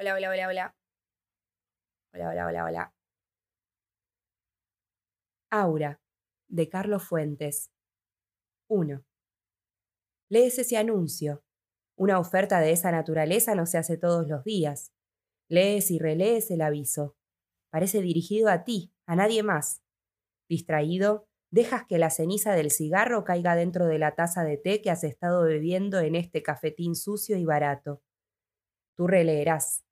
Hola, 0.00 0.14
hola, 0.14 0.30
hola, 0.30 0.46
hola. 0.46 0.76
Hola, 2.14 2.28
hola, 2.30 2.46
hola, 2.46 2.64
hola. 2.66 2.94
Aura, 5.50 6.00
de 6.46 6.68
Carlos 6.68 7.02
Fuentes. 7.02 7.72
1. 8.68 9.04
Lees 10.30 10.56
ese 10.60 10.76
anuncio. 10.76 11.42
Una 11.96 12.20
oferta 12.20 12.60
de 12.60 12.70
esa 12.70 12.92
naturaleza 12.92 13.56
no 13.56 13.66
se 13.66 13.76
hace 13.76 13.98
todos 13.98 14.28
los 14.28 14.44
días. 14.44 14.92
Lees 15.48 15.90
y 15.90 15.98
relees 15.98 16.52
el 16.52 16.60
aviso. 16.60 17.16
Parece 17.72 18.00
dirigido 18.00 18.50
a 18.50 18.62
ti, 18.62 18.92
a 19.04 19.16
nadie 19.16 19.42
más. 19.42 19.82
Distraído, 20.48 21.26
dejas 21.50 21.86
que 21.88 21.98
la 21.98 22.10
ceniza 22.10 22.54
del 22.54 22.70
cigarro 22.70 23.24
caiga 23.24 23.56
dentro 23.56 23.86
de 23.86 23.98
la 23.98 24.14
taza 24.14 24.44
de 24.44 24.58
té 24.58 24.80
que 24.80 24.92
has 24.92 25.02
estado 25.02 25.42
bebiendo 25.42 25.98
en 25.98 26.14
este 26.14 26.44
cafetín 26.44 26.94
sucio 26.94 27.36
y 27.36 27.44
barato. 27.44 28.00
Tú 28.94 29.08
releerás. 29.08 29.87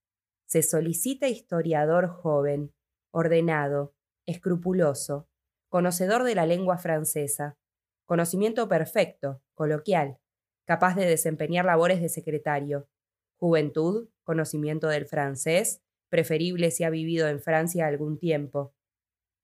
Se 0.46 0.62
solicita 0.62 1.28
historiador 1.28 2.08
joven, 2.08 2.72
ordenado, 3.10 3.94
escrupuloso, 4.26 5.28
conocedor 5.68 6.22
de 6.22 6.34
la 6.34 6.46
lengua 6.46 6.78
francesa, 6.78 7.58
conocimiento 8.04 8.68
perfecto, 8.68 9.42
coloquial, 9.54 10.18
capaz 10.64 10.94
de 10.94 11.06
desempeñar 11.06 11.64
labores 11.64 12.00
de 12.00 12.08
secretario, 12.08 12.88
juventud, 13.36 14.08
conocimiento 14.22 14.88
del 14.88 15.06
francés, 15.06 15.82
preferible 16.08 16.70
si 16.70 16.84
ha 16.84 16.90
vivido 16.90 17.28
en 17.28 17.40
Francia 17.40 17.86
algún 17.86 18.18
tiempo. 18.18 18.72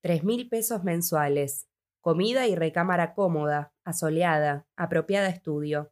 Tres 0.01 0.23
mil 0.23 0.49
pesos 0.49 0.83
mensuales, 0.83 1.67
comida 2.01 2.47
y 2.47 2.55
recámara 2.55 3.13
cómoda, 3.13 3.73
asoleada, 3.83 4.67
apropiada 4.75 5.29
estudio. 5.29 5.91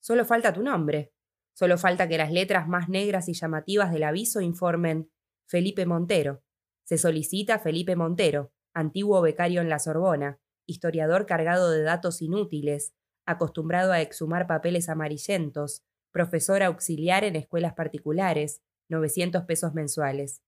Solo 0.00 0.24
falta 0.24 0.52
tu 0.52 0.62
nombre. 0.62 1.12
Solo 1.60 1.76
falta 1.76 2.08
que 2.08 2.16
las 2.16 2.32
letras 2.32 2.68
más 2.68 2.88
negras 2.88 3.28
y 3.28 3.34
llamativas 3.34 3.92
del 3.92 4.04
aviso 4.04 4.40
informen 4.40 5.10
Felipe 5.46 5.84
Montero. 5.84 6.42
Se 6.84 6.96
solicita 6.96 7.58
Felipe 7.58 7.96
Montero, 7.96 8.50
antiguo 8.72 9.20
becario 9.20 9.60
en 9.60 9.68
la 9.68 9.78
Sorbona, 9.78 10.40
historiador 10.64 11.26
cargado 11.26 11.70
de 11.70 11.82
datos 11.82 12.22
inútiles, 12.22 12.94
acostumbrado 13.26 13.92
a 13.92 14.00
exhumar 14.00 14.46
papeles 14.46 14.88
amarillentos, 14.88 15.82
profesor 16.12 16.62
auxiliar 16.62 17.24
en 17.24 17.36
escuelas 17.36 17.74
particulares, 17.74 18.62
900 18.88 19.44
pesos 19.44 19.74
mensuales. 19.74 20.42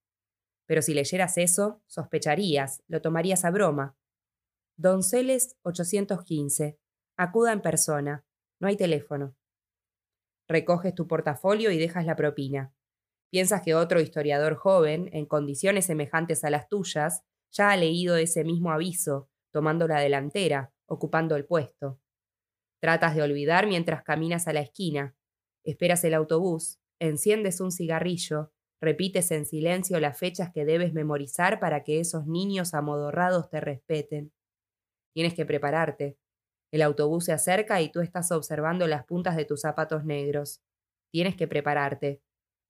Pero 0.64 0.81
si 0.81 0.95
leyeras 0.95 1.36
eso, 1.36 1.83
sospecharías, 1.89 2.83
lo 2.89 3.03
tomarías 3.03 3.45
a 3.45 3.51
broma. 3.51 3.98
Donceles 4.79 5.58
815. 5.61 6.79
Acuda 7.19 7.53
en 7.53 7.61
persona. 7.61 8.25
No 8.61 8.69
hay 8.69 8.79
teléfono. 8.79 9.36
Recoges 10.53 10.95
tu 10.95 11.08
portafolio 11.08 11.70
y 11.70 11.78
dejas 11.78 12.05
la 12.05 12.14
propina. 12.14 12.75
Piensas 13.31 13.62
que 13.62 13.75
otro 13.75 14.03
historiador 14.03 14.55
joven, 14.55 15.08
en 15.14 15.25
condiciones 15.25 15.86
semejantes 15.86 16.45
a 16.45 16.50
las 16.50 16.69
tuyas, 16.69 17.25
ya 17.50 17.70
ha 17.70 17.77
leído 17.78 18.17
ese 18.17 18.45
mismo 18.45 18.70
aviso, 18.70 19.30
tomando 19.50 19.89
la 19.89 19.98
delantera, 19.98 20.70
ocupando 20.84 21.36
el 21.36 21.47
puesto. 21.47 21.98
Tratas 22.83 23.17
de 23.17 23.23
olvidar 23.23 23.67
mientras 23.67 24.03
caminas 24.03 24.47
a 24.47 24.53
la 24.53 24.61
esquina. 24.61 25.17
Esperas 25.64 26.05
el 26.05 26.12
autobús, 26.12 26.80
enciendes 26.98 27.62
un 27.62 27.73
cigarrillo, 27.73 28.53
repites 28.78 29.30
en 29.30 29.47
silencio 29.47 30.00
las 30.00 30.19
fechas 30.19 30.53
que 30.53 30.67
debes 30.67 30.92
memorizar 30.92 31.61
para 31.61 31.83
que 31.83 31.98
esos 31.98 32.27
niños 32.27 32.75
amodorrados 32.75 33.48
te 33.48 33.62
respeten. 33.62 34.34
Tienes 35.14 35.33
que 35.33 35.47
prepararte. 35.47 36.19
El 36.73 36.81
autobús 36.81 37.27
se 37.27 37.33
acerca 37.33 37.83
y 37.83 37.92
tú 37.92 38.01
estás 38.01 38.33
observando 38.33 38.87
las 38.87 39.05
puntas 39.05 39.37
de 39.37 39.45
tus 39.45 39.61
zapatos 39.61 40.05
negros. 40.05 40.62
Tienes 41.12 41.37
que 41.37 41.47
prepararte. 41.47 42.23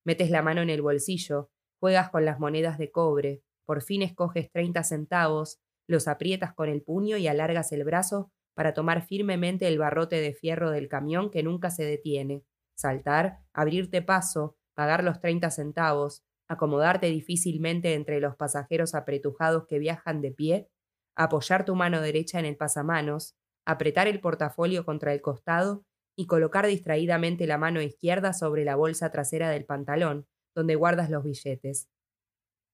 Metes 0.05 0.29
la 0.29 0.43
mano 0.43 0.61
en 0.61 0.71
el 0.71 0.83
bolsillo, 0.83 1.51
juegas 1.81 2.11
con 2.11 2.25
las 2.25 2.41
monedas 2.41 2.79
de 2.79 2.91
cobre, 2.91 3.43
por 3.65 3.81
fin 3.81 4.03
escoges 4.03 4.51
30 4.51 4.83
centavos, 4.83 5.61
los 5.87 6.09
aprietas 6.09 6.53
con 6.53 6.69
el 6.69 6.83
puño 6.83 7.17
y 7.17 7.29
alargas 7.29 7.71
el 7.71 7.85
brazo 7.85 8.33
para 8.55 8.75
tomar 8.75 9.07
firmemente 9.07 9.69
el 9.69 9.79
barrote 9.79 10.17
de 10.17 10.35
fierro 10.35 10.71
del 10.73 10.89
camión 10.89 11.31
que 11.31 11.45
nunca 11.45 11.71
se 11.71 11.85
detiene, 11.85 12.45
saltar, 12.75 13.39
abrirte 13.53 14.03
paso, 14.03 14.57
pagar 14.75 15.05
los 15.05 15.21
30 15.21 15.51
centavos, 15.51 16.25
acomodarte 16.49 17.07
difícilmente 17.07 17.95
entre 17.95 18.21
los 18.21 18.35
pasajeros 18.37 18.95
apretujados 18.95 19.67
que 19.67 19.79
viajan 19.79 20.21
de 20.21 20.33
pie, 20.33 20.69
apoyar 21.17 21.65
tu 21.65 21.77
mano 21.77 22.01
derecha 22.01 22.39
en 22.41 22.47
el 22.47 22.57
pasamanos, 22.57 23.37
apretar 23.65 24.09
el 24.09 24.21
portafolio 24.21 24.85
contra 24.85 25.13
el 25.13 25.21
costado 25.21 25.85
y 26.17 26.27
colocar 26.27 26.67
distraídamente 26.67 27.47
la 27.47 27.59
mano 27.59 27.81
izquierda 27.81 28.33
sobre 28.33 28.65
la 28.65 28.77
bolsa 28.77 29.11
trasera 29.11 29.51
del 29.51 29.65
pantalón, 29.65 30.27
donde 30.55 30.75
guardas 30.75 31.11
los 31.11 31.25
billetes. 31.25 31.89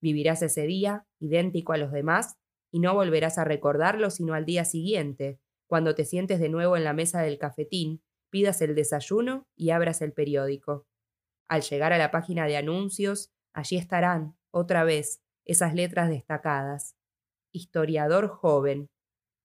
Vivirás 0.00 0.42
ese 0.42 0.66
día, 0.66 1.06
idéntico 1.20 1.72
a 1.72 1.78
los 1.78 1.92
demás, 1.92 2.36
y 2.70 2.80
no 2.80 2.94
volverás 2.94 3.38
a 3.38 3.44
recordarlo 3.44 4.10
sino 4.10 4.34
al 4.34 4.44
día 4.44 4.64
siguiente, 4.64 5.40
cuando 5.66 5.94
te 5.94 6.04
sientes 6.04 6.40
de 6.40 6.48
nuevo 6.48 6.76
en 6.76 6.84
la 6.84 6.92
mesa 6.92 7.20
del 7.20 7.38
cafetín, 7.38 8.02
pidas 8.30 8.60
el 8.62 8.74
desayuno 8.74 9.46
y 9.56 9.70
abras 9.70 10.02
el 10.02 10.12
periódico. 10.12 10.86
Al 11.48 11.62
llegar 11.62 11.92
a 11.92 11.98
la 11.98 12.10
página 12.10 12.46
de 12.46 12.56
anuncios, 12.56 13.32
allí 13.52 13.76
estarán, 13.76 14.36
otra 14.50 14.84
vez, 14.84 15.22
esas 15.44 15.74
letras 15.74 16.10
destacadas. 16.10 16.96
Historiador 17.52 18.28
joven. 18.28 18.90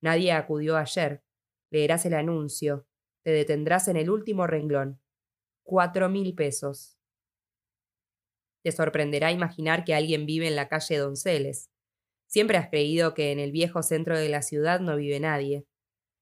Nadie 0.02 0.34
acudió 0.34 0.78
ayer. 0.78 1.24
Leerás 1.74 2.06
el 2.06 2.14
anuncio. 2.14 2.86
Te 3.24 3.32
detendrás 3.32 3.88
en 3.88 3.98
el 3.98 4.12
último 4.12 4.46
renglón. 4.46 5.02
Cuatro 5.64 6.08
mil 6.08 6.36
pesos. 6.36 7.00
Te 8.64 8.72
sorprenderá 8.72 9.32
imaginar 9.32 9.84
que 9.84 9.96
alguien 9.96 10.28
vive 10.28 10.48
en 10.48 10.56
la 10.56 10.68
calle 10.68 11.00
Donceles. 11.00 11.72
Siempre 12.28 12.58
has 12.58 12.70
creído 12.70 13.16
que 13.16 13.32
en 13.32 13.40
el 13.40 13.52
viejo 13.52 13.82
centro 13.82 14.16
de 14.16 14.30
la 14.30 14.44
ciudad 14.44 14.82
no 14.82 14.96
vive 14.98 15.20
nadie. 15.20 15.66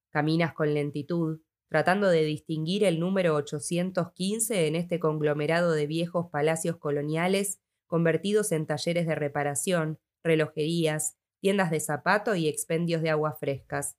Caminas 0.10 0.54
con 0.54 0.74
lentitud, 0.74 1.42
tratando 1.68 2.08
de 2.08 2.24
distinguir 2.24 2.86
el 2.86 3.02
número 3.02 3.36
815 3.36 4.68
en 4.68 4.78
este 4.78 5.02
conglomerado 5.02 5.74
de 5.74 5.86
viejos 5.86 6.30
palacios 6.32 6.78
coloniales 6.78 7.60
convertidos 7.88 8.54
en 8.54 8.68
talleres 8.68 9.06
de 9.06 9.16
reparación, 9.16 10.00
relojerías, 10.24 11.18
tiendas 11.42 11.72
de 11.72 11.82
zapato 11.82 12.36
y 12.36 12.48
expendios 12.48 13.02
de 13.02 13.10
aguas 13.10 13.38
frescas. 13.38 13.98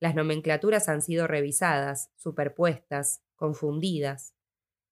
Las 0.00 0.14
nomenclaturas 0.14 0.88
han 0.88 1.02
sido 1.02 1.26
revisadas, 1.26 2.10
superpuestas, 2.16 3.22
confundidas. 3.34 4.34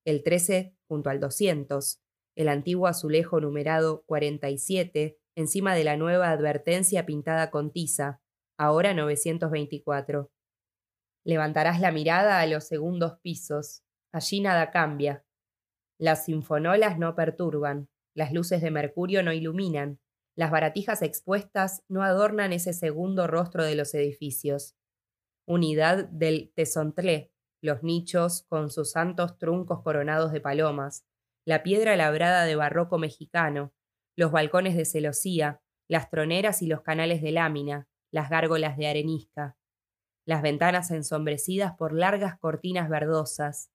El 0.05 0.23
13 0.23 0.77
junto 0.87 1.11
al 1.11 1.21
200, 1.21 2.03
el 2.37 2.49
antiguo 2.49 2.87
azulejo 2.87 3.41
numerado 3.41 4.05
47, 4.07 5.19
encima 5.37 5.75
de 5.75 5.85
la 5.85 5.97
nueva 5.97 6.31
advertencia 6.31 7.07
pintada 7.07 7.51
con 7.51 7.73
tiza, 7.73 8.21
ahora 8.57 8.95
924. 8.95 10.31
Levantarás 11.25 11.81
la 11.81 11.91
mirada 11.91 12.41
a 12.41 12.47
los 12.47 12.65
segundos 12.65 13.19
pisos. 13.21 13.83
Allí 14.13 14.41
nada 14.41 14.71
cambia. 14.71 15.25
Las 15.99 16.27
sinfonolas 16.27 16.99
no 16.99 17.15
perturban, 17.15 17.89
las 18.15 18.33
luces 18.33 18.63
de 18.63 18.71
mercurio 18.71 19.23
no 19.23 19.33
iluminan, 19.33 20.01
las 20.37 20.51
baratijas 20.51 21.03
expuestas 21.03 21.85
no 21.89 22.03
adornan 22.03 22.53
ese 22.53 22.73
segundo 22.73 23.27
rostro 23.27 23.65
de 23.65 23.77
los 23.77 23.95
edificios. 23.95 24.77
Unidad 25.47 26.07
del 26.07 26.53
tesontlé, 26.55 27.31
los 27.61 27.83
nichos 27.83 28.45
con 28.49 28.71
sus 28.71 28.93
santos 28.93 29.39
truncos 29.39 29.83
coronados 29.83 30.33
de 30.33 30.41
palomas, 30.41 31.05
la 31.47 31.63
piedra 31.63 31.97
labrada 31.97 32.45
de 32.45 32.57
barroco 32.57 32.99
mexicano, 32.99 33.73
los 34.17 34.33
balcones 34.33 34.77
de 34.77 34.85
celosía, 34.85 35.61
las 35.89 36.09
troneras 36.09 36.63
y 36.63 36.67
los 36.67 36.81
canales 36.81 37.21
de 37.21 37.33
lámina, 37.33 37.89
las 38.11 38.31
gárgolas 38.31 38.77
de 38.77 38.87
arenisca, 38.87 39.57
las 40.27 40.41
ventanas 40.41 40.91
ensombrecidas 40.91 41.75
por 41.77 41.93
largas 41.93 42.39
cortinas 42.39 42.89
verdosas, 42.89 43.71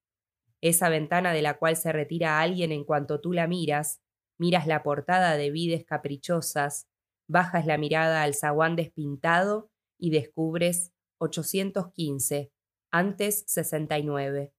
esa 0.60 0.88
ventana 0.88 1.32
de 1.32 1.42
la 1.42 1.58
cual 1.58 1.76
se 1.76 1.92
retira 1.92 2.40
alguien 2.40 2.72
en 2.72 2.84
cuanto 2.84 3.20
tú 3.20 3.32
la 3.32 3.46
miras, 3.46 4.00
miras 4.38 4.66
la 4.66 4.82
portada 4.82 5.36
de 5.36 5.50
vides 5.50 5.84
caprichosas, 5.84 6.88
bajas 7.28 7.66
la 7.66 7.78
mirada 7.78 8.22
al 8.22 8.34
zaguán 8.34 8.76
despintado 8.76 9.70
y 9.98 10.10
descubres 10.10 10.92
815, 11.22 12.50
antes 12.90 13.44
69. 13.46 14.54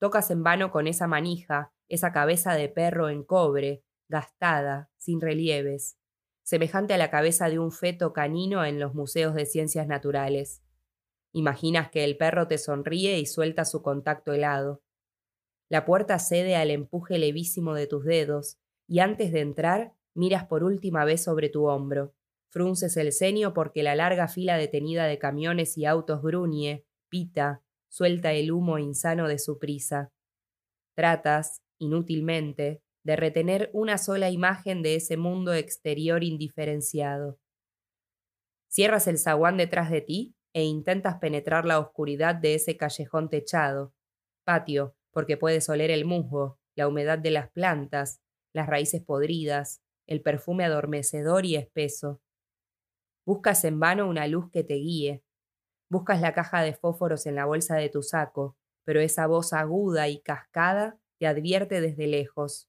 Tocas 0.00 0.32
en 0.32 0.42
vano 0.42 0.72
con 0.72 0.88
esa 0.88 1.06
manija, 1.06 1.72
esa 1.88 2.10
cabeza 2.10 2.54
de 2.54 2.68
perro 2.68 3.08
en 3.08 3.22
cobre, 3.22 3.84
gastada, 4.08 4.90
sin 4.96 5.20
relieves, 5.20 5.96
semejante 6.42 6.92
a 6.94 6.98
la 6.98 7.08
cabeza 7.08 7.48
de 7.48 7.60
un 7.60 7.70
feto 7.70 8.12
canino 8.12 8.64
en 8.64 8.80
los 8.80 8.94
museos 8.96 9.32
de 9.36 9.46
ciencias 9.46 9.86
naturales. 9.86 10.64
Imaginas 11.32 11.88
que 11.88 12.02
el 12.02 12.16
perro 12.16 12.48
te 12.48 12.58
sonríe 12.58 13.20
y 13.20 13.26
suelta 13.26 13.64
su 13.64 13.80
contacto 13.80 14.32
helado. 14.32 14.82
La 15.68 15.84
puerta 15.84 16.18
cede 16.18 16.56
al 16.56 16.72
empuje 16.72 17.16
levísimo 17.16 17.74
de 17.74 17.86
tus 17.86 18.04
dedos, 18.04 18.58
y 18.88 18.98
antes 18.98 19.30
de 19.30 19.40
entrar, 19.40 19.94
miras 20.14 20.46
por 20.46 20.64
última 20.64 21.04
vez 21.04 21.22
sobre 21.22 21.48
tu 21.48 21.66
hombro. 21.66 22.12
Frunces 22.54 22.96
el 22.96 23.12
ceño 23.12 23.52
porque 23.52 23.82
la 23.82 23.96
larga 23.96 24.28
fila 24.28 24.56
detenida 24.56 25.06
de 25.06 25.18
camiones 25.18 25.76
y 25.76 25.86
autos 25.86 26.22
gruñe, 26.22 26.84
pita, 27.08 27.64
suelta 27.88 28.32
el 28.32 28.52
humo 28.52 28.78
insano 28.78 29.26
de 29.26 29.40
su 29.40 29.58
prisa. 29.58 30.12
Tratas, 30.94 31.64
inútilmente, 31.80 32.80
de 33.02 33.16
retener 33.16 33.70
una 33.72 33.98
sola 33.98 34.30
imagen 34.30 34.82
de 34.82 34.94
ese 34.94 35.16
mundo 35.16 35.52
exterior 35.52 36.22
indiferenciado. 36.22 37.40
Cierras 38.68 39.08
el 39.08 39.18
zaguán 39.18 39.56
detrás 39.56 39.90
de 39.90 40.02
ti 40.02 40.36
e 40.52 40.62
intentas 40.62 41.16
penetrar 41.16 41.66
la 41.66 41.80
oscuridad 41.80 42.36
de 42.36 42.54
ese 42.54 42.76
callejón 42.76 43.30
techado, 43.30 43.96
patio, 44.44 44.94
porque 45.10 45.36
puedes 45.36 45.68
oler 45.68 45.90
el 45.90 46.04
musgo, 46.04 46.60
la 46.76 46.86
humedad 46.86 47.18
de 47.18 47.32
las 47.32 47.50
plantas, 47.50 48.20
las 48.52 48.68
raíces 48.68 49.02
podridas, 49.02 49.82
el 50.06 50.22
perfume 50.22 50.64
adormecedor 50.64 51.46
y 51.46 51.56
espeso. 51.56 52.20
Buscas 53.26 53.64
en 53.64 53.80
vano 53.80 54.08
una 54.08 54.26
luz 54.26 54.50
que 54.50 54.64
te 54.64 54.74
guíe. 54.74 55.22
Buscas 55.90 56.20
la 56.20 56.34
caja 56.34 56.62
de 56.62 56.74
fósforos 56.74 57.26
en 57.26 57.34
la 57.34 57.46
bolsa 57.46 57.76
de 57.76 57.88
tu 57.88 58.02
saco, 58.02 58.56
pero 58.84 59.00
esa 59.00 59.26
voz 59.26 59.52
aguda 59.52 60.08
y 60.08 60.20
cascada 60.20 60.98
te 61.18 61.26
advierte 61.26 61.80
desde 61.80 62.06
lejos. 62.06 62.68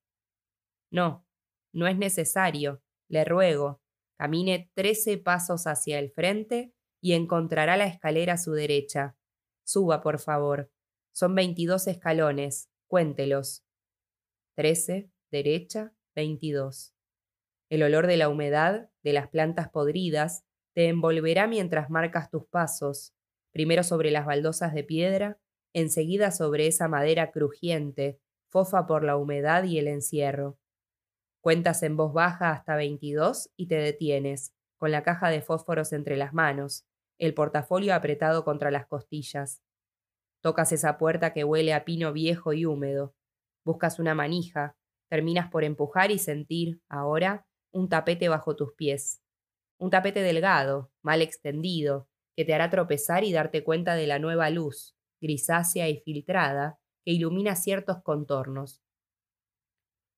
No, 0.91 1.25
no 1.73 1.87
es 1.87 1.97
necesario, 1.97 2.81
le 3.09 3.25
ruego, 3.25 3.81
camine 4.17 4.71
trece 4.73 5.17
pasos 5.17 5.67
hacia 5.67 5.99
el 5.99 6.11
frente 6.11 6.73
y 7.01 7.13
encontrará 7.13 7.75
la 7.77 7.85
escalera 7.85 8.33
a 8.33 8.37
su 8.37 8.53
derecha. 8.53 9.17
Suba, 9.65 10.01
por 10.01 10.19
favor. 10.19 10.71
Son 11.11 11.35
veintidós 11.35 11.87
escalones, 11.87 12.69
cuéntelos. 12.87 13.65
Trece, 14.55 15.11
derecha, 15.31 15.93
veintidós. 16.15 16.94
El 17.69 17.83
olor 17.83 18.07
de 18.07 18.17
la 18.17 18.29
humedad, 18.29 18.89
de 19.03 19.13
las 19.13 19.27
plantas 19.27 19.69
podridas, 19.69 20.45
te 20.73 20.89
envolverá 20.89 21.47
mientras 21.47 21.89
marcas 21.89 22.29
tus 22.29 22.45
pasos, 22.45 23.13
primero 23.51 23.83
sobre 23.83 24.11
las 24.11 24.25
baldosas 24.25 24.73
de 24.73 24.83
piedra, 24.83 25.39
enseguida 25.73 26.31
sobre 26.31 26.67
esa 26.67 26.87
madera 26.87 27.31
crujiente, 27.31 28.19
fofa 28.49 28.85
por 28.85 29.03
la 29.03 29.17
humedad 29.17 29.63
y 29.63 29.79
el 29.79 29.87
encierro. 29.87 30.57
Cuentas 31.41 31.83
en 31.83 31.95
voz 31.97 32.13
baja 32.13 32.51
hasta 32.51 32.75
22 32.75 33.51
y 33.55 33.67
te 33.67 33.75
detienes, 33.75 34.53
con 34.77 34.91
la 34.91 35.03
caja 35.03 35.29
de 35.29 35.41
fósforos 35.41 35.93
entre 35.93 36.17
las 36.17 36.33
manos, 36.33 36.85
el 37.17 37.33
portafolio 37.33 37.93
apretado 37.95 38.43
contra 38.43 38.71
las 38.71 38.87
costillas. 38.87 39.61
Tocas 40.41 40.71
esa 40.71 40.97
puerta 40.97 41.33
que 41.33 41.43
huele 41.43 41.73
a 41.73 41.85
pino 41.85 42.13
viejo 42.13 42.53
y 42.53 42.65
húmedo. 42.65 43.15
Buscas 43.63 43.99
una 43.99 44.13
manija, 44.13 44.75
terminas 45.09 45.49
por 45.49 45.63
empujar 45.63 46.11
y 46.11 46.19
sentir, 46.19 46.81
ahora, 46.89 47.44
un 47.75 47.89
tapete 47.89 48.29
bajo 48.29 48.55
tus 48.55 48.73
pies. 48.73 49.21
Un 49.77 49.89
tapete 49.89 50.21
delgado, 50.21 50.91
mal 51.01 51.21
extendido, 51.21 52.07
que 52.33 52.45
te 52.45 52.53
hará 52.53 52.69
tropezar 52.69 53.25
y 53.25 53.33
darte 53.33 53.65
cuenta 53.65 53.95
de 53.95 54.07
la 54.07 54.17
nueva 54.17 54.49
luz, 54.49 54.95
grisácea 55.19 55.89
y 55.89 55.97
filtrada, 55.97 56.79
que 57.03 57.11
ilumina 57.11 57.55
ciertos 57.57 58.01
contornos. 58.01 58.81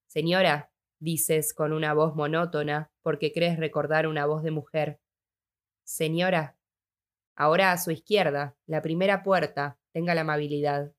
Señora, 0.05 0.71
dices 0.99 1.55
con 1.55 1.73
una 1.73 1.95
voz 1.95 2.15
monótona, 2.15 2.91
porque 3.01 3.33
crees 3.33 3.57
recordar 3.57 4.07
una 4.07 4.27
voz 4.27 4.43
de 4.43 4.51
mujer. 4.51 4.99
Señora, 5.83 6.57
ahora 7.35 7.71
a 7.71 7.77
su 7.79 7.89
izquierda, 7.89 8.55
la 8.67 8.83
primera 8.83 9.23
puerta, 9.23 9.79
tenga 9.91 10.13
la 10.13 10.21
amabilidad. 10.21 10.93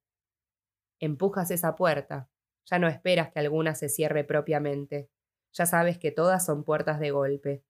Empujas 0.99 1.53
esa 1.53 1.77
puerta, 1.77 2.29
ya 2.67 2.81
no 2.81 2.89
esperas 2.89 3.31
que 3.31 3.39
alguna 3.39 3.77
se 3.77 3.89
cierre 3.89 4.25
propiamente, 4.25 5.09
ya 5.53 5.67
sabes 5.67 5.99
que 5.99 6.11
todas 6.11 6.45
son 6.45 6.65
puertas 6.65 7.01
de 7.01 7.11
golpe, 7.11 7.65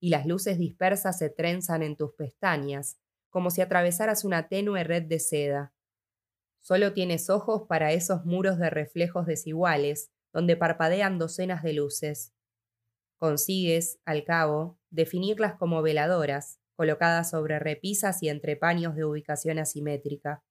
y 0.00 0.10
las 0.10 0.26
luces 0.26 0.58
dispersas 0.58 1.18
se 1.18 1.30
trenzan 1.30 1.82
en 1.82 1.96
tus 1.96 2.12
pestañas, 2.14 2.98
como 3.30 3.50
si 3.50 3.62
atravesaras 3.62 4.24
una 4.24 4.48
tenue 4.48 4.84
red 4.84 5.04
de 5.04 5.18
seda. 5.18 5.74
Solo 6.60 6.92
tienes 6.92 7.30
ojos 7.30 7.64
para 7.68 7.92
esos 7.92 8.24
muros 8.24 8.58
de 8.58 8.70
reflejos 8.70 9.26
desiguales, 9.26 10.10
donde 10.32 10.56
parpadean 10.56 11.18
docenas 11.18 11.62
de 11.62 11.74
luces. 11.74 12.32
Consigues, 13.18 13.98
al 14.04 14.24
cabo, 14.24 14.78
definirlas 14.90 15.54
como 15.54 15.82
veladoras, 15.82 16.60
colocadas 16.74 17.30
sobre 17.30 17.58
repisas 17.58 18.22
y 18.22 18.28
entre 18.28 18.56
paños 18.56 18.94
de 18.96 19.04
ubicación 19.04 19.58
asimétrica. 19.58 20.42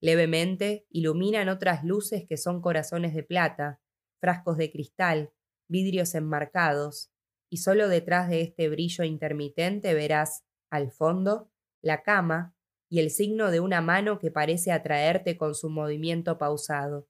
Levemente 0.00 0.86
iluminan 0.90 1.48
otras 1.48 1.84
luces 1.84 2.26
que 2.28 2.36
son 2.36 2.60
corazones 2.60 3.14
de 3.14 3.22
plata, 3.22 3.80
frascos 4.20 4.56
de 4.56 4.70
cristal, 4.70 5.32
vidrios 5.68 6.14
enmarcados, 6.14 7.10
y 7.50 7.58
solo 7.58 7.88
detrás 7.88 8.28
de 8.28 8.42
este 8.42 8.68
brillo 8.68 9.04
intermitente 9.04 9.94
verás, 9.94 10.44
al 10.70 10.90
fondo, 10.90 11.50
la 11.82 12.02
cama 12.02 12.54
y 12.90 13.00
el 13.00 13.10
signo 13.10 13.50
de 13.50 13.60
una 13.60 13.80
mano 13.80 14.18
que 14.18 14.30
parece 14.30 14.72
atraerte 14.72 15.36
con 15.36 15.54
su 15.54 15.70
movimiento 15.70 16.38
pausado. 16.38 17.08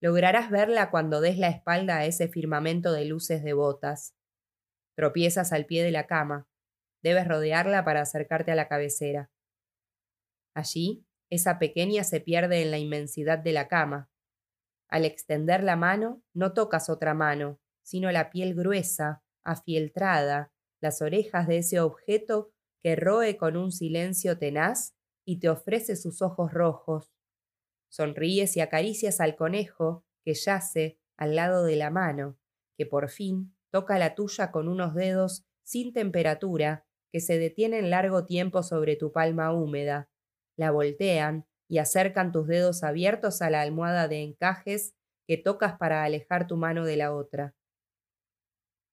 Lograrás 0.00 0.50
verla 0.50 0.90
cuando 0.90 1.20
des 1.20 1.38
la 1.38 1.48
espalda 1.48 1.98
a 1.98 2.06
ese 2.06 2.28
firmamento 2.28 2.92
de 2.92 3.04
luces 3.04 3.44
devotas. 3.44 4.16
Tropiezas 4.96 5.52
al 5.52 5.66
pie 5.66 5.84
de 5.84 5.92
la 5.92 6.06
cama. 6.06 6.48
Debes 7.02 7.26
rodearla 7.26 7.84
para 7.84 8.02
acercarte 8.02 8.50
a 8.50 8.54
la 8.56 8.68
cabecera. 8.68 9.30
Allí, 10.54 11.06
esa 11.30 11.58
pequeña 11.58 12.04
se 12.04 12.20
pierde 12.20 12.62
en 12.62 12.70
la 12.70 12.78
inmensidad 12.78 13.38
de 13.38 13.52
la 13.52 13.68
cama. 13.68 14.11
Al 14.92 15.06
extender 15.06 15.62
la 15.64 15.74
mano, 15.74 16.22
no 16.34 16.52
tocas 16.52 16.90
otra 16.90 17.14
mano, 17.14 17.58
sino 17.82 18.12
la 18.12 18.28
piel 18.28 18.54
gruesa, 18.54 19.22
afieltrada, 19.42 20.52
las 20.82 21.00
orejas 21.00 21.48
de 21.48 21.56
ese 21.56 21.80
objeto 21.80 22.52
que 22.82 22.94
roe 22.94 23.38
con 23.38 23.56
un 23.56 23.72
silencio 23.72 24.38
tenaz 24.38 24.94
y 25.24 25.38
te 25.38 25.48
ofrece 25.48 25.96
sus 25.96 26.20
ojos 26.20 26.52
rojos, 26.52 27.10
Sonríes 27.88 28.54
y 28.56 28.60
acaricias 28.60 29.18
al 29.20 29.34
conejo 29.34 30.04
que 30.24 30.34
yace 30.34 30.98
al 31.16 31.36
lado 31.36 31.64
de 31.64 31.76
la 31.76 31.90
mano, 31.90 32.38
que 32.76 32.84
por 32.84 33.08
fin 33.08 33.54
toca 33.70 33.98
la 33.98 34.14
tuya 34.14 34.50
con 34.50 34.68
unos 34.68 34.94
dedos 34.94 35.46
sin 35.62 35.94
temperatura 35.94 36.86
que 37.10 37.20
se 37.20 37.38
detienen 37.38 37.88
largo 37.88 38.26
tiempo 38.26 38.62
sobre 38.62 38.96
tu 38.96 39.10
palma 39.10 39.54
húmeda, 39.54 40.10
la 40.56 40.70
voltean 40.70 41.46
y 41.72 41.78
acercan 41.78 42.32
tus 42.32 42.46
dedos 42.46 42.82
abiertos 42.82 43.40
a 43.40 43.48
la 43.48 43.62
almohada 43.62 44.06
de 44.06 44.20
encajes 44.20 44.94
que 45.26 45.38
tocas 45.38 45.78
para 45.78 46.04
alejar 46.04 46.46
tu 46.46 46.58
mano 46.58 46.84
de 46.84 46.98
la 46.98 47.14
otra. 47.14 47.56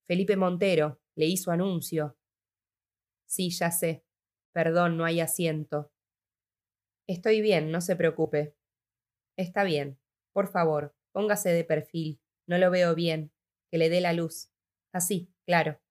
Felipe 0.08 0.38
Montero 0.38 1.02
le 1.18 1.26
hizo 1.26 1.52
anuncio. 1.52 2.18
Sí, 3.28 3.50
ya 3.50 3.70
sé. 3.70 4.06
Perdón, 4.54 4.96
no 4.96 5.04
hay 5.04 5.20
asiento. 5.20 5.92
Estoy 7.06 7.42
bien, 7.42 7.70
no 7.70 7.81
se 7.81 7.98
preocupe. 7.98 8.56
Está 9.36 9.66
bien. 9.66 10.00
Por 10.32 10.48
favor, 10.48 10.96
póngase 11.12 11.50
de 11.50 11.65
perfil. 11.65 12.22
No 12.48 12.58
lo 12.60 12.72
veo 12.72 12.96
bien. 12.96 13.34
Que 13.70 13.77
le 13.77 13.89
dé 13.89 14.00
la 14.00 14.13
luz. 14.13 14.53
Así, 14.94 15.34
claro. 15.46 15.82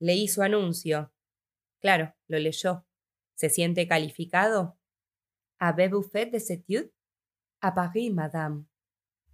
Leí 0.00 0.26
su 0.26 0.40
anuncio. 0.40 1.12
Claro, 1.82 2.14
lo 2.28 2.38
leyó. 2.38 2.86
¿Se 3.34 3.50
siente 3.50 3.86
calificado? 3.86 4.78
¿Avez-vous 5.64 6.02
fait 6.02 6.26
des 6.26 6.50
études? 6.50 6.90
À 7.60 7.70
Paris, 7.70 8.10
madame. 8.10 8.64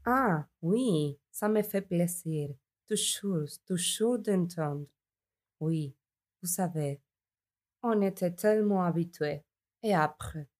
Ah, 0.04 0.46
oui, 0.60 1.18
ça 1.30 1.48
me 1.48 1.62
fait 1.62 1.80
plaisir. 1.80 2.50
Toujours, 2.86 3.48
toujours 3.66 4.18
d'entendre. 4.18 4.84
Oui, 5.58 5.94
vous 6.42 6.48
savez, 6.48 7.00
on 7.82 8.02
était 8.02 8.34
tellement 8.34 8.82
habitués. 8.82 9.42
Et 9.82 9.94
après, 9.94 10.50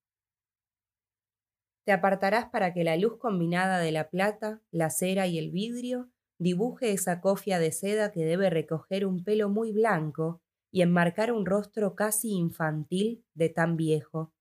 te 1.84 1.92
apartarás 1.92 2.46
para 2.50 2.72
que 2.72 2.82
la 2.82 2.96
luz 2.96 3.18
combinada 3.18 3.78
de 3.80 3.92
la 3.92 4.08
plata, 4.08 4.62
la 4.70 4.88
cera 4.88 5.26
y 5.26 5.36
el 5.36 5.50
vidrio 5.50 6.08
dibuje 6.38 6.92
esa 6.92 7.20
cofia 7.20 7.58
de 7.58 7.72
seda 7.72 8.10
que 8.10 8.24
debe 8.24 8.48
recoger 8.48 9.04
un 9.04 9.22
pelo 9.22 9.50
muy 9.50 9.72
blanco 9.72 10.40
y 10.72 10.80
enmarcar 10.80 11.30
un 11.30 11.44
rostro 11.44 11.94
casi 11.94 12.30
infantil 12.30 13.22
de 13.34 13.50
tan 13.50 13.76
viejo. 13.76 14.32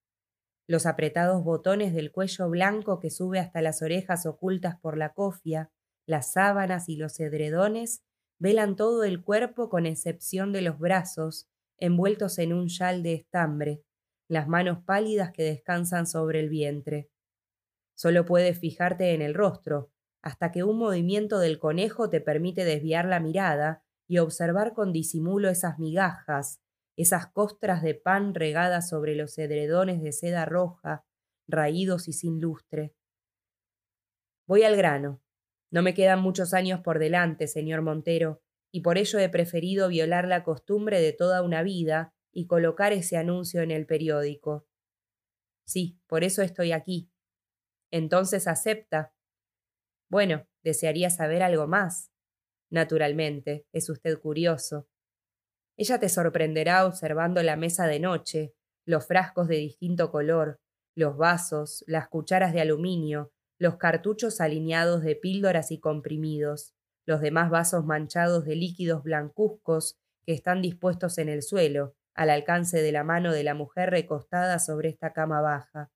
Los 0.67 0.86
apretados 0.86 1.45
botones 1.45 1.93
del 1.93 2.12
cuello 2.12 2.50
blanco 2.50 3.00
que 3.00 3.09
sube 3.09 3.39
hasta 3.39 3.62
las 3.62 3.81
orejas 3.81 4.25
ocultas 4.25 4.77
por 4.79 4.97
la 4.97 5.13
cofia, 5.13 5.71
las 6.05 6.33
sábanas 6.33 6.89
y 6.89 6.97
los 6.97 7.19
edredones 7.21 8.03
velan 8.38 8.75
todo 8.75 9.05
el 9.05 9.24
cuerpo 9.24 9.69
con 9.69 9.86
excepción 9.86 10.51
de 10.51 10.62
los 10.62 10.77
brazos, 10.77 11.47
envueltos 11.77 12.38
en 12.38 12.51
un 12.51 12.67
chal 12.67 13.01
de 13.01 13.13
estambre, 13.13 13.83
las 14.27 14.50
manos 14.50 14.83
pálidas 14.83 15.31
que 15.31 15.43
descansan 15.43 16.05
sobre 16.05 16.41
el 16.41 16.50
vientre. 16.50 17.09
Solo 17.95 18.25
puedes 18.25 18.59
fijarte 18.59 19.13
en 19.13 19.21
el 19.21 19.33
rostro, 19.33 19.91
hasta 20.21 20.51
que 20.51 20.63
un 20.63 20.77
movimiento 20.77 21.39
del 21.39 21.59
conejo 21.59 22.09
te 22.09 22.19
permite 22.19 22.65
desviar 22.65 23.05
la 23.05 23.21
mirada 23.21 23.83
y 24.07 24.17
observar 24.17 24.74
con 24.74 24.91
disimulo 24.91 25.50
esas 25.50 25.79
migajas, 25.79 26.62
esas 26.98 27.27
costras 27.27 27.82
de 27.84 27.96
pan 27.96 28.34
regadas 28.34 28.89
sobre 28.89 29.16
los 29.16 29.38
edredones 29.38 30.01
de 30.01 30.12
seda 30.12 30.46
roja, 30.46 31.06
raídos 31.48 32.08
y 32.08 32.13
sin 32.13 32.42
lustre. 32.42 32.94
Voy 34.48 34.63
al 34.63 34.75
grano. 34.75 35.22
No 35.72 35.82
me 35.82 35.94
quedan 35.94 36.22
muchos 36.22 36.54
años 36.54 36.82
por 36.82 37.00
delante, 37.00 37.48
señor 37.48 37.82
Montero, 37.82 38.42
y 38.72 38.82
por 38.82 38.98
ello 38.98 39.20
he 39.20 39.30
preferido 39.30 39.89
violar 39.89 40.27
la 40.27 40.44
costumbre 40.44 41.00
de 41.00 41.13
toda 41.13 41.42
una 41.44 41.62
vida 41.62 42.13
y 42.32 42.48
colocar 42.48 42.94
ese 42.94 43.18
anuncio 43.18 43.62
en 43.62 43.72
el 43.72 43.86
periódico. 43.86 44.66
Sí, 45.66 46.00
por 46.08 46.24
eso 46.24 46.42
estoy 46.42 46.72
aquí, 46.72 47.10
entonces 47.92 48.48
acepta. 48.48 49.13
Bueno, 50.10 50.48
desearía 50.63 51.10
saber 51.10 51.44
algo 51.44 51.68
más. 51.68 52.12
Naturalmente, 52.70 53.66
es 53.72 53.89
usted 53.89 54.20
curioso. 54.20 54.88
Ella 55.77 56.00
te 56.00 56.10
sorprenderá 56.10 56.86
observando 56.86 57.41
la 57.43 57.55
mesa 57.55 57.86
de 57.86 58.00
noche, 58.00 58.53
los 58.86 59.05
frascos 59.05 59.48
de 59.48 59.57
distinto 59.57 60.12
color, 60.12 60.60
los 60.96 61.17
vasos, 61.17 61.84
las 61.88 62.07
cucharas 62.07 62.51
de 62.51 62.62
aluminio, 62.62 63.31
los 63.60 63.77
cartuchos 63.77 64.41
alineados 64.41 65.03
de 65.03 65.15
píldoras 65.15 65.72
y 65.72 65.79
comprimidos, 65.79 66.74
los 67.05 67.22
demás 67.22 67.51
vasos 67.51 67.86
manchados 67.86 68.46
de 68.46 68.55
líquidos 68.55 69.03
blancuzcos 69.03 69.98
que 70.25 70.34
están 70.34 70.62
dispuestos 70.62 71.19
en 71.19 71.29
el 71.29 71.43
suelo, 71.43 71.96
al 72.15 72.31
alcance 72.31 72.81
de 72.81 72.91
la 72.91 73.03
mano 73.03 73.31
de 73.31 73.43
la 73.43 73.53
mujer 73.53 73.91
recostada 73.91 74.57
sobre 74.57 74.89
esta 74.89 75.13
cama 75.13 75.41
baja. 75.41 75.91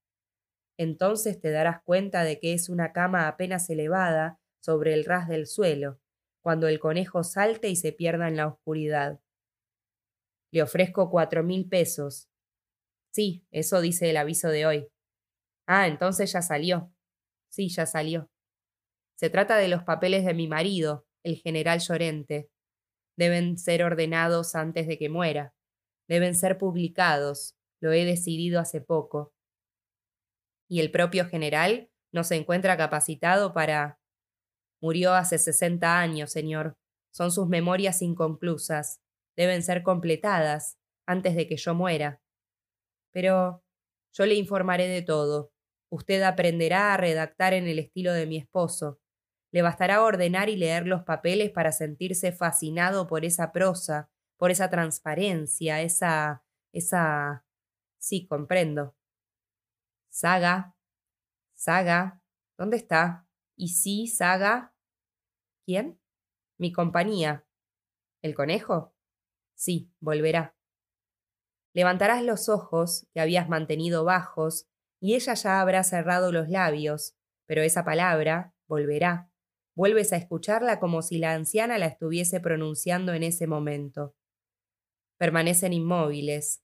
Entonces 0.78 1.40
te 1.40 1.50
darás 1.50 1.82
cuenta 1.84 2.24
de 2.24 2.40
que 2.40 2.54
es 2.54 2.70
una 2.70 2.94
cama 2.94 3.28
apenas 3.28 3.70
elevada 3.70 4.40
sobre 4.62 4.94
el 4.94 5.06
ras 5.06 5.28
del 5.28 5.48
suelo, 5.48 6.00
cuando 6.42 6.68
el 6.68 6.80
conejo 6.80 7.24
salte 7.24 7.70
y 7.70 7.76
se 7.76 7.92
pierda 7.92 8.28
en 8.28 8.38
la 8.38 8.48
oscuridad. 8.48 9.20
Le 10.52 10.62
ofrezco 10.62 11.10
cuatro 11.10 11.44
mil 11.44 11.68
pesos. 11.68 12.30
Sí, 13.12 13.46
eso 13.52 13.82
dice 13.82 14.10
el 14.10 14.18
aviso 14.18 14.50
de 14.50 14.66
hoy. 14.66 14.88
Ah, 15.68 15.88
entonces 15.88 16.32
ya 16.32 16.42
salió. 16.42 16.94
Sí, 17.50 17.70
ya 17.70 17.86
salió. 17.86 18.30
Se 19.16 19.30
trata 19.30 19.58
de 19.58 19.68
los 19.68 19.84
papeles 19.84 20.26
de 20.26 20.34
mi 20.34 20.48
marido, 20.48 21.06
el 21.24 21.36
general 21.38 21.80
Llorente. 21.80 22.50
Deben 23.18 23.58
ser 23.58 23.84
ordenados 23.84 24.56
antes 24.56 24.88
de 24.88 24.98
que 24.98 25.10
muera. 25.10 25.54
Deben 26.08 26.36
ser 26.36 26.58
publicados. 26.58 27.56
Lo 27.82 27.92
he 27.92 28.06
decidido 28.06 28.60
hace 28.60 28.82
poco. 28.82 29.34
¿Y 30.70 30.80
el 30.80 30.92
propio 30.92 31.28
general 31.28 31.90
no 32.12 32.24
se 32.24 32.36
encuentra 32.36 32.78
capacitado 32.78 33.54
para... 33.54 34.00
Murió 34.82 35.14
hace 35.14 35.38
sesenta 35.38 36.00
años, 36.00 36.32
señor. 36.32 36.78
Son 37.14 37.32
sus 37.32 37.48
memorias 37.48 38.02
inconclusas. 38.02 39.00
Deben 39.42 39.64
ser 39.64 39.82
completadas 39.82 40.78
antes 41.08 41.36
de 41.36 41.48
que 41.48 41.58
yo 41.58 41.74
muera. 41.74 42.22
Pero 43.12 43.64
yo 44.14 44.28
le 44.28 44.36
informaré 44.36 44.88
de 44.88 45.02
todo. 45.02 45.52
Usted 45.90 46.22
aprenderá 46.22 46.94
a 46.94 46.98
redactar 46.98 47.56
en 47.56 47.68
el 47.68 47.80
estilo 47.80 48.14
de 48.14 48.28
mi 48.28 48.38
esposo. 48.38 49.00
Le 49.52 49.64
bastará 49.64 50.04
ordenar 50.04 50.50
y 50.50 50.58
leer 50.58 50.86
los 50.86 51.02
papeles 51.06 51.50
para 51.50 51.72
sentirse 51.72 52.32
fascinado 52.32 53.08
por 53.08 53.26
esa 53.26 53.52
prosa, 53.52 54.12
por 54.38 54.52
esa 54.52 54.70
transparencia, 54.70 55.82
esa... 55.82 56.44
esa... 56.72 57.44
Sí, 57.98 58.28
comprendo. 58.28 58.96
Saga. 60.12 60.76
Saga. 61.56 62.22
¿Dónde 62.60 62.78
está? 62.78 63.28
¿Y 63.56 63.70
sí, 63.70 64.06
Saga? 64.06 64.76
¿Quién? 65.66 66.00
Mi 66.60 66.72
compañía. 66.72 67.44
¿El 68.22 68.36
conejo? 68.36 68.91
Sí, 69.62 69.92
volverá. 70.00 70.56
Levantarás 71.76 72.24
los 72.24 72.50
ojos, 72.50 73.06
que 73.14 73.20
habías 73.20 73.48
mantenido 73.48 74.04
bajos, 74.04 74.66
y 75.00 75.14
ella 75.14 75.36
ya 75.36 75.62
habrá 75.62 75.84
cerrado 75.84 76.32
los 76.32 76.50
labios, 76.50 77.14
pero 77.46 77.62
esa 77.62 77.86
palabra, 77.86 78.56
volverá, 78.68 79.30
vuelves 79.76 80.14
a 80.14 80.18
escucharla 80.18 80.80
como 80.80 81.04
si 81.04 81.20
la 81.20 81.34
anciana 81.34 81.78
la 81.78 81.86
estuviese 81.86 82.40
pronunciando 82.40 83.14
en 83.14 83.22
ese 83.22 83.46
momento. 83.46 84.16
Permanecen 85.20 85.74
inmóviles. 85.74 86.64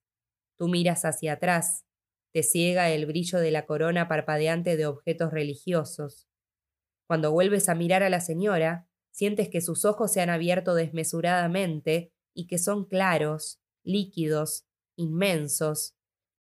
Tú 0.57 0.67
miras 0.67 1.05
hacia 1.05 1.33
atrás, 1.33 1.85
te 2.33 2.41
ciega 2.41 2.89
el 2.89 3.05
brillo 3.05 3.37
de 3.37 3.51
la 3.51 3.67
corona 3.67 4.07
parpadeante 4.07 4.75
de 4.75 4.87
objetos 4.87 5.31
religiosos. 5.31 6.27
Cuando 7.05 7.31
vuelves 7.31 7.69
a 7.69 7.75
mirar 7.75 8.01
a 8.01 8.09
la 8.09 8.21
señora, 8.21 8.87
sientes 9.11 9.49
que 9.49 9.61
sus 9.61 9.85
ojos 9.85 10.11
se 10.11 10.21
han 10.21 10.31
abierto 10.31 10.73
desmesuradamente 10.73 12.11
y 12.37 12.45
que 12.45 12.59
son 12.59 12.85
claros, 12.85 13.59
líquidos, 13.83 14.67
inmensos, 14.95 15.95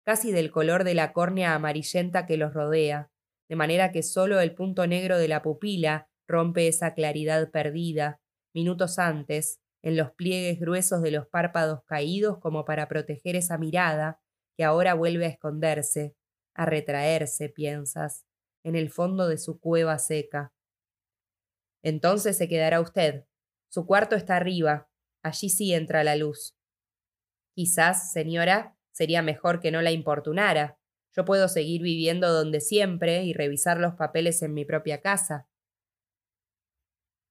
casi 0.05 0.31
del 0.31 0.51
color 0.51 0.85
de 0.85 0.93
la 0.93 1.15
córnea 1.15 1.55
amarillenta 1.55 2.27
que 2.27 2.37
los 2.37 2.53
rodea, 2.53 3.11
de 3.49 3.57
manera 3.57 3.93
que 3.93 4.03
sólo 4.03 4.39
el 4.41 4.55
punto 4.55 4.87
negro 4.87 5.17
de 5.17 5.29
la 5.29 5.41
pupila 5.41 6.11
rompe 6.29 6.69
esa 6.69 6.93
claridad 6.93 7.51
perdida, 7.51 8.21
minutos 8.55 8.99
antes, 8.99 9.61
en 9.83 9.97
los 9.97 10.11
pliegues 10.13 10.61
gruesos 10.61 11.01
de 11.01 11.13
los 11.13 11.29
párpados 11.29 11.81
caídos 11.87 12.39
como 12.41 12.67
para 12.67 12.89
proteger 12.89 13.35
esa 13.35 13.57
mirada 13.57 14.21
que 14.55 14.65
ahora 14.65 14.93
vuelve 14.93 15.25
a 15.25 15.31
esconderse, 15.31 16.15
a 16.55 16.67
retraerse, 16.67 17.49
piensas, 17.49 18.27
en 18.65 18.77
el 18.77 18.91
fondo 18.91 19.29
de 19.29 19.39
su 19.39 19.61
cueva 19.61 19.99
seca. 19.99 20.53
Entonces 21.83 22.37
se 22.37 22.49
quedará 22.49 22.83
usted. 22.83 23.25
Su 23.71 23.87
cuarto 23.87 24.15
está 24.15 24.37
arriba. 24.37 24.91
Allí 25.27 25.51
sí 25.51 25.75
entra 25.75 26.05
la 26.05 26.15
luz. 26.15 26.57
Quizás, 27.53 28.13
señora, 28.13 28.77
sería 28.93 29.23
mejor 29.23 29.59
que 29.59 29.73
no 29.73 29.83
la 29.83 29.91
importunara. 29.91 30.79
Yo 31.17 31.25
puedo 31.25 31.49
seguir 31.49 31.83
viviendo 31.83 32.33
donde 32.33 32.61
siempre 32.61 33.25
y 33.25 33.33
revisar 33.33 33.81
los 33.81 33.95
papeles 33.95 34.41
en 34.43 34.55
mi 34.55 34.65
propia 34.65 35.01
casa. 35.01 35.49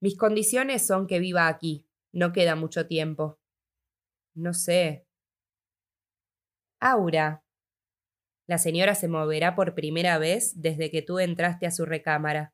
Mis 0.02 0.18
condiciones 0.18 0.86
son 0.86 1.08
que 1.08 1.20
viva 1.20 1.48
aquí. 1.48 1.88
No 2.12 2.34
queda 2.34 2.58
mucho 2.58 2.86
tiempo. 2.86 3.40
No 4.34 4.54
sé. 4.54 5.08
Aura. 6.82 7.46
La 8.46 8.58
señora 8.58 8.94
se 8.94 9.08
moverá 9.08 9.56
por 9.56 9.74
primera 9.74 10.18
vez 10.18 10.52
desde 10.62 10.92
que 10.92 11.02
tú 11.02 11.20
entraste 11.20 11.66
a 11.66 11.72
su 11.72 11.86
recámara. 11.86 12.54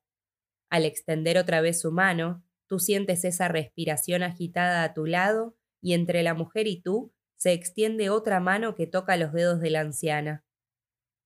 Al 0.69 0.86
extender 0.86 1.39
otra 1.39 1.62
vez 1.62 1.81
su 1.81 1.91
mano, 1.91 2.43
tú 2.71 2.79
sientes 2.79 3.25
esa 3.25 3.49
respiración 3.49 4.23
agitada 4.23 4.85
a 4.85 4.93
tu 4.93 5.05
lado 5.05 5.57
y 5.81 5.91
entre 5.91 6.23
la 6.23 6.33
mujer 6.33 6.67
y 6.67 6.81
tú 6.81 7.13
se 7.37 7.51
extiende 7.51 8.09
otra 8.09 8.39
mano 8.39 8.75
que 8.75 8.87
toca 8.87 9.17
los 9.17 9.33
dedos 9.33 9.59
de 9.59 9.71
la 9.71 9.81
anciana. 9.81 10.45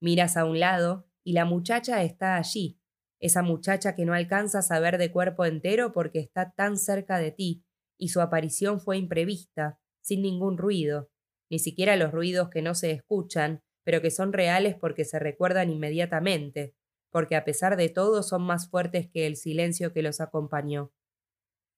Miras 0.02 0.38
a 0.38 0.46
un 0.46 0.60
lado 0.60 1.08
y 1.24 1.34
la 1.34 1.46
muchacha 1.46 2.02
está 2.02 2.36
allí, 2.36 2.80
esa 3.20 3.44
muchacha 3.44 3.94
que 3.94 4.06
no 4.06 4.16
alcanzas 4.16 4.72
a 4.72 4.80
ver 4.80 4.98
de 4.98 5.12
cuerpo 5.12 5.46
entero 5.46 5.94
porque 5.94 6.18
está 6.18 6.52
tan 6.54 6.80
cerca 6.80 7.20
de 7.20 7.30
ti, 7.30 7.64
y 7.96 8.08
su 8.08 8.22
aparición 8.22 8.80
fue 8.80 8.98
imprevista, 8.98 9.80
sin 10.02 10.24
ningún 10.24 10.58
ruido, 10.58 11.12
ni 11.52 11.60
siquiera 11.60 11.96
los 11.96 12.12
ruidos 12.12 12.50
que 12.50 12.64
no 12.64 12.74
se 12.74 12.90
escuchan, 12.90 13.62
pero 13.84 14.02
que 14.02 14.10
son 14.10 14.34
reales 14.34 14.74
porque 14.82 15.06
se 15.06 15.20
recuerdan 15.20 15.70
inmediatamente, 15.70 16.74
porque 17.12 17.36
a 17.36 17.46
pesar 17.46 17.78
de 17.78 17.90
todo 17.90 18.24
son 18.24 18.42
más 18.42 18.68
fuertes 18.68 19.08
que 19.12 19.28
el 19.28 19.36
silencio 19.36 19.94
que 19.94 20.02
los 20.02 20.22
acompañó. 20.22 20.95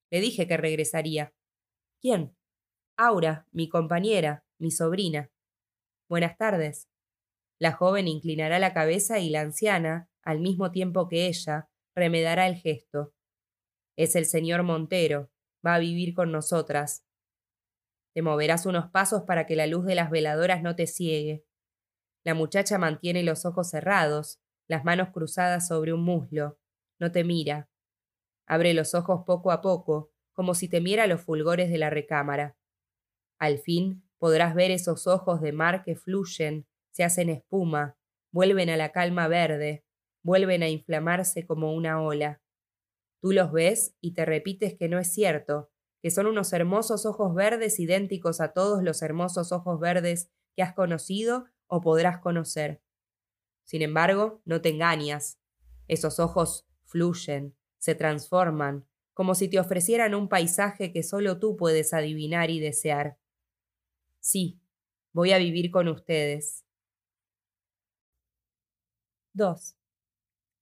Le 0.10 0.22
dije 0.22 0.48
que 0.48 0.58
regresaría. 0.58 1.34
¿Quién? 2.02 2.36
Aura, 2.98 3.48
mi 3.52 3.70
compañera, 3.70 4.46
mi 4.60 4.72
sobrina. 4.72 5.32
Buenas 6.10 6.38
tardes. 6.38 6.88
La 7.60 7.74
joven 7.74 8.08
inclinará 8.08 8.60
la 8.60 8.74
cabeza 8.74 9.20
y 9.20 9.30
la 9.30 9.42
anciana, 9.42 10.10
al 10.24 10.40
mismo 10.40 10.72
tiempo 10.72 11.08
que 11.08 11.28
ella, 11.28 11.70
remedará 11.96 12.48
el 12.48 12.56
gesto. 12.56 13.14
Es 13.98 14.16
el 14.16 14.26
señor 14.26 14.64
Montero, 14.64 15.32
va 15.66 15.76
a 15.76 15.80
vivir 15.80 16.14
con 16.14 16.32
nosotras. 16.32 17.04
Te 18.14 18.22
moverás 18.22 18.66
unos 18.66 18.90
pasos 18.90 19.24
para 19.24 19.46
que 19.46 19.56
la 19.56 19.68
luz 19.68 19.86
de 19.86 19.96
las 19.96 20.10
veladoras 20.10 20.62
no 20.62 20.76
te 20.76 20.88
ciegue. 20.88 21.46
La 22.24 22.34
muchacha 22.34 22.78
mantiene 22.78 23.24
los 23.24 23.46
ojos 23.46 23.70
cerrados, 23.70 24.40
las 24.68 24.84
manos 24.84 25.10
cruzadas 25.10 25.68
sobre 25.68 25.94
un 25.94 26.04
muslo. 26.04 26.60
No 27.00 27.12
te 27.12 27.24
mira. 27.24 27.70
Abre 28.48 28.74
los 28.74 28.96
ojos 28.96 29.24
poco 29.26 29.52
a 29.52 29.62
poco, 29.62 30.12
como 30.32 30.56
si 30.56 30.70
temiera 30.70 31.06
los 31.06 31.22
fulgores 31.22 31.70
de 31.70 31.78
la 31.78 31.90
recámara. 31.90 32.58
Al 33.38 33.60
fin 33.60 34.04
podrás 34.18 34.56
ver 34.56 34.72
esos 34.72 35.06
ojos 35.06 35.42
de 35.42 35.52
mar 35.52 35.84
que 35.84 35.96
fluyen, 35.96 36.66
se 36.92 37.04
hacen 37.04 37.30
espuma, 37.30 37.98
vuelven 38.32 38.70
a 38.70 38.78
la 38.78 38.92
calma 38.92 39.28
verde, 39.28 39.84
vuelven 40.24 40.64
a 40.64 40.70
inflamarse 40.70 41.46
como 41.46 41.74
una 41.74 42.02
ola. 42.02 42.42
Tú 43.20 43.34
los 43.34 43.52
ves 43.52 43.96
y 44.00 44.14
te 44.14 44.26
repites 44.26 44.76
que 44.76 44.88
no 44.88 44.98
es 44.98 45.14
cierto, 45.14 45.70
que 46.02 46.12
son 46.12 46.28
unos 46.28 46.54
hermosos 46.54 47.06
ojos 47.06 47.36
verdes 47.36 47.80
idénticos 47.80 48.40
a 48.40 48.54
todos 48.54 48.82
los 48.82 49.02
hermosos 49.02 49.52
ojos 49.52 49.80
verdes 49.80 50.30
que 50.56 50.64
has 50.64 50.74
conocido 50.74 51.46
o 51.68 51.82
podrás 51.82 52.20
conocer. 52.20 52.82
Sin 53.64 53.82
embargo, 53.82 54.42
no 54.46 54.62
te 54.62 54.70
engañas. 54.70 55.40
Esos 55.88 56.20
ojos 56.20 56.66
fluyen, 56.86 57.57
se 57.80 57.96
transforman, 57.96 58.86
como 59.14 59.36
si 59.36 59.50
te 59.50 59.60
ofrecieran 59.60 60.16
un 60.16 60.30
paisaje 60.30 60.92
que 60.92 61.04
solo 61.04 61.40
tú 61.40 61.58
puedes 61.58 61.94
adivinar 61.94 62.50
y 62.50 62.60
desear. 62.60 63.18
Sí, 64.20 64.60
voy 65.14 65.32
a 65.32 65.38
vivir 65.40 65.72
con 65.72 65.88
ustedes. 65.88 66.64
2. 69.34 69.76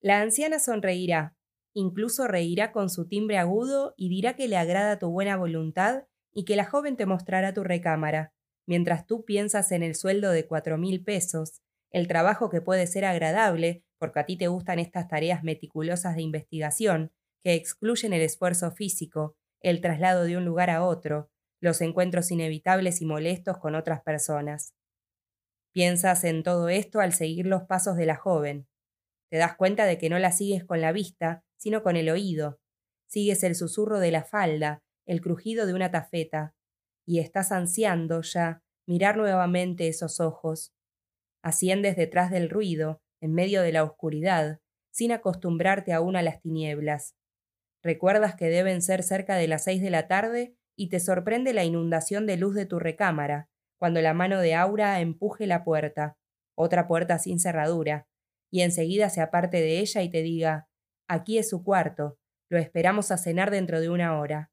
La 0.02 0.22
anciana 0.22 0.60
sonreirá, 0.60 1.36
incluso 1.74 2.28
reirá 2.28 2.72
con 2.72 2.90
su 2.90 3.08
timbre 3.08 3.38
agudo 3.38 3.94
y 3.98 4.10
dirá 4.10 4.36
que 4.36 4.48
le 4.48 4.58
agrada 4.58 5.00
tu 5.00 5.10
buena 5.10 5.38
voluntad 5.38 6.06
y 6.34 6.46
que 6.46 6.56
la 6.56 6.66
joven 6.66 6.98
te 6.98 7.06
mostrará 7.06 7.54
tu 7.54 7.64
recámara, 7.64 8.34
mientras 8.68 9.08
tú 9.08 9.26
piensas 9.26 9.72
en 9.72 9.84
el 9.84 9.96
sueldo 9.96 10.32
de 10.32 10.48
cuatro 10.48 10.78
mil 10.78 11.04
pesos, 11.04 11.62
el 11.92 12.08
trabajo 12.08 12.50
que 12.50 12.62
puede 12.62 12.88
ser 12.88 13.06
agradable, 13.06 13.84
porque 14.06 14.20
a 14.20 14.26
ti 14.28 14.38
te 14.38 14.48
gustan 14.48 14.78
estas 14.78 15.08
tareas 15.08 15.44
meticulosas 15.44 16.16
de 16.16 16.22
investigación, 16.22 17.12
que 17.44 17.56
excluyen 17.56 18.14
el 18.14 18.22
esfuerzo 18.22 18.70
físico, 18.70 19.36
el 19.62 19.82
traslado 19.82 20.26
de 20.26 20.38
un 20.38 20.46
lugar 20.46 20.70
a 20.70 20.84
otro, 20.86 21.32
los 21.60 21.82
encuentros 21.82 22.30
inevitables 22.30 23.02
y 23.02 23.06
molestos 23.06 23.58
con 23.58 23.74
otras 23.74 24.04
personas. 24.04 24.76
Piensas 25.74 26.24
en 26.24 26.44
todo 26.44 26.70
esto 26.70 27.00
al 27.00 27.14
seguir 27.14 27.48
los 27.48 27.64
pasos 27.64 27.98
de 27.98 28.06
la 28.06 28.16
joven. 28.16 28.68
Te 29.32 29.38
das 29.38 29.56
cuenta 29.56 29.86
de 29.86 29.98
que 29.98 30.08
no 30.08 30.20
la 30.20 30.32
sigues 30.32 30.64
con 30.64 30.82
la 30.82 30.92
vista, 30.92 31.44
sino 31.58 31.82
con 31.82 31.96
el 31.96 32.12
oído. 32.12 32.60
Sigues 33.08 33.44
el 33.44 33.56
susurro 33.56 34.00
de 34.00 34.12
la 34.12 34.24
falda, 34.24 34.84
el 35.08 35.20
crujido 35.20 35.66
de 35.66 35.74
una 35.74 35.90
tafeta, 35.90 36.54
y 37.08 37.22
estás 37.22 37.52
ansiando 37.52 38.22
ya 38.22 38.62
mirar 38.86 39.18
nuevamente 39.18 39.88
esos 39.88 40.20
ojos. 40.20 40.76
Asciendes 41.42 41.96
detrás 41.96 42.30
del 42.30 42.52
ruido, 42.52 43.02
en 43.22 43.34
medio 43.34 43.62
de 43.62 43.72
la 43.72 43.84
oscuridad, 43.84 44.60
sin 44.92 45.12
acostumbrarte 45.12 45.94
aún 45.94 46.16
a 46.16 46.22
las 46.22 46.42
tinieblas. 46.42 47.16
Recuerdas 47.84 48.36
que 48.36 48.50
deben 48.50 48.82
ser 48.82 49.04
cerca 49.04 49.36
de 49.36 49.48
las 49.48 49.64
seis 49.64 49.82
de 49.82 49.90
la 49.90 50.08
tarde 50.08 50.56
y 50.76 50.90
te 50.90 51.00
sorprende 51.00 51.54
la 51.54 51.64
inundación 51.64 52.26
de 52.26 52.38
luz 52.38 52.56
de 52.56 52.66
tu 52.66 52.80
recámara, 52.80 53.50
cuando 53.78 54.02
la 54.02 54.14
mano 54.14 54.40
de 54.40 54.56
Aura 54.56 55.00
empuje 55.00 55.48
la 55.48 55.64
puerta, 55.64 56.18
otra 56.56 56.88
puerta 56.88 57.20
sin 57.20 57.40
cerradura, 57.40 58.08
y 58.52 58.62
enseguida 58.62 59.10
se 59.10 59.22
aparte 59.22 59.58
de 59.58 59.80
ella 59.80 60.02
y 60.02 60.10
te 60.10 60.22
diga 60.22 60.68
Aquí 61.08 61.38
es 61.38 61.50
su 61.50 61.64
cuarto, 61.64 62.18
lo 62.50 62.58
esperamos 62.58 63.12
a 63.12 63.18
cenar 63.18 63.52
dentro 63.52 63.80
de 63.80 63.90
una 63.90 64.18
hora. 64.18 64.52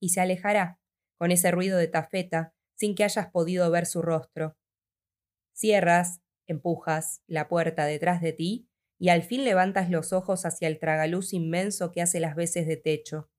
Y 0.00 0.10
se 0.10 0.20
alejará, 0.20 0.78
con 1.18 1.32
ese 1.32 1.50
ruido 1.50 1.78
de 1.78 1.88
tafeta, 1.88 2.54
sin 2.76 2.94
que 2.94 3.04
hayas 3.04 3.28
podido 3.30 3.70
ver 3.70 3.86
su 3.86 4.02
rostro. 4.02 4.56
Cierras, 5.52 6.20
empujas 6.48 7.22
la 7.28 7.48
puerta 7.48 7.86
detrás 7.86 8.20
de 8.20 8.32
ti 8.32 8.68
y 8.98 9.10
al 9.10 9.22
fin 9.22 9.44
levantas 9.44 9.90
los 9.90 10.12
ojos 10.12 10.44
hacia 10.44 10.66
el 10.66 10.80
tragaluz 10.80 11.32
inmenso 11.32 11.92
que 11.92 12.02
hace 12.02 12.18
las 12.18 12.34
veces 12.34 12.66
de 12.66 12.76
techo. 12.76 13.30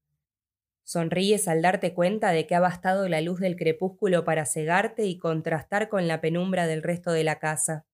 Sonríes 0.83 1.47
al 1.47 1.61
darte 1.61 1.93
cuenta 1.93 2.31
de 2.31 2.47
que 2.47 2.55
ha 2.55 2.59
bastado 2.59 3.07
la 3.09 3.21
luz 3.21 3.39
del 3.39 3.55
crepúsculo 3.55 4.23
para 4.23 4.45
cegarte 4.45 5.05
y 5.05 5.19
contrastar 5.19 5.89
con 5.89 6.07
la 6.07 6.21
penumbra 6.21 6.65
del 6.65 6.81
resto 6.81 7.11
de 7.11 7.23
la 7.23 7.39
casa. 7.39 7.85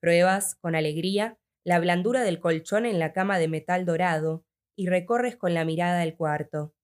Pruebas, 0.00 0.54
con 0.56 0.74
alegría, 0.74 1.38
la 1.64 1.78
blandura 1.78 2.22
del 2.22 2.40
colchón 2.40 2.86
en 2.86 2.98
la 2.98 3.12
cama 3.12 3.38
de 3.38 3.48
metal 3.48 3.84
dorado 3.84 4.44
y 4.74 4.88
recorres 4.88 5.36
con 5.36 5.54
la 5.54 5.64
mirada 5.64 6.02
el 6.02 6.16
cuarto. 6.16 6.74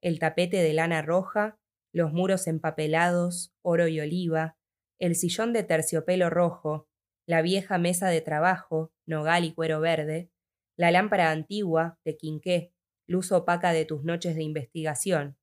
El 0.00 0.18
tapete 0.18 0.58
de 0.58 0.72
lana 0.72 1.00
roja, 1.00 1.58
los 1.92 2.12
muros 2.12 2.46
empapelados, 2.46 3.54
oro 3.62 3.88
y 3.88 4.00
oliva, 4.00 4.58
el 4.98 5.16
sillón 5.16 5.52
de 5.52 5.62
terciopelo 5.62 6.28
rojo, 6.28 6.88
la 7.26 7.42
vieja 7.42 7.78
mesa 7.78 8.08
de 8.08 8.20
trabajo, 8.20 8.92
nogal 9.06 9.44
y 9.44 9.54
cuero 9.54 9.80
verde, 9.80 10.30
la 10.76 10.90
lámpara 10.90 11.30
antigua, 11.30 11.98
de 12.04 12.16
quinqué, 12.16 12.72
luz 13.06 13.32
opaca 13.32 13.72
de 13.72 13.84
tus 13.84 14.04
noches 14.04 14.34
de 14.34 14.42
investigación, 14.42 15.36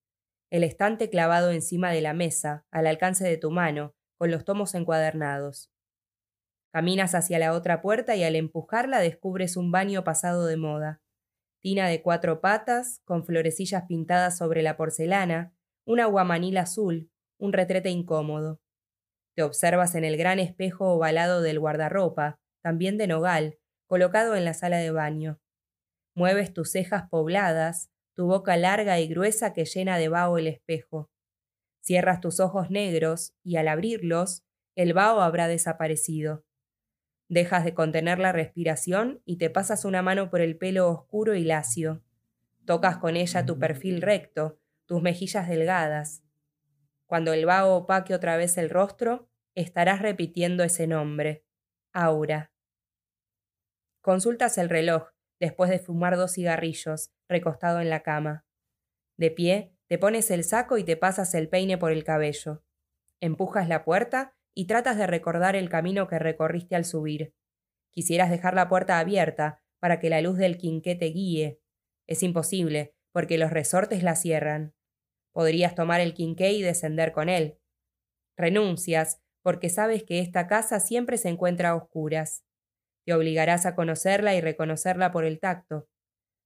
el 0.51 0.63
estante 0.63 1.09
clavado 1.09 1.51
encima 1.51 1.91
de 1.91 2.01
la 2.01 2.13
mesa, 2.13 2.65
al 2.71 2.88
alcance 2.88 3.23
de 3.23 3.38
tu 3.38 3.51
mano, 3.51 3.95
con 4.17 4.31
los 4.31 4.43
tomos 4.45 4.75
encuadernados. 4.75 5.71
Caminas 6.73 7.15
hacia 7.15 7.39
la 7.39 7.53
otra 7.53 7.81
puerta 7.81 8.15
y 8.15 8.23
al 8.23 8.35
empujarla 8.35 9.00
descubres 9.00 9.57
un 9.57 9.71
baño 9.71 10.03
pasado 10.03 10.45
de 10.45 10.57
moda. 10.57 11.01
Tina 11.61 11.88
de 11.88 12.01
cuatro 12.01 12.41
patas, 12.41 13.01
con 13.05 13.25
florecillas 13.25 13.83
pintadas 13.88 14.38
sobre 14.38 14.61
la 14.61 14.77
porcelana, 14.77 15.53
una 15.85 16.05
guamanil 16.05 16.57
azul, 16.57 17.09
un 17.38 17.53
retrete 17.53 17.89
incómodo. 17.89 18.61
Observas 19.43 19.95
en 19.95 20.03
el 20.03 20.17
gran 20.17 20.39
espejo 20.39 20.93
ovalado 20.93 21.41
del 21.41 21.60
guardarropa, 21.60 22.39
también 22.62 22.98
de 22.98 23.07
nogal, 23.07 23.57
colocado 23.86 24.36
en 24.36 24.45
la 24.45 24.53
sala 24.53 24.77
de 24.77 24.91
baño. 24.91 25.39
Mueves 26.13 26.53
tus 26.53 26.71
cejas 26.71 27.10
pobladas, 27.10 27.89
tu 28.13 28.27
boca 28.27 28.57
larga 28.57 29.00
y 29.00 29.07
gruesa 29.07 29.53
que 29.53 29.66
llena 29.66 29.98
de 29.98 30.09
vaho 30.09 30.37
el 30.37 30.48
espejo. 30.48 31.09
Cierras 31.81 32.22
tus 32.22 32.39
ojos 32.39 32.70
negros 32.70 33.33
y 33.44 33.55
al 33.55 33.68
abrirlos, 33.68 34.44
el 34.75 34.94
vaho 34.94 35.22
habrá 35.22 35.48
desaparecido. 35.48 36.46
Dejas 37.27 37.63
de 37.63 37.74
contener 37.74 38.20
la 38.20 38.33
respiración 38.33 39.22
y 39.25 39.37
te 39.37 39.50
pasas 39.50 39.85
una 39.85 40.01
mano 40.01 40.29
por 40.29 40.42
el 40.42 40.57
pelo 40.57 40.89
oscuro 40.89 41.33
y 41.33 41.44
lacio. 41.44 42.03
Tocas 42.66 42.98
con 42.98 43.16
ella 43.16 43.46
tu 43.46 43.57
perfil 43.57 44.01
recto, 44.01 44.59
tus 44.85 45.01
mejillas 45.01 45.48
delgadas. 45.48 46.24
Cuando 47.05 47.33
el 47.33 47.46
vaho 47.46 47.75
opaque 47.75 48.13
otra 48.13 48.37
vez 48.37 48.57
el 48.57 48.70
rostro, 48.70 49.30
estarás 49.55 50.01
repitiendo 50.01 50.64
ese 50.64 50.87
nombre, 50.87 51.44
Aura. 51.94 52.51
Consultas 54.01 54.57
el 54.57 54.70
reloj 54.70 55.09
después 55.40 55.70
de 55.70 55.79
fumar 55.79 56.18
dos 56.18 56.33
cigarrillos, 56.33 57.11
recostado 57.27 57.79
en 57.79 57.90
la 57.90 58.03
cama. 58.03 58.46
De 59.18 59.31
pie, 59.31 59.75
te 59.87 59.98
pones 59.98 60.31
el 60.31 60.44
saco 60.44 60.77
y 60.77 60.83
te 60.83 60.98
pasas 60.98 61.33
el 61.35 61.50
peine 61.50 61.77
por 61.77 61.92
el 61.92 62.03
cabello. 62.03 62.64
Empujas 63.20 63.68
la 63.68 63.83
puerta 63.83 64.35
y 64.55 64.66
tratas 64.68 64.98
de 64.98 65.07
recordar 65.07 65.55
el 65.55 65.70
camino 65.70 66.07
que 66.07 66.20
recorriste 66.20 66.75
al 66.75 66.85
subir. 66.85 67.33
Quisieras 67.92 68.29
dejar 68.29 68.53
la 68.53 68.70
puerta 68.70 69.00
abierta 69.00 69.61
para 69.79 70.00
que 70.00 70.09
la 70.09 70.22
luz 70.22 70.37
del 70.37 70.57
quinqué 70.57 70.96
te 70.96 71.07
guíe. 71.07 71.59
Es 72.07 72.24
imposible, 72.24 72.96
porque 73.11 73.37
los 73.37 73.51
resortes 73.51 74.03
la 74.03 74.16
cierran. 74.16 74.74
Podrías 75.33 75.75
tomar 75.75 76.01
el 76.01 76.14
quinqué 76.14 76.51
y 76.51 76.61
descender 76.61 77.11
con 77.11 77.29
él. 77.29 77.59
Renuncias, 78.37 79.22
porque 79.42 79.70
sabes 79.70 80.04
que 80.04 80.20
esta 80.20 80.48
casa 80.48 80.80
siempre 80.80 81.18
se 81.18 81.30
encuentra 81.30 81.70
a 81.70 81.75
oscuras. 81.75 82.44
Te 83.06 83.14
obligarás 83.14 83.66
a 83.66 83.75
conocerla 83.75 84.36
y 84.36 84.42
reconocerla 84.42 85.12
por 85.12 85.25
el 85.25 85.40
tacto. 85.40 85.88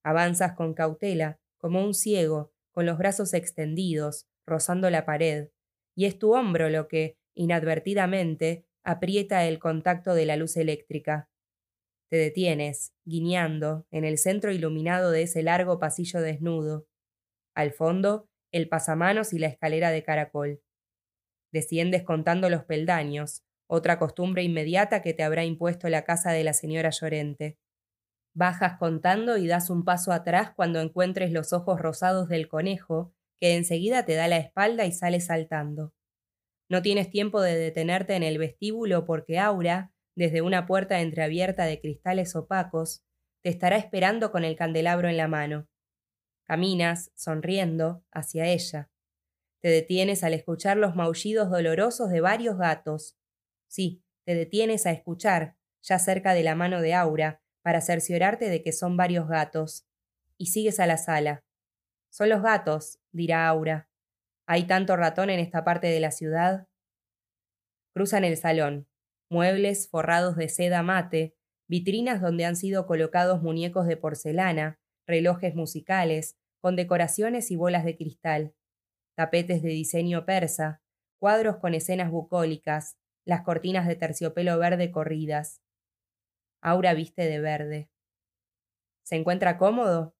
Avanzas 0.03 0.53
con 0.53 0.73
cautela, 0.73 1.39
como 1.57 1.83
un 1.83 1.93
ciego, 1.93 2.53
con 2.71 2.85
los 2.85 2.97
brazos 2.97 3.33
extendidos, 3.33 4.27
rozando 4.45 4.89
la 4.89 5.05
pared, 5.05 5.49
y 5.95 6.05
es 6.05 6.19
tu 6.19 6.33
hombro 6.35 6.69
lo 6.69 6.87
que, 6.87 7.17
inadvertidamente, 7.33 8.65
aprieta 8.83 9.45
el 9.45 9.59
contacto 9.59 10.13
de 10.13 10.25
la 10.25 10.37
luz 10.37 10.57
eléctrica. 10.57 11.29
Te 12.09 12.17
detienes, 12.17 12.93
guiñando, 13.03 13.87
en 13.91 14.05
el 14.05 14.17
centro 14.17 14.51
iluminado 14.51 15.11
de 15.11 15.23
ese 15.23 15.41
largo 15.41 15.79
pasillo 15.79 16.21
desnudo. 16.21 16.87
Al 17.55 17.71
fondo, 17.71 18.29
el 18.51 18.69
pasamanos 18.69 19.33
y 19.33 19.39
la 19.39 19.47
escalera 19.47 19.89
de 19.89 20.03
caracol. 20.03 20.61
Desciendes 21.55 22.03
contando 22.03 22.49
los 22.49 22.65
peldaños, 22.65 23.45
otra 23.65 23.97
costumbre 23.97 24.43
inmediata 24.43 25.01
que 25.01 25.13
te 25.13 25.23
habrá 25.23 25.45
impuesto 25.45 25.87
la 25.87 26.03
casa 26.03 26.33
de 26.33 26.43
la 26.43 26.51
señora 26.51 26.89
Llorente. 26.89 27.57
Bajas 28.33 28.77
contando 28.77 29.37
y 29.37 29.47
das 29.47 29.69
un 29.69 29.85
paso 29.85 30.11
atrás 30.11 30.51
cuando 30.53 30.81
encuentres 30.81 31.31
los 31.31 31.53
ojos 31.53 31.79
rosados 31.79 32.27
del 32.27 32.49
conejo, 32.49 33.13
que 33.39 33.55
enseguida 33.55 34.03
te 34.03 34.15
da 34.15 34.27
la 34.27 34.35
espalda 34.35 34.85
y 34.85 34.91
sale 34.91 35.21
saltando. 35.21 35.93
No 36.69 36.81
tienes 36.81 37.09
tiempo 37.09 37.39
de 37.39 37.55
detenerte 37.55 38.17
en 38.17 38.23
el 38.23 38.37
vestíbulo 38.37 39.05
porque 39.05 39.39
Aura, 39.39 39.93
desde 40.13 40.41
una 40.41 40.65
puerta 40.65 40.99
entreabierta 40.99 41.63
de 41.63 41.79
cristales 41.79 42.35
opacos, 42.35 43.01
te 43.41 43.49
estará 43.49 43.77
esperando 43.77 44.29
con 44.33 44.43
el 44.43 44.57
candelabro 44.57 45.07
en 45.07 45.15
la 45.15 45.29
mano. 45.29 45.69
Caminas, 46.43 47.13
sonriendo, 47.15 48.03
hacia 48.11 48.45
ella. 48.47 48.89
Te 49.65 49.71
detienes 49.71 50.23
al 50.23 50.35
escuchar 50.35 50.77
los 50.77 50.95
maullidos 50.95 51.49
dolorosos 51.49 52.11
de 52.11 52.21
varios 52.21 52.55
gatos. 52.55 53.17
Sí, 53.67 54.03
te 54.23 54.35
detienes 54.35 54.85
a 54.85 54.91
escuchar, 54.91 55.57
ya 55.81 55.97
cerca 55.97 56.35
de 56.35 56.43
la 56.43 56.53
mano 56.53 56.81
de 56.81 56.93
Aura, 56.93 57.41
para 57.63 57.81
cerciorarte 57.81 58.47
de 58.47 58.61
que 58.61 58.71
son 58.71 58.95
varios 58.95 59.27
gatos. 59.27 59.87
Y 60.37 60.51
sigues 60.51 60.79
a 60.79 60.85
la 60.85 60.97
sala. 60.97 61.43
Son 62.11 62.29
los 62.29 62.43
gatos, 62.43 62.99
dirá 63.11 63.47
Aura. 63.47 63.89
¿Hay 64.45 64.67
tanto 64.67 64.97
ratón 64.97 65.31
en 65.31 65.39
esta 65.39 65.63
parte 65.63 65.87
de 65.87 65.99
la 65.99 66.11
ciudad? 66.11 66.67
Cruzan 67.91 68.23
el 68.23 68.37
salón. 68.37 68.87
Muebles 69.31 69.89
forrados 69.89 70.35
de 70.35 70.47
seda 70.47 70.83
mate, 70.83 71.35
vitrinas 71.67 72.21
donde 72.21 72.45
han 72.45 72.55
sido 72.55 72.85
colocados 72.85 73.41
muñecos 73.41 73.87
de 73.87 73.97
porcelana, 73.97 74.79
relojes 75.07 75.55
musicales, 75.55 76.37
con 76.61 76.75
decoraciones 76.75 77.49
y 77.49 77.55
bolas 77.55 77.83
de 77.83 77.97
cristal, 77.97 78.53
tapetes 79.15 79.61
de 79.61 79.69
diseño 79.69 80.25
persa, 80.25 80.81
cuadros 81.19 81.57
con 81.57 81.73
escenas 81.73 82.11
bucólicas, 82.11 82.97
las 83.25 83.41
cortinas 83.41 83.87
de 83.87 83.95
terciopelo 83.95 84.57
verde 84.59 84.91
corridas. 84.91 85.61
Aura 86.61 86.93
viste 86.93 87.23
de 87.27 87.39
verde. 87.39 87.89
¿Se 89.03 89.15
encuentra 89.15 89.57
cómodo? 89.57 90.15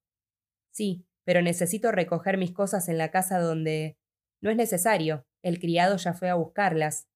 Sí, 0.72 1.06
pero 1.24 1.42
necesito 1.42 1.92
recoger 1.92 2.38
mis 2.38 2.52
cosas 2.52 2.90
en 2.90 2.98
la 2.98 3.12
casa 3.12 3.40
donde... 3.40 3.98
No 4.42 4.52
es 4.52 4.58
necesario, 4.58 5.26
el 5.42 5.60
criado 5.60 5.98
ya 5.98 6.14
fue 6.14 6.30
a 6.30 6.36
buscarlas. 6.36 7.08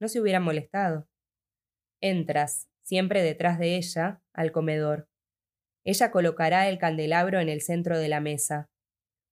No 0.00 0.08
se 0.08 0.20
hubieran 0.20 0.42
molestado. 0.42 1.08
Entras, 2.00 2.68
siempre 2.82 3.22
detrás 3.22 3.58
de 3.58 3.76
ella, 3.76 4.20
al 4.32 4.50
comedor. 4.50 5.08
Ella 5.84 6.10
colocará 6.10 6.68
el 6.68 6.78
candelabro 6.78 7.40
en 7.40 7.48
el 7.48 7.60
centro 7.60 7.98
de 7.98 8.08
la 8.08 8.20
mesa. 8.20 8.70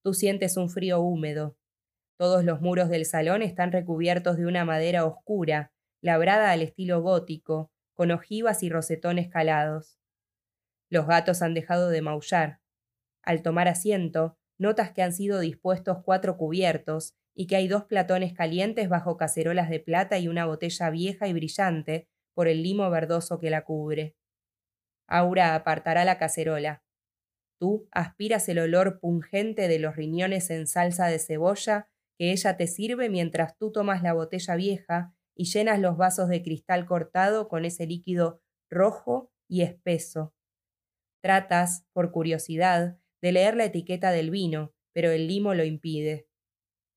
Tú 0.03 0.13
sientes 0.13 0.57
un 0.57 0.69
frío 0.69 1.01
húmedo. 1.01 1.57
Todos 2.21 2.45
los 2.45 2.61
muros 2.61 2.87
del 2.89 3.07
salón 3.07 3.41
están 3.41 3.71
recubiertos 3.71 4.37
de 4.37 4.45
una 4.45 4.63
madera 4.63 5.05
oscura, 5.05 5.71
labrada 6.03 6.51
al 6.51 6.61
estilo 6.61 7.01
gótico, 7.01 7.71
con 7.95 8.11
ojivas 8.11 8.61
y 8.61 8.69
rosetones 8.69 9.27
calados. 9.27 9.97
Los 10.87 11.07
gatos 11.07 11.41
han 11.41 11.55
dejado 11.55 11.89
de 11.89 12.03
maullar. 12.03 12.59
Al 13.23 13.41
tomar 13.41 13.67
asiento, 13.67 14.37
notas 14.59 14.91
que 14.91 15.01
han 15.01 15.13
sido 15.13 15.39
dispuestos 15.39 16.03
cuatro 16.05 16.37
cubiertos 16.37 17.15
y 17.33 17.47
que 17.47 17.55
hay 17.55 17.67
dos 17.67 17.85
platones 17.85 18.33
calientes 18.33 18.87
bajo 18.87 19.17
cacerolas 19.17 19.67
de 19.71 19.79
plata 19.79 20.19
y 20.19 20.27
una 20.27 20.45
botella 20.45 20.91
vieja 20.91 21.27
y 21.27 21.33
brillante 21.33 22.07
por 22.35 22.47
el 22.47 22.61
limo 22.61 22.87
verdoso 22.91 23.39
que 23.39 23.49
la 23.49 23.63
cubre. 23.63 24.15
Aura 25.07 25.55
apartará 25.55 26.05
la 26.05 26.19
cacerola. 26.19 26.83
Tú 27.59 27.87
aspiras 27.89 28.47
el 28.47 28.59
olor 28.59 28.99
pungente 28.99 29.67
de 29.67 29.79
los 29.79 29.95
riñones 29.95 30.51
en 30.51 30.67
salsa 30.67 31.07
de 31.07 31.17
cebolla 31.17 31.87
que 32.17 32.31
ella 32.31 32.57
te 32.57 32.67
sirve 32.67 33.09
mientras 33.09 33.57
tú 33.57 33.71
tomas 33.71 34.03
la 34.03 34.13
botella 34.13 34.55
vieja 34.55 35.15
y 35.35 35.45
llenas 35.45 35.79
los 35.79 35.97
vasos 35.97 36.29
de 36.29 36.43
cristal 36.43 36.85
cortado 36.85 37.47
con 37.47 37.65
ese 37.65 37.87
líquido 37.87 38.41
rojo 38.69 39.31
y 39.47 39.61
espeso. 39.61 40.33
Tratas, 41.21 41.85
por 41.93 42.11
curiosidad, 42.11 42.97
de 43.21 43.31
leer 43.31 43.55
la 43.55 43.65
etiqueta 43.65 44.11
del 44.11 44.31
vino, 44.31 44.73
pero 44.93 45.11
el 45.11 45.27
limo 45.27 45.53
lo 45.53 45.63
impide. 45.63 46.27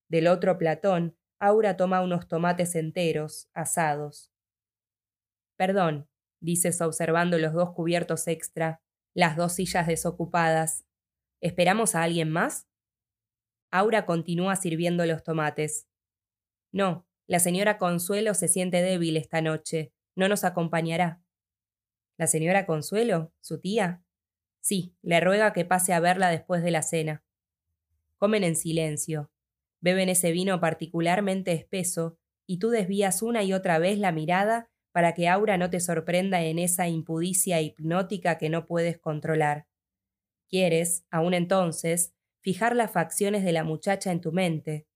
Del 0.09 0.27
otro 0.27 0.59
platón, 0.59 1.17
Aura 1.41 1.77
toma 1.77 2.01
unos 2.01 2.29
tomates 2.29 2.75
enteros, 2.75 3.49
asados. 3.53 4.33
Perdón, 5.57 6.09
dices 6.41 6.81
observando 6.81 7.39
los 7.39 7.53
dos 7.53 7.73
cubiertos 7.73 8.29
extra, 8.29 8.83
las 9.15 9.37
dos 9.37 9.55
sillas 9.55 9.87
desocupadas. 9.87 10.85
¿Esperamos 11.41 11.95
a 11.95 12.03
alguien 12.03 12.31
más? 12.31 12.67
Aura 13.75 14.07
continúa 14.07 14.55
sirviendo 14.55 15.05
los 15.05 15.25
tomates. 15.25 15.89
No, 16.71 17.09
la 17.27 17.41
señora 17.41 17.77
Consuelo 17.77 18.33
se 18.35 18.47
siente 18.47 18.81
débil 18.83 19.17
esta 19.17 19.41
noche. 19.41 19.93
No 20.15 20.29
nos 20.29 20.45
acompañará. 20.45 21.25
¿La 22.17 22.29
señora 22.29 22.67
Consuelo? 22.67 23.33
¿Su 23.41 23.59
tía? 23.59 24.05
Sí, 24.61 24.95
le 25.03 25.19
ruega 25.19 25.53
que 25.53 25.65
pase 25.65 25.93
a 25.93 25.99
verla 25.99 26.29
después 26.29 26.63
de 26.63 26.71
la 26.71 26.83
cena. 26.83 27.25
Comen 28.17 28.45
en 28.45 28.55
silencio. 28.55 29.33
Beben 29.81 30.09
ese 30.09 30.31
vino 30.31 30.61
particularmente 30.61 31.53
espeso, 31.53 32.17
y 32.47 32.61
tú 32.61 32.71
desvías 32.71 33.23
una 33.23 33.43
y 33.43 33.55
otra 33.55 33.81
vez 33.81 33.99
la 33.99 34.13
mirada 34.13 34.71
para 34.93 35.15
que 35.15 35.29
Aura 35.29 35.59
no 35.59 35.69
te 35.69 35.81
sorprenda 35.81 36.45
en 36.45 36.61
esa 36.61 36.87
impudicia 36.87 37.61
hipnótica 37.61 38.39
que 38.39 38.51
no 38.51 38.67
puedes 38.67 39.01
controlar. 39.01 39.67
Quieres, 40.49 41.05
aún 41.11 41.35
entonces, 41.35 42.15
fijar 42.45 42.77
las 42.77 42.93
facciones 42.93 43.43
de 43.43 43.53
la 43.53 43.65
muchacha 43.65 44.13
en 44.13 44.21
tu 44.21 44.31
mente. 44.31 44.87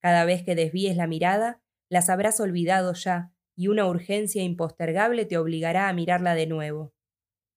Cada 0.00 0.24
vez 0.24 0.42
que 0.42 0.54
desvíes 0.54 0.96
la 0.96 1.06
mirada, 1.06 1.62
las 1.90 2.08
habrás 2.08 2.40
olvidado 2.40 2.94
ya, 2.94 3.30
y 3.54 3.68
una 3.68 3.86
urgencia 3.86 4.42
impostergable 4.42 5.26
te 5.26 5.36
obligará 5.36 5.90
a 5.90 5.92
mirarla 5.92 6.34
de 6.34 6.46
nuevo. 6.46 6.94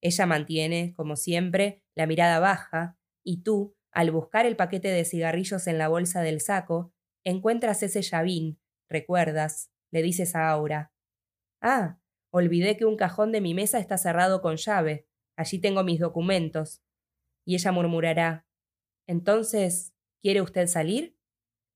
Ella 0.01 0.25
mantiene, 0.25 0.93
como 0.95 1.15
siempre, 1.15 1.81
la 1.95 2.07
mirada 2.07 2.39
baja, 2.39 2.97
y 3.23 3.41
tú, 3.43 3.73
al 3.93 4.11
buscar 4.11 4.45
el 4.45 4.57
paquete 4.57 4.89
de 4.89 5.05
cigarrillos 5.05 5.65
en 5.67 5.77
la 5.77 5.87
bolsa 5.87 6.21
del 6.21 6.41
saco, 6.41 6.93
encuentras 7.23 7.83
ese 7.83 8.01
llavín, 8.01 8.59
recuerdas, 8.89 9.71
le 9.91 10.01
dices 10.01 10.35
a 10.35 10.49
Aura. 10.49 10.91
Ah, 11.61 11.99
olvidé 12.31 12.75
que 12.75 12.85
un 12.85 12.97
cajón 12.97 13.31
de 13.31 13.39
mi 13.39 13.53
mesa 13.53 13.79
está 13.79 13.97
cerrado 13.97 14.41
con 14.41 14.57
llave. 14.57 15.07
Allí 15.37 15.59
tengo 15.59 15.83
mis 15.85 15.99
documentos. 15.99 16.81
Y 17.45 17.55
ella 17.55 17.71
murmurará. 17.71 18.45
Entonces, 19.11 19.93
¿quiere 20.21 20.41
usted 20.41 20.67
salir? 20.67 21.17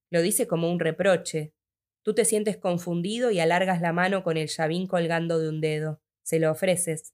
Lo 0.10 0.22
dice 0.22 0.48
como 0.48 0.72
un 0.72 0.80
reproche. 0.80 1.54
Tú 2.02 2.16
te 2.16 2.24
sientes 2.24 2.56
confundido 2.56 3.30
y 3.30 3.42
alargas 3.42 3.82
la 3.82 3.92
mano 3.92 4.24
con 4.24 4.38
el 4.38 4.48
llavín 4.48 4.88
colgando 4.88 5.38
de 5.38 5.50
un 5.50 5.60
dedo. 5.60 6.02
Se 6.24 6.40
lo 6.40 6.50
ofreces. 6.50 7.14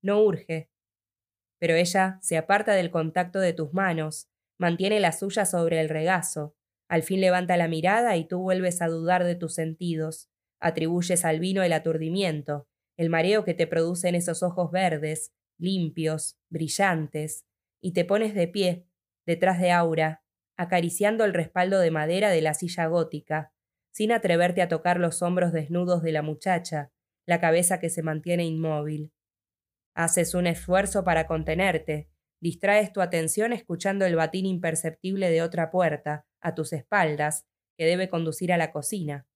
No 0.00 0.22
urge. 0.22 0.70
Pero 1.58 1.74
ella 1.74 2.20
se 2.22 2.36
aparta 2.36 2.74
del 2.74 2.92
contacto 2.92 3.40
de 3.40 3.52
tus 3.52 3.74
manos, 3.74 4.28
mantiene 4.60 5.00
la 5.00 5.10
suya 5.10 5.44
sobre 5.44 5.80
el 5.80 5.88
regazo, 5.88 6.54
al 6.88 7.02
fin 7.02 7.20
levanta 7.20 7.56
la 7.56 7.66
mirada 7.66 8.16
y 8.16 8.28
tú 8.28 8.38
vuelves 8.38 8.80
a 8.80 8.86
dudar 8.86 9.24
de 9.24 9.34
tus 9.34 9.54
sentidos, 9.54 10.30
atribuyes 10.60 11.24
al 11.24 11.40
vino 11.40 11.64
el 11.64 11.72
aturdimiento, 11.72 12.68
el 12.96 13.10
mareo 13.10 13.44
que 13.44 13.54
te 13.54 13.66
producen 13.66 14.14
esos 14.14 14.44
ojos 14.44 14.70
verdes, 14.70 15.32
limpios, 15.58 16.38
brillantes, 16.48 17.44
y 17.80 17.92
te 17.92 18.04
pones 18.04 18.36
de 18.36 18.46
pie, 18.46 18.87
detrás 19.28 19.60
de 19.60 19.70
Aura, 19.70 20.22
acariciando 20.56 21.26
el 21.26 21.34
respaldo 21.34 21.80
de 21.80 21.90
madera 21.90 22.30
de 22.30 22.40
la 22.40 22.54
silla 22.54 22.86
gótica, 22.86 23.52
sin 23.92 24.10
atreverte 24.10 24.62
a 24.62 24.68
tocar 24.68 24.98
los 24.98 25.20
hombros 25.20 25.52
desnudos 25.52 26.02
de 26.02 26.12
la 26.12 26.22
muchacha, 26.22 26.92
la 27.26 27.38
cabeza 27.38 27.78
que 27.78 27.90
se 27.90 28.02
mantiene 28.02 28.46
inmóvil. 28.46 29.12
Haces 29.94 30.34
un 30.34 30.46
esfuerzo 30.46 31.04
para 31.04 31.26
contenerte, 31.26 32.08
distraes 32.40 32.90
tu 32.90 33.02
atención 33.02 33.52
escuchando 33.52 34.06
el 34.06 34.16
batín 34.16 34.46
imperceptible 34.46 35.28
de 35.28 35.42
otra 35.42 35.70
puerta, 35.70 36.24
a 36.40 36.54
tus 36.54 36.72
espaldas, 36.72 37.44
que 37.76 37.84
debe 37.84 38.08
conducir 38.08 38.50
a 38.50 38.56
la 38.56 38.72
cocina. 38.72 39.26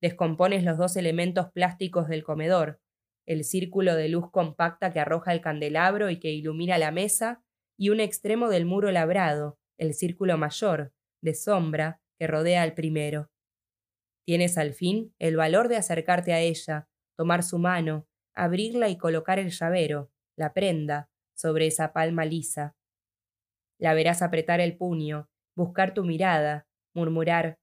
Descompones 0.00 0.64
los 0.64 0.78
dos 0.78 0.96
elementos 0.96 1.52
plásticos 1.52 2.08
del 2.08 2.24
comedor, 2.24 2.80
el 3.26 3.44
círculo 3.44 3.96
de 3.96 4.08
luz 4.08 4.30
compacta 4.30 4.94
que 4.94 5.00
arroja 5.00 5.34
el 5.34 5.42
candelabro 5.42 6.08
y 6.08 6.18
que 6.18 6.30
ilumina 6.30 6.78
la 6.78 6.90
mesa, 6.90 7.44
y 7.76 7.90
un 7.90 8.00
extremo 8.00 8.48
del 8.48 8.64
muro 8.64 8.90
labrado, 8.90 9.58
el 9.78 9.94
círculo 9.94 10.38
mayor, 10.38 10.92
de 11.20 11.34
sombra, 11.34 12.00
que 12.18 12.26
rodea 12.26 12.62
al 12.62 12.74
primero. 12.74 13.30
Tienes 14.24 14.58
al 14.58 14.74
fin 14.74 15.14
el 15.18 15.36
valor 15.36 15.68
de 15.68 15.76
acercarte 15.76 16.32
a 16.32 16.40
ella, 16.40 16.88
tomar 17.16 17.42
su 17.42 17.58
mano, 17.58 18.06
abrirla 18.34 18.88
y 18.88 18.96
colocar 18.96 19.38
el 19.38 19.50
llavero, 19.50 20.12
la 20.36 20.52
prenda, 20.52 21.10
sobre 21.34 21.66
esa 21.66 21.92
palma 21.92 22.24
lisa. 22.24 22.76
La 23.78 23.94
verás 23.94 24.22
apretar 24.22 24.60
el 24.60 24.76
puño, 24.76 25.28
buscar 25.56 25.94
tu 25.94 26.04
mirada, 26.04 26.68
murmurar 26.94 27.58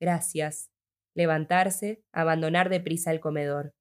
gracias, 0.00 0.70
levantarse, 1.14 2.02
abandonar 2.12 2.68
deprisa 2.68 3.12
el 3.12 3.20
comedor. 3.20 3.74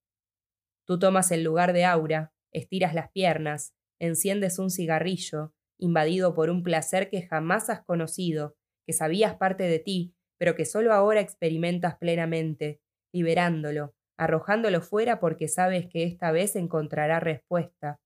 Tú 0.85 0.99
tomas 0.99 1.31
el 1.31 1.43
lugar 1.43 1.73
de 1.73 1.85
Aura, 1.85 2.31
estiras 2.51 2.93
las 2.93 3.09
piernas, 3.11 3.73
enciendes 3.99 4.59
un 4.59 4.69
cigarrillo, 4.69 5.53
invadido 5.81 6.33
por 6.33 6.49
un 6.49 6.63
placer 6.63 7.09
que 7.09 7.23
jamás 7.23 7.69
has 7.69 7.83
conocido, 7.83 8.55
que 8.85 8.93
sabías 8.93 9.35
parte 9.35 9.63
de 9.63 9.79
ti, 9.79 10.13
pero 10.37 10.55
que 10.55 10.63
solo 10.65 10.93
ahora 10.93 11.19
experimentas 11.19 11.97
plenamente, 11.97 12.79
liberándolo, 13.13 13.93
arrojándolo 14.17 14.81
fuera 14.81 15.19
porque 15.19 15.47
sabes 15.47 15.87
que 15.89 16.03
esta 16.03 16.31
vez 16.31 16.55
encontrará 16.55 17.19
respuesta. 17.19 17.99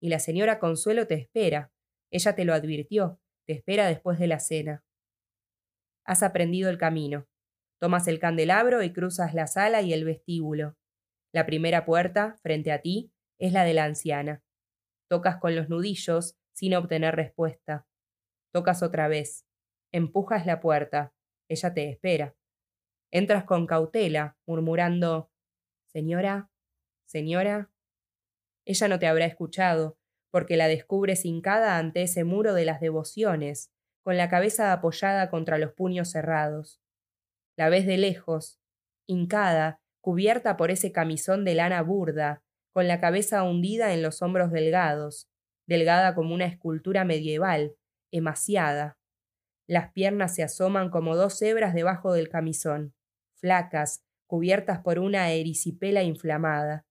Y 0.00 0.08
la 0.08 0.18
señora 0.18 0.58
Consuelo 0.58 1.06
te 1.06 1.14
espera. 1.14 1.70
Ella 2.10 2.34
te 2.34 2.44
lo 2.44 2.54
advirtió. 2.54 3.20
Te 3.46 3.54
espera 3.54 3.86
después 3.86 4.18
de 4.18 4.26
la 4.26 4.40
cena. 4.40 4.82
Has 6.06 6.22
aprendido 6.22 6.70
el 6.70 6.78
camino. 6.78 7.26
Tomas 7.80 8.08
el 8.08 8.18
candelabro 8.18 8.82
y 8.82 8.92
cruzas 8.92 9.34
la 9.34 9.46
sala 9.46 9.82
y 9.82 9.92
el 9.92 10.04
vestíbulo. 10.04 10.76
La 11.32 11.44
primera 11.44 11.84
puerta, 11.84 12.36
frente 12.42 12.72
a 12.72 12.80
ti, 12.80 13.12
es 13.38 13.52
la 13.52 13.64
de 13.64 13.74
la 13.74 13.84
anciana. 13.84 14.42
Tocas 15.10 15.36
con 15.36 15.54
los 15.54 15.68
nudillos, 15.68 16.36
sin 16.54 16.74
obtener 16.74 17.14
respuesta. 17.14 17.86
Tocas 18.52 18.82
otra 18.82 19.08
vez. 19.08 19.46
Empujas 19.92 20.46
la 20.46 20.60
puerta. 20.60 21.12
Ella 21.48 21.74
te 21.74 21.90
espera. 21.90 22.34
Entras 23.10 23.44
con 23.44 23.66
cautela, 23.66 24.38
murmurando 24.46 25.30
Señora, 25.94 26.50
señora. 27.06 27.70
Ella 28.66 28.88
no 28.88 28.98
te 28.98 29.06
habrá 29.06 29.26
escuchado, 29.26 29.96
porque 30.32 30.56
la 30.56 30.66
descubres 30.66 31.24
hincada 31.24 31.78
ante 31.78 32.02
ese 32.02 32.24
muro 32.24 32.52
de 32.52 32.64
las 32.64 32.80
devociones, 32.80 33.70
con 34.02 34.16
la 34.16 34.28
cabeza 34.28 34.72
apoyada 34.72 35.30
contra 35.30 35.56
los 35.56 35.72
puños 35.72 36.10
cerrados. 36.10 36.80
La 37.56 37.68
ves 37.68 37.86
de 37.86 37.96
lejos, 37.96 38.58
hincada, 39.06 39.80
cubierta 40.00 40.56
por 40.56 40.72
ese 40.72 40.90
camisón 40.90 41.44
de 41.44 41.54
lana 41.54 41.80
burda, 41.82 42.42
con 42.72 42.88
la 42.88 42.98
cabeza 42.98 43.44
hundida 43.44 43.94
en 43.94 44.02
los 44.02 44.20
hombros 44.20 44.50
delgados, 44.50 45.30
delgada 45.66 46.14
como 46.14 46.34
una 46.34 46.46
escultura 46.46 47.04
medieval, 47.04 47.76
emaciada. 48.10 48.98
Las 49.66 49.92
piernas 49.92 50.34
se 50.34 50.42
asoman 50.42 50.90
como 50.90 51.16
dos 51.16 51.40
hebras 51.42 51.74
debajo 51.74 52.12
del 52.12 52.28
camisón, 52.28 52.94
flacas, 53.34 54.04
cubiertas 54.26 54.80
por 54.80 54.98
una 54.98 55.30
erisipela 55.30 56.02
inflamada. 56.02 56.86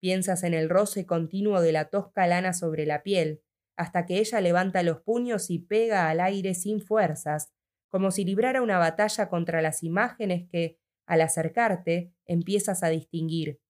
Piensas 0.00 0.42
en 0.42 0.54
el 0.54 0.68
roce 0.68 1.06
continuo 1.06 1.60
de 1.60 1.72
la 1.72 1.86
tosca 1.86 2.26
lana 2.26 2.52
sobre 2.52 2.86
la 2.86 3.02
piel, 3.02 3.42
hasta 3.76 4.06
que 4.06 4.18
ella 4.18 4.40
levanta 4.40 4.82
los 4.82 5.00
puños 5.00 5.50
y 5.50 5.58
pega 5.58 6.08
al 6.08 6.20
aire 6.20 6.54
sin 6.54 6.80
fuerzas, 6.80 7.52
como 7.88 8.10
si 8.10 8.24
librara 8.24 8.62
una 8.62 8.78
batalla 8.78 9.28
contra 9.28 9.62
las 9.62 9.82
imágenes 9.82 10.48
que, 10.50 10.78
al 11.06 11.20
acercarte, 11.20 12.12
empiezas 12.24 12.82
a 12.82 12.88
distinguir. 12.88 13.60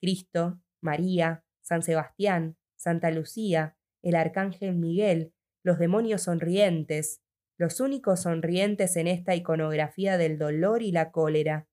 Cristo, 0.00 0.60
María, 0.80 1.44
San 1.62 1.82
Sebastián, 1.82 2.56
Santa 2.76 3.10
Lucía, 3.10 3.76
el 4.02 4.14
Arcángel 4.14 4.74
Miguel, 4.74 5.32
los 5.62 5.78
demonios 5.78 6.22
sonrientes, 6.22 7.20
los 7.58 7.80
únicos 7.80 8.22
sonrientes 8.22 8.96
en 8.96 9.06
esta 9.06 9.34
iconografía 9.34 10.16
del 10.16 10.38
dolor 10.38 10.82
y 10.82 10.92
la 10.92 11.10
cólera 11.10 11.66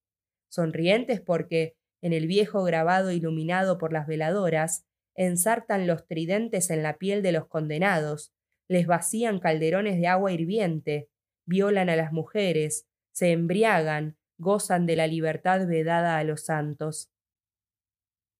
sonrientes 0.49 1.21
porque, 1.21 1.75
en 2.01 2.13
el 2.13 2.27
viejo 2.27 2.63
grabado 2.63 3.11
iluminado 3.11 3.77
por 3.77 3.93
las 3.93 4.07
veladoras, 4.07 4.85
ensartan 5.15 5.87
los 5.87 6.07
tridentes 6.07 6.69
en 6.69 6.83
la 6.83 6.97
piel 6.97 7.21
de 7.23 7.31
los 7.31 7.47
condenados, 7.47 8.33
les 8.67 8.85
vacían 8.85 9.39
calderones 9.39 9.97
de 9.99 10.07
agua 10.07 10.31
hirviente, 10.31 11.09
violan 11.45 11.89
a 11.89 11.95
las 11.95 12.11
mujeres, 12.11 12.87
se 13.13 13.31
embriagan, 13.31 14.17
gozan 14.37 14.85
de 14.85 14.95
la 14.95 15.07
libertad 15.07 15.67
vedada 15.67 16.17
a 16.17 16.23
los 16.23 16.45
santos. 16.45 17.09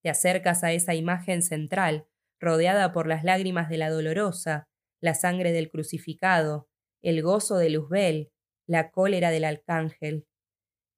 Te 0.02 0.10
acercas 0.10 0.62
a 0.62 0.72
esa 0.72 0.94
imagen 0.94 1.42
central, 1.42 2.06
rodeada 2.40 2.92
por 2.92 3.06
las 3.06 3.24
lágrimas 3.24 3.68
de 3.68 3.78
la 3.78 3.90
dolorosa, 3.90 4.68
la 5.00 5.14
sangre 5.14 5.52
del 5.52 5.70
crucificado, 5.70 6.68
el 7.02 7.22
gozo 7.22 7.56
de 7.56 7.70
Luzbel, 7.70 8.32
la 8.66 8.90
cólera 8.90 9.30
del 9.30 9.44
arcángel, 9.44 10.26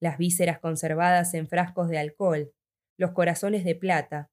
las 0.00 0.18
vísceras 0.18 0.58
conservadas 0.58 1.34
en 1.34 1.48
frascos 1.48 1.88
de 1.88 1.98
alcohol, 1.98 2.52
los 2.96 3.12
corazones 3.12 3.64
de 3.64 3.74
plata. 3.74 4.30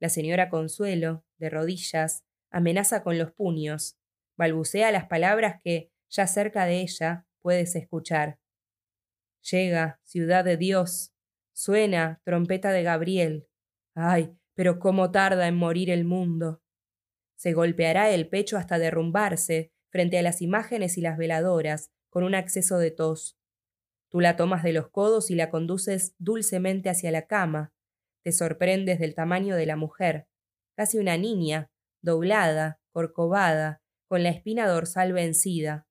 La 0.00 0.08
señora 0.08 0.48
Consuelo, 0.48 1.24
de 1.38 1.50
rodillas, 1.50 2.24
amenaza 2.50 3.02
con 3.02 3.18
los 3.18 3.32
puños, 3.32 3.98
balbucea 4.36 4.90
las 4.90 5.06
palabras 5.06 5.60
que, 5.62 5.90
ya 6.08 6.26
cerca 6.26 6.64
de 6.64 6.80
ella, 6.80 7.26
puedes 7.40 7.76
escuchar. 7.76 8.38
Llega, 9.42 10.00
ciudad 10.04 10.44
de 10.44 10.56
Dios. 10.56 11.12
Suena, 11.52 12.20
trompeta 12.24 12.72
de 12.72 12.82
Gabriel. 12.82 13.46
Ay, 13.94 14.34
pero 14.60 14.78
cómo 14.78 15.10
tarda 15.10 15.48
en 15.48 15.56
morir 15.56 15.88
el 15.88 16.04
mundo. 16.04 16.60
Se 17.34 17.54
golpeará 17.54 18.10
el 18.10 18.28
pecho 18.28 18.58
hasta 18.58 18.78
derrumbarse 18.78 19.72
frente 19.88 20.18
a 20.18 20.22
las 20.22 20.42
imágenes 20.42 20.98
y 20.98 21.00
las 21.00 21.16
veladoras, 21.16 21.90
con 22.10 22.24
un 22.24 22.34
acceso 22.34 22.76
de 22.76 22.90
tos. 22.90 23.38
Tú 24.10 24.20
la 24.20 24.36
tomas 24.36 24.62
de 24.62 24.74
los 24.74 24.90
codos 24.90 25.30
y 25.30 25.34
la 25.34 25.48
conduces 25.48 26.14
dulcemente 26.18 26.90
hacia 26.90 27.10
la 27.10 27.26
cama. 27.26 27.72
Te 28.22 28.32
sorprendes 28.32 28.98
del 28.98 29.14
tamaño 29.14 29.56
de 29.56 29.64
la 29.64 29.76
mujer, 29.76 30.26
casi 30.76 30.98
una 30.98 31.16
niña, 31.16 31.70
doblada, 32.02 32.82
corcovada, 32.92 33.80
con 34.08 34.22
la 34.22 34.28
espina 34.28 34.68
dorsal 34.68 35.14
vencida. 35.14 35.88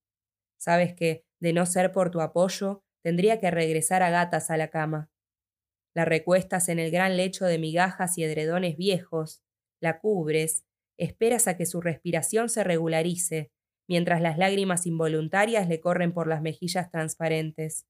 Sabes 0.59 0.93
que, 0.93 1.25
de 1.39 1.53
no 1.53 1.65
ser 1.65 1.91
por 1.91 2.11
tu 2.11 2.21
apoyo, 2.21 2.83
tendría 3.01 3.39
que 3.39 3.49
regresar 3.49 4.03
a 4.03 4.11
gatas 4.11 4.51
a 4.51 4.57
la 4.57 4.67
cama. 4.67 5.09
La 5.99 6.05
recuestas 6.05 6.69
en 6.69 6.79
el 6.79 6.91
gran 6.91 7.17
lecho 7.17 7.43
de 7.43 7.59
migajas 7.59 8.17
y 8.17 8.23
edredones 8.23 8.77
viejos, 8.77 9.43
la 9.81 9.99
cubres, 9.99 10.63
esperas 10.97 11.49
a 11.49 11.57
que 11.57 11.65
su 11.65 11.81
respiración 11.81 12.47
se 12.47 12.63
regularice, 12.63 13.51
mientras 13.85 14.21
las 14.21 14.37
lágrimas 14.37 14.85
involuntarias 14.85 15.67
le 15.67 15.81
corren 15.81 16.13
por 16.13 16.27
las 16.27 16.41
mejillas 16.41 16.89
transparentes. 16.89 17.85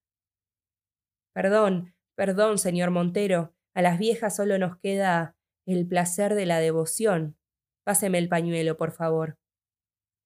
Perdón, 1.35 1.93
perdón, 2.15 2.57
señor 2.57 2.89
Montero, 2.89 3.53
a 3.75 3.83
las 3.83 3.99
viejas 3.99 4.35
solo 4.35 4.57
nos 4.57 4.79
queda 4.79 5.37
el 5.67 5.87
placer 5.87 6.33
de 6.33 6.47
la 6.47 6.59
devoción. 6.59 7.37
Páseme 7.83 8.17
el 8.17 8.27
pañuelo, 8.27 8.75
por 8.75 8.91
favor. 8.91 9.37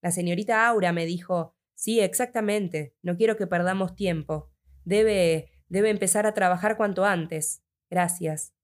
La 0.01 0.11
señorita 0.11 0.65
Aura 0.69 0.93
me 0.93 1.05
dijo 1.05 1.53
Sí, 1.75 1.99
exactamente. 1.99 2.95
No 3.01 3.17
quiero 3.17 3.35
que 3.35 3.45
perdamos 3.45 3.93
tiempo. 3.93 4.53
Debe. 4.85 5.51
debe 5.67 5.89
empezar 5.89 6.25
a 6.25 6.33
trabajar 6.33 6.77
cuanto 6.77 7.03
antes. 7.03 7.62
Gracias. 7.93 8.55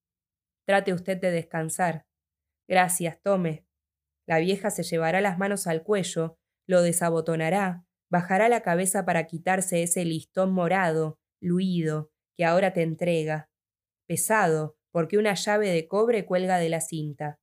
Trate 0.66 0.92
usted 0.92 1.22
de 1.22 1.30
descansar. 1.30 2.08
Gracias, 2.68 3.22
tome. 3.22 3.64
La 4.28 4.40
vieja 4.40 4.72
se 4.72 4.82
llevará 4.82 5.22
las 5.22 5.38
manos 5.38 5.68
al 5.68 5.84
cuello, 5.84 6.40
lo 6.66 6.82
desabotonará, 6.82 7.86
bajará 8.10 8.50
la 8.50 8.62
cabeza 8.64 9.06
para 9.06 9.28
quitarse 9.28 9.84
ese 9.84 10.04
listón 10.04 10.52
morado, 10.52 11.20
luido, 11.40 12.10
que 12.36 12.44
ahora 12.44 12.74
te 12.74 12.82
entrega. 12.82 13.52
Pesado, 14.08 14.80
porque 14.90 15.20
una 15.20 15.36
llave 15.36 15.70
de 15.70 15.88
cobre 15.88 16.26
cuelga 16.26 16.58
de 16.58 16.70
la 16.70 16.82
cinta. 16.82 17.40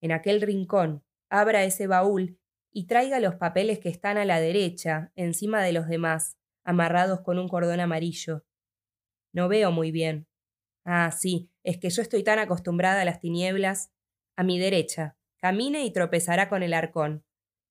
En 0.00 0.12
aquel 0.12 0.40
rincón, 0.40 1.04
abra 1.30 1.64
ese 1.64 1.88
baúl 1.88 2.38
y 2.72 2.86
traiga 2.86 3.18
los 3.18 3.34
papeles 3.34 3.80
que 3.80 3.88
están 3.88 4.18
a 4.18 4.24
la 4.24 4.38
derecha, 4.38 5.10
encima 5.16 5.64
de 5.64 5.72
los 5.72 5.88
demás, 5.88 6.38
amarrados 6.62 7.22
con 7.22 7.40
un 7.40 7.48
cordón 7.48 7.80
amarillo. 7.80 8.44
No 9.32 9.48
veo 9.48 9.72
muy 9.72 9.90
bien. 9.90 10.28
Ah, 10.84 11.10
sí, 11.10 11.50
es 11.62 11.78
que 11.78 11.90
yo 11.90 12.02
estoy 12.02 12.24
tan 12.24 12.38
acostumbrada 12.38 13.02
a 13.02 13.04
las 13.04 13.20
tinieblas. 13.20 13.92
A 14.36 14.42
mi 14.42 14.58
derecha. 14.58 15.16
Camine 15.40 15.84
y 15.84 15.92
tropezará 15.92 16.48
con 16.48 16.62
el 16.62 16.74
arcón. 16.74 17.24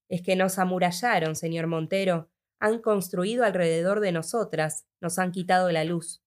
Es 0.09 0.21
que 0.21 0.35
nos 0.35 0.59
amurallaron, 0.59 1.35
señor 1.35 1.67
Montero. 1.67 2.29
Han 2.59 2.79
construido 2.79 3.43
alrededor 3.43 4.01
de 4.01 4.11
nosotras, 4.11 4.85
nos 5.01 5.17
han 5.17 5.31
quitado 5.31 5.71
la 5.71 5.83
luz. 5.83 6.23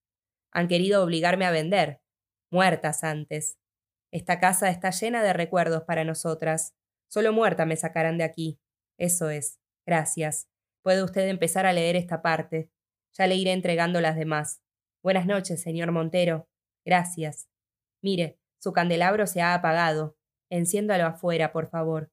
Han 0.52 0.68
querido 0.68 1.04
obligarme 1.04 1.44
a 1.44 1.50
vender. 1.50 2.00
Muertas 2.50 3.04
antes. 3.04 3.58
Esta 4.10 4.40
casa 4.40 4.70
está 4.70 4.90
llena 4.90 5.22
de 5.22 5.32
recuerdos 5.32 5.82
para 5.84 6.04
nosotras. 6.04 6.74
Solo 7.08 7.32
muerta 7.32 7.66
me 7.66 7.76
sacarán 7.76 8.18
de 8.18 8.24
aquí. 8.24 8.58
Eso 8.98 9.30
es. 9.30 9.58
Gracias. 9.86 10.48
Puede 10.82 11.02
usted 11.02 11.28
empezar 11.28 11.66
a 11.66 11.72
leer 11.72 11.96
esta 11.96 12.22
parte. 12.22 12.70
Ya 13.16 13.26
le 13.26 13.36
iré 13.36 13.52
entregando 13.52 14.00
las 14.00 14.16
demás. 14.16 14.62
Buenas 15.02 15.26
noches, 15.26 15.60
señor 15.62 15.92
Montero. 15.92 16.48
Gracias. 16.84 17.48
Mire, 18.02 18.38
su 18.60 18.72
candelabro 18.72 19.26
se 19.26 19.40
ha 19.40 19.54
apagado. 19.54 20.16
Enciéndalo 20.50 21.06
afuera, 21.06 21.52
por 21.52 21.68
favor. 21.68 22.10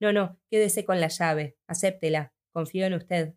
No, 0.00 0.12
no, 0.12 0.38
quédese 0.50 0.84
con 0.84 1.00
la 1.00 1.08
llave. 1.08 1.56
Acéptela. 1.66 2.32
Confío 2.52 2.86
en 2.86 2.94
usted. 2.94 3.34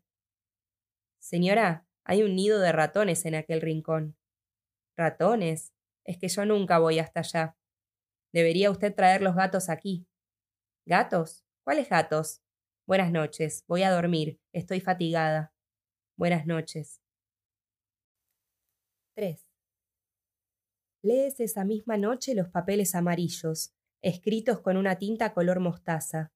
Señora, 1.20 1.86
hay 2.06 2.24
un 2.24 2.36
nido 2.36 2.60
de 2.60 2.72
ratones 2.72 3.26
en 3.26 3.36
aquel 3.36 3.62
rincón. 3.62 4.18
¿Ratones? 4.98 5.74
Es 6.06 6.18
que 6.18 6.28
yo 6.28 6.46
nunca 6.46 6.80
voy 6.80 7.00
hasta 7.00 7.20
allá. 7.20 7.58
Debería 8.34 8.72
usted 8.72 8.94
traer 8.96 9.22
los 9.22 9.36
gatos 9.36 9.70
aquí. 9.70 10.08
¿Gatos? 10.86 11.46
¿Cuáles 11.64 11.90
gatos? 11.90 12.42
Buenas 12.88 13.12
noches, 13.12 13.64
voy 13.68 13.84
a 13.84 13.92
dormir, 13.92 14.40
estoy 14.52 14.82
fatigada. 14.82 15.54
Buenas 16.18 16.48
noches. 16.48 17.00
3. 19.16 19.49
Lees 21.02 21.40
esa 21.40 21.64
misma 21.64 21.96
noche 21.96 22.36
los 22.36 22.50
papeles 22.50 22.94
amarillos, 22.94 23.74
escritos 24.02 24.60
con 24.60 24.76
una 24.76 24.98
tinta 24.98 25.34
color 25.34 25.62
mostaza, 25.62 26.34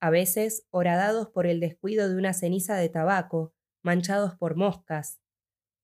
a 0.00 0.10
veces 0.10 0.66
horadados 0.70 1.28
por 1.30 1.46
el 1.46 1.60
descuido 1.60 2.08
de 2.08 2.16
una 2.16 2.34
ceniza 2.34 2.76
de 2.76 2.90
tabaco, 2.90 3.54
manchados 3.82 4.34
por 4.34 4.54
moscas. 4.54 5.20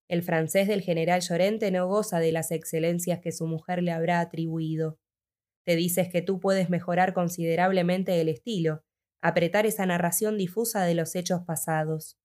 El 0.09 0.23
francés 0.23 0.69
del 0.69 0.83
general 0.83 1.23
Llorente 1.23 1.71
no 1.71 1.89
goza 1.89 2.19
de 2.19 2.33
las 2.33 2.51
excelencias 2.51 3.21
que 3.21 3.33
su 3.33 3.47
mujer 3.47 3.83
le 3.83 3.93
habrá 3.93 4.21
atribuido. 4.21 4.99
Te 5.65 5.75
dices 5.75 6.11
que 6.11 6.21
tú 6.21 6.39
puedes 6.39 6.69
mejorar 6.69 7.15
considerablemente 7.15 8.21
el 8.21 8.29
estilo, 8.29 8.85
apretar 9.23 9.65
esa 9.65 9.87
narración 9.87 10.37
difusa 10.37 10.85
de 10.85 10.95
los 10.95 11.15
hechos 11.15 11.45
pasados. 11.47 12.19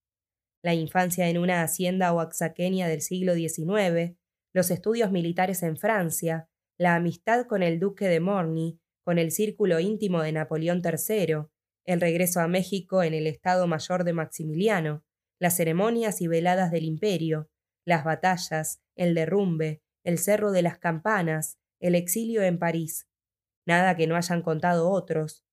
La 0.61 0.73
infancia 0.73 1.29
en 1.29 1.37
una 1.37 1.61
hacienda 1.61 2.11
oaxaqueña 2.11 2.89
del 2.89 3.01
siglo 3.01 3.35
XIX, 3.35 4.17
los 4.57 4.71
estudios 4.71 5.11
militares 5.11 5.61
en 5.61 5.77
Francia, 5.77 6.49
la 6.79 6.95
amistad 6.95 7.45
con 7.45 7.61
el 7.61 7.79
duque 7.79 8.07
de 8.07 8.19
Morny, 8.19 8.79
con 9.05 9.19
el 9.19 9.29
círculo 9.29 9.79
íntimo 9.79 10.23
de 10.23 10.31
Napoleón 10.31 10.81
III, 10.83 11.45
el 11.85 12.01
regreso 12.01 12.39
a 12.39 12.47
México 12.47 13.03
en 13.03 13.13
el 13.13 13.27
Estado 13.27 13.67
Mayor 13.67 14.03
de 14.03 14.13
Maximiliano, 14.13 15.03
las 15.39 15.55
ceremonias 15.55 16.21
y 16.21 16.27
veladas 16.27 16.71
del 16.71 16.85
imperio, 16.85 17.51
las 17.85 18.03
batallas, 18.03 18.81
el 18.95 19.13
derrumbe, 19.13 19.83
el 20.03 20.17
cerro 20.17 20.51
de 20.51 20.63
las 20.63 20.79
campanas, 20.79 21.59
el 21.79 21.93
exilio 21.93 22.41
en 22.41 22.57
París. 22.57 23.07
Nada 23.67 23.95
que 23.95 24.07
no 24.07 24.15
hayan 24.15 24.41
contado 24.41 24.89
otros, 24.89 25.45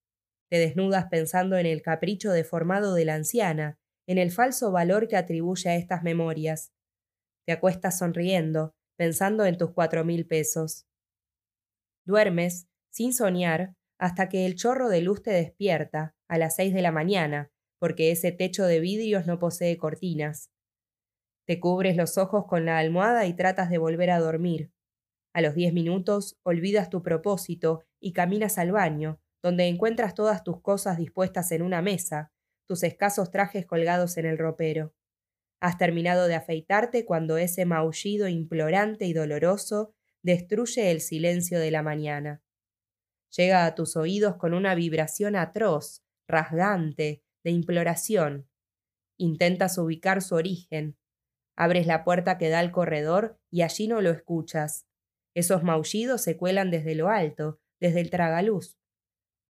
te 0.50 0.56
desnudas 0.56 1.08
pensando 1.10 1.58
en 1.58 1.66
el 1.66 1.82
capricho 1.82 2.32
deformado 2.32 2.94
de 2.94 3.04
la 3.04 3.16
anciana, 3.16 3.78
en 4.06 4.16
el 4.16 4.30
falso 4.30 4.72
valor 4.72 5.08
que 5.08 5.18
atribuye 5.18 5.68
a 5.68 5.76
estas 5.76 6.02
memorias. 6.02 6.72
Te 7.46 7.52
acuestas 7.52 7.98
sonriendo, 7.98 8.74
pensando 8.96 9.44
en 9.44 9.56
tus 9.58 9.72
cuatro 9.72 10.04
mil 10.04 10.26
pesos. 10.26 10.86
Duermes, 12.04 12.68
sin 12.90 13.12
soñar, 13.12 13.74
hasta 13.98 14.28
que 14.28 14.46
el 14.46 14.56
chorro 14.56 14.88
de 14.88 15.00
luz 15.00 15.22
te 15.22 15.30
despierta, 15.30 16.14
a 16.28 16.38
las 16.38 16.56
seis 16.56 16.74
de 16.74 16.82
la 16.82 16.92
mañana, 16.92 17.50
porque 17.78 18.10
ese 18.10 18.32
techo 18.32 18.64
de 18.64 18.80
vidrios 18.80 19.26
no 19.26 19.38
posee 19.38 19.76
cortinas. 19.76 20.50
Te 21.46 21.60
cubres 21.60 21.96
los 21.96 22.16
ojos 22.18 22.46
con 22.46 22.64
la 22.64 22.78
almohada 22.78 23.26
y 23.26 23.34
tratas 23.34 23.70
de 23.70 23.78
volver 23.78 24.10
a 24.10 24.18
dormir. 24.18 24.72
A 25.34 25.42
los 25.42 25.54
diez 25.54 25.72
minutos 25.72 26.38
olvidas 26.42 26.90
tu 26.90 27.02
propósito 27.02 27.82
y 28.00 28.12
caminas 28.12 28.58
al 28.58 28.72
baño, 28.72 29.20
donde 29.42 29.66
encuentras 29.66 30.14
todas 30.14 30.42
tus 30.44 30.62
cosas 30.62 30.96
dispuestas 30.96 31.52
en 31.52 31.62
una 31.62 31.82
mesa, 31.82 32.32
tus 32.66 32.82
escasos 32.82 33.30
trajes 33.30 33.66
colgados 33.66 34.16
en 34.16 34.26
el 34.26 34.38
ropero. 34.38 34.94
Has 35.64 35.78
terminado 35.78 36.28
de 36.28 36.34
afeitarte 36.34 37.06
cuando 37.06 37.38
ese 37.38 37.64
maullido 37.64 38.28
implorante 38.28 39.06
y 39.06 39.14
doloroso 39.14 39.94
destruye 40.22 40.90
el 40.90 41.00
silencio 41.00 41.58
de 41.58 41.70
la 41.70 41.82
mañana. 41.82 42.42
Llega 43.34 43.64
a 43.64 43.74
tus 43.74 43.96
oídos 43.96 44.36
con 44.36 44.52
una 44.52 44.74
vibración 44.74 45.36
atroz, 45.36 46.04
rasgante, 46.28 47.22
de 47.42 47.50
imploración. 47.50 48.46
Intentas 49.16 49.78
ubicar 49.78 50.20
su 50.20 50.34
origen. 50.34 50.98
Abres 51.56 51.86
la 51.86 52.04
puerta 52.04 52.36
que 52.36 52.50
da 52.50 52.58
al 52.58 52.70
corredor 52.70 53.40
y 53.50 53.62
allí 53.62 53.88
no 53.88 54.02
lo 54.02 54.10
escuchas. 54.10 54.86
Esos 55.34 55.62
maullidos 55.62 56.20
se 56.20 56.36
cuelan 56.36 56.70
desde 56.70 56.94
lo 56.94 57.08
alto, 57.08 57.58
desde 57.80 58.02
el 58.02 58.10
tragaluz. 58.10 58.76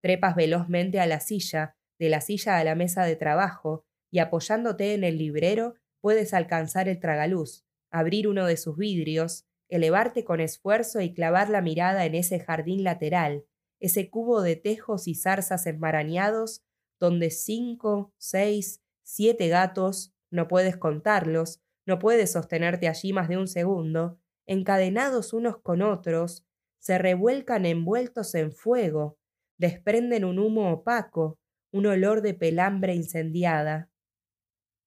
Trepas 0.01 0.35
velozmente 0.35 0.99
a 0.99 1.05
la 1.05 1.21
silla, 1.21 1.77
de 1.97 2.09
la 2.09 2.19
silla 2.19 2.57
a 2.57 2.65
la 2.65 2.75
mesa 2.75 3.05
de 3.05 3.15
trabajo, 3.15 3.85
y 4.11 4.19
apoyándote 4.19 4.93
en 4.93 5.05
el 5.05 5.17
librero 5.17 5.75
puedes 6.01 6.33
alcanzar 6.33 6.89
el 6.89 6.99
tragaluz, 6.99 7.65
abrir 7.91 8.27
uno 8.27 8.45
de 8.45 8.57
sus 8.57 8.77
vidrios, 8.77 9.45
elevarte 9.69 10.25
con 10.25 10.41
esfuerzo 10.41 10.99
y 11.01 11.13
clavar 11.13 11.49
la 11.49 11.61
mirada 11.61 12.05
en 12.05 12.15
ese 12.15 12.39
jardín 12.39 12.83
lateral, 12.83 13.45
ese 13.79 14.09
cubo 14.09 14.41
de 14.41 14.55
tejos 14.55 15.07
y 15.07 15.15
zarzas 15.15 15.65
enmarañados, 15.65 16.63
donde 16.99 17.31
cinco, 17.31 18.13
seis, 18.17 18.81
siete 19.03 19.47
gatos, 19.47 20.13
no 20.29 20.47
puedes 20.47 20.77
contarlos, 20.77 21.61
no 21.85 21.99
puedes 21.99 22.31
sostenerte 22.31 22.87
allí 22.87 23.13
más 23.13 23.27
de 23.27 23.37
un 23.37 23.47
segundo, 23.47 24.19
encadenados 24.45 25.33
unos 25.33 25.57
con 25.61 25.81
otros, 25.81 26.45
se 26.79 26.97
revuelcan 26.97 27.65
envueltos 27.65 28.33
en 28.35 28.51
fuego, 28.51 29.17
desprenden 29.57 30.25
un 30.25 30.39
humo 30.39 30.71
opaco, 30.71 31.39
un 31.71 31.85
olor 31.85 32.21
de 32.21 32.33
pelambre 32.33 32.95
incendiada. 32.95 33.90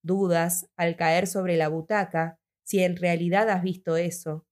Dudas, 0.04 0.68
al 0.76 0.96
caer 0.96 1.26
sobre 1.26 1.56
la 1.56 1.68
butaca, 1.68 2.38
si 2.62 2.84
en 2.84 2.96
realidad 2.96 3.48
has 3.48 3.62
visto 3.62 3.96
eso. 3.96 4.46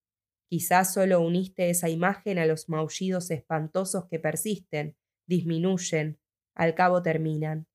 Quizás 0.49 0.95
solo 0.95 1.21
uniste 1.21 1.69
esa 1.69 1.91
imagen 1.91 2.39
a 2.39 2.47
los 2.47 2.71
maullidos 2.71 3.31
espantosos 3.31 4.07
que 4.07 4.19
persisten, 4.19 4.97
disminuyen, 5.27 6.19
al 6.55 6.75
cabo 6.75 7.03
terminan. 7.03 7.67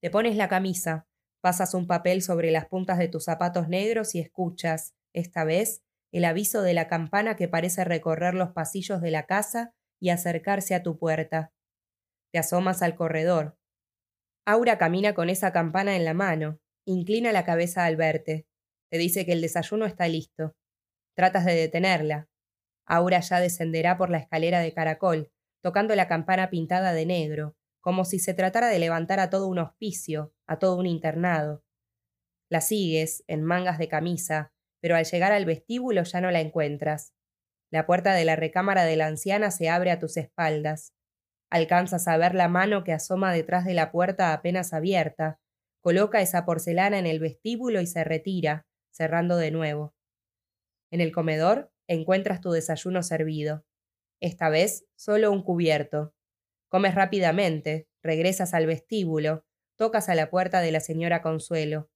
Te 0.00 0.08
pones 0.08 0.36
la 0.36 0.48
camisa, 0.48 1.06
pasas 1.42 1.74
un 1.74 1.86
papel 1.86 2.22
sobre 2.22 2.50
las 2.50 2.64
puntas 2.64 2.98
de 2.98 3.08
tus 3.08 3.24
zapatos 3.24 3.68
negros 3.68 4.14
y 4.14 4.20
escuchas, 4.20 4.94
esta 5.12 5.44
vez, 5.44 5.82
el 6.12 6.24
aviso 6.24 6.62
de 6.62 6.72
la 6.72 6.88
campana 6.88 7.36
que 7.36 7.46
parece 7.46 7.84
recorrer 7.84 8.32
los 8.32 8.52
pasillos 8.52 9.02
de 9.02 9.10
la 9.10 9.26
casa 9.26 9.74
y 10.00 10.08
acercarse 10.08 10.74
a 10.74 10.82
tu 10.82 10.98
puerta. 10.98 11.52
Te 12.32 12.38
asomas 12.38 12.80
al 12.80 12.94
corredor. 12.94 13.58
Aura 14.46 14.76
camina 14.76 15.14
con 15.14 15.30
esa 15.30 15.52
campana 15.52 15.96
en 15.96 16.04
la 16.04 16.12
mano, 16.12 16.60
inclina 16.84 17.32
la 17.32 17.44
cabeza 17.44 17.84
al 17.84 17.96
verte. 17.96 18.46
Te 18.90 18.98
dice 18.98 19.24
que 19.24 19.32
el 19.32 19.40
desayuno 19.40 19.86
está 19.86 20.06
listo. 20.06 20.54
Tratas 21.16 21.44
de 21.44 21.54
detenerla. 21.54 22.28
Aura 22.86 23.20
ya 23.20 23.40
descenderá 23.40 23.96
por 23.96 24.10
la 24.10 24.18
escalera 24.18 24.60
de 24.60 24.74
caracol, 24.74 25.30
tocando 25.62 25.94
la 25.94 26.08
campana 26.08 26.50
pintada 26.50 26.92
de 26.92 27.06
negro, 27.06 27.56
como 27.80 28.04
si 28.04 28.18
se 28.18 28.34
tratara 28.34 28.68
de 28.68 28.78
levantar 28.78 29.18
a 29.20 29.30
todo 29.30 29.48
un 29.48 29.58
hospicio, 29.58 30.34
a 30.46 30.58
todo 30.58 30.76
un 30.76 30.86
internado. 30.86 31.64
La 32.50 32.60
sigues, 32.60 33.24
en 33.26 33.42
mangas 33.42 33.78
de 33.78 33.88
camisa, 33.88 34.52
pero 34.80 34.96
al 34.96 35.06
llegar 35.06 35.32
al 35.32 35.46
vestíbulo 35.46 36.02
ya 36.02 36.20
no 36.20 36.30
la 36.30 36.40
encuentras. 36.40 37.14
La 37.70 37.86
puerta 37.86 38.12
de 38.12 38.24
la 38.24 38.36
recámara 38.36 38.84
de 38.84 38.96
la 38.96 39.06
anciana 39.06 39.50
se 39.50 39.70
abre 39.70 39.90
a 39.90 39.98
tus 39.98 40.18
espaldas. 40.18 40.93
Alcanzas 41.54 42.08
a 42.08 42.16
ver 42.16 42.34
la 42.34 42.48
mano 42.48 42.82
que 42.82 42.92
asoma 42.92 43.32
detrás 43.32 43.64
de 43.64 43.74
la 43.74 43.92
puerta 43.92 44.32
apenas 44.32 44.72
abierta, 44.72 45.38
coloca 45.80 46.20
esa 46.20 46.44
porcelana 46.44 46.98
en 46.98 47.06
el 47.06 47.20
vestíbulo 47.20 47.80
y 47.80 47.86
se 47.86 48.02
retira, 48.02 48.66
cerrando 48.90 49.36
de 49.36 49.52
nuevo. 49.52 49.94
En 50.90 51.00
el 51.00 51.12
comedor 51.12 51.70
encuentras 51.86 52.40
tu 52.40 52.50
desayuno 52.50 53.04
servido. 53.04 53.64
Esta 54.20 54.48
vez 54.48 54.84
solo 54.96 55.30
un 55.30 55.44
cubierto. 55.44 56.12
Comes 56.68 56.96
rápidamente, 56.96 57.86
regresas 58.02 58.52
al 58.52 58.66
vestíbulo, 58.66 59.44
tocas 59.76 60.08
a 60.08 60.16
la 60.16 60.30
puerta 60.30 60.60
de 60.60 60.72
la 60.72 60.80
señora 60.80 61.22
Consuelo. 61.22 61.88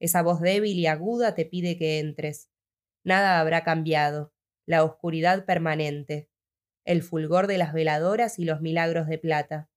Esa 0.00 0.22
voz 0.22 0.40
débil 0.40 0.78
y 0.78 0.86
aguda 0.86 1.34
te 1.34 1.44
pide 1.44 1.76
que 1.76 1.98
entres. 1.98 2.48
Nada 3.04 3.38
habrá 3.38 3.64
cambiado. 3.64 4.32
La 4.64 4.82
oscuridad 4.82 5.44
permanente 5.44 6.30
el 6.84 7.02
fulgor 7.02 7.46
de 7.46 7.58
las 7.58 7.72
veladoras 7.72 8.38
y 8.38 8.44
los 8.44 8.60
milagros 8.60 9.06
de 9.06 9.18
plata. 9.18 9.70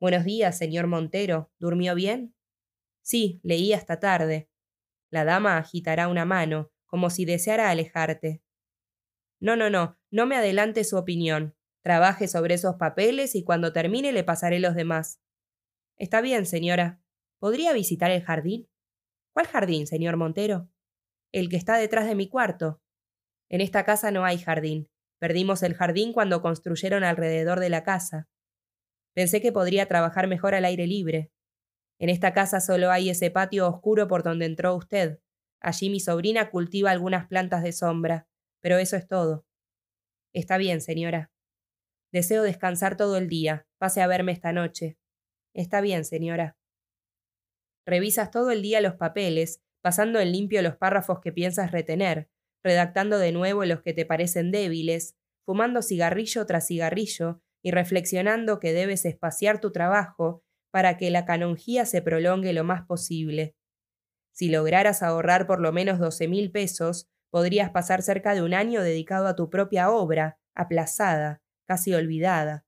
Buenos 0.00 0.24
días, 0.24 0.56
señor 0.56 0.86
Montero. 0.86 1.50
¿Durmió 1.58 1.94
bien? 1.94 2.34
Sí, 3.02 3.40
leí 3.42 3.72
hasta 3.72 3.98
tarde. 3.98 4.48
La 5.10 5.24
dama 5.24 5.58
agitará 5.58 6.08
una 6.08 6.24
mano, 6.24 6.70
como 6.86 7.10
si 7.10 7.24
deseara 7.24 7.70
alejarte. 7.70 8.42
No, 9.40 9.56
no, 9.56 9.70
no, 9.70 9.98
no 10.10 10.26
me 10.26 10.36
adelante 10.36 10.84
su 10.84 10.96
opinión. 10.96 11.56
Trabaje 11.82 12.28
sobre 12.28 12.54
esos 12.54 12.76
papeles 12.76 13.34
y 13.34 13.44
cuando 13.44 13.72
termine 13.72 14.12
le 14.12 14.24
pasaré 14.24 14.60
los 14.60 14.74
demás. 14.74 15.20
Está 15.96 16.20
bien, 16.20 16.46
señora. 16.46 17.02
¿Podría 17.38 17.72
visitar 17.72 18.10
el 18.10 18.22
jardín? 18.22 18.68
¿Cuál 19.32 19.46
jardín, 19.48 19.86
señor 19.86 20.16
Montero? 20.16 20.70
El 21.32 21.48
que 21.48 21.56
está 21.56 21.76
detrás 21.76 22.06
de 22.06 22.14
mi 22.14 22.28
cuarto. 22.28 22.80
En 23.48 23.60
esta 23.60 23.84
casa 23.84 24.10
no 24.12 24.24
hay 24.24 24.38
jardín. 24.38 24.88
Perdimos 25.24 25.62
el 25.62 25.72
jardín 25.72 26.12
cuando 26.12 26.42
construyeron 26.42 27.02
alrededor 27.02 27.58
de 27.58 27.70
la 27.70 27.82
casa. 27.82 28.28
Pensé 29.14 29.40
que 29.40 29.52
podría 29.52 29.88
trabajar 29.88 30.28
mejor 30.28 30.54
al 30.54 30.66
aire 30.66 30.86
libre. 30.86 31.32
En 31.98 32.10
esta 32.10 32.34
casa 32.34 32.60
solo 32.60 32.90
hay 32.90 33.08
ese 33.08 33.30
patio 33.30 33.66
oscuro 33.66 34.06
por 34.06 34.22
donde 34.22 34.44
entró 34.44 34.74
usted. 34.74 35.20
Allí 35.62 35.88
mi 35.88 35.98
sobrina 35.98 36.50
cultiva 36.50 36.90
algunas 36.90 37.26
plantas 37.26 37.62
de 37.62 37.72
sombra, 37.72 38.28
pero 38.60 38.76
eso 38.76 38.96
es 38.96 39.08
todo. 39.08 39.46
Está 40.34 40.58
bien, 40.58 40.82
señora. 40.82 41.32
Deseo 42.12 42.42
descansar 42.42 42.98
todo 42.98 43.16
el 43.16 43.26
día. 43.26 43.66
Pase 43.78 44.02
a 44.02 44.06
verme 44.06 44.32
esta 44.32 44.52
noche. 44.52 44.98
Está 45.54 45.80
bien, 45.80 46.04
señora. 46.04 46.58
Revisas 47.86 48.30
todo 48.30 48.50
el 48.50 48.60
día 48.60 48.82
los 48.82 48.96
papeles, 48.96 49.62
pasando 49.80 50.20
en 50.20 50.32
limpio 50.32 50.60
los 50.60 50.76
párrafos 50.76 51.20
que 51.20 51.32
piensas 51.32 51.72
retener, 51.72 52.28
redactando 52.64 53.18
de 53.18 53.30
nuevo 53.30 53.64
los 53.64 53.82
que 53.82 53.92
te 53.92 54.06
parecen 54.06 54.50
débiles, 54.50 55.16
fumando 55.44 55.82
cigarrillo 55.82 56.46
tras 56.46 56.66
cigarrillo 56.66 57.42
y 57.62 57.70
reflexionando 57.70 58.58
que 58.58 58.72
debes 58.72 59.04
espaciar 59.04 59.60
tu 59.60 59.70
trabajo 59.70 60.42
para 60.72 60.96
que 60.96 61.10
la 61.10 61.26
canonjía 61.26 61.86
se 61.86 62.02
prolongue 62.02 62.52
lo 62.52 62.64
más 62.64 62.82
posible. 62.86 63.54
Si 64.32 64.48
lograras 64.48 65.02
ahorrar 65.02 65.46
por 65.46 65.60
lo 65.60 65.72
menos 65.72 65.98
doce 66.00 66.26
mil 66.26 66.50
pesos, 66.50 67.08
podrías 67.30 67.70
pasar 67.70 68.02
cerca 68.02 68.34
de 68.34 68.42
un 68.42 68.54
año 68.54 68.82
dedicado 68.82 69.28
a 69.28 69.36
tu 69.36 69.50
propia 69.50 69.90
obra, 69.90 70.38
aplazada, 70.54 71.42
casi 71.66 71.94
olvidada. 71.94 72.64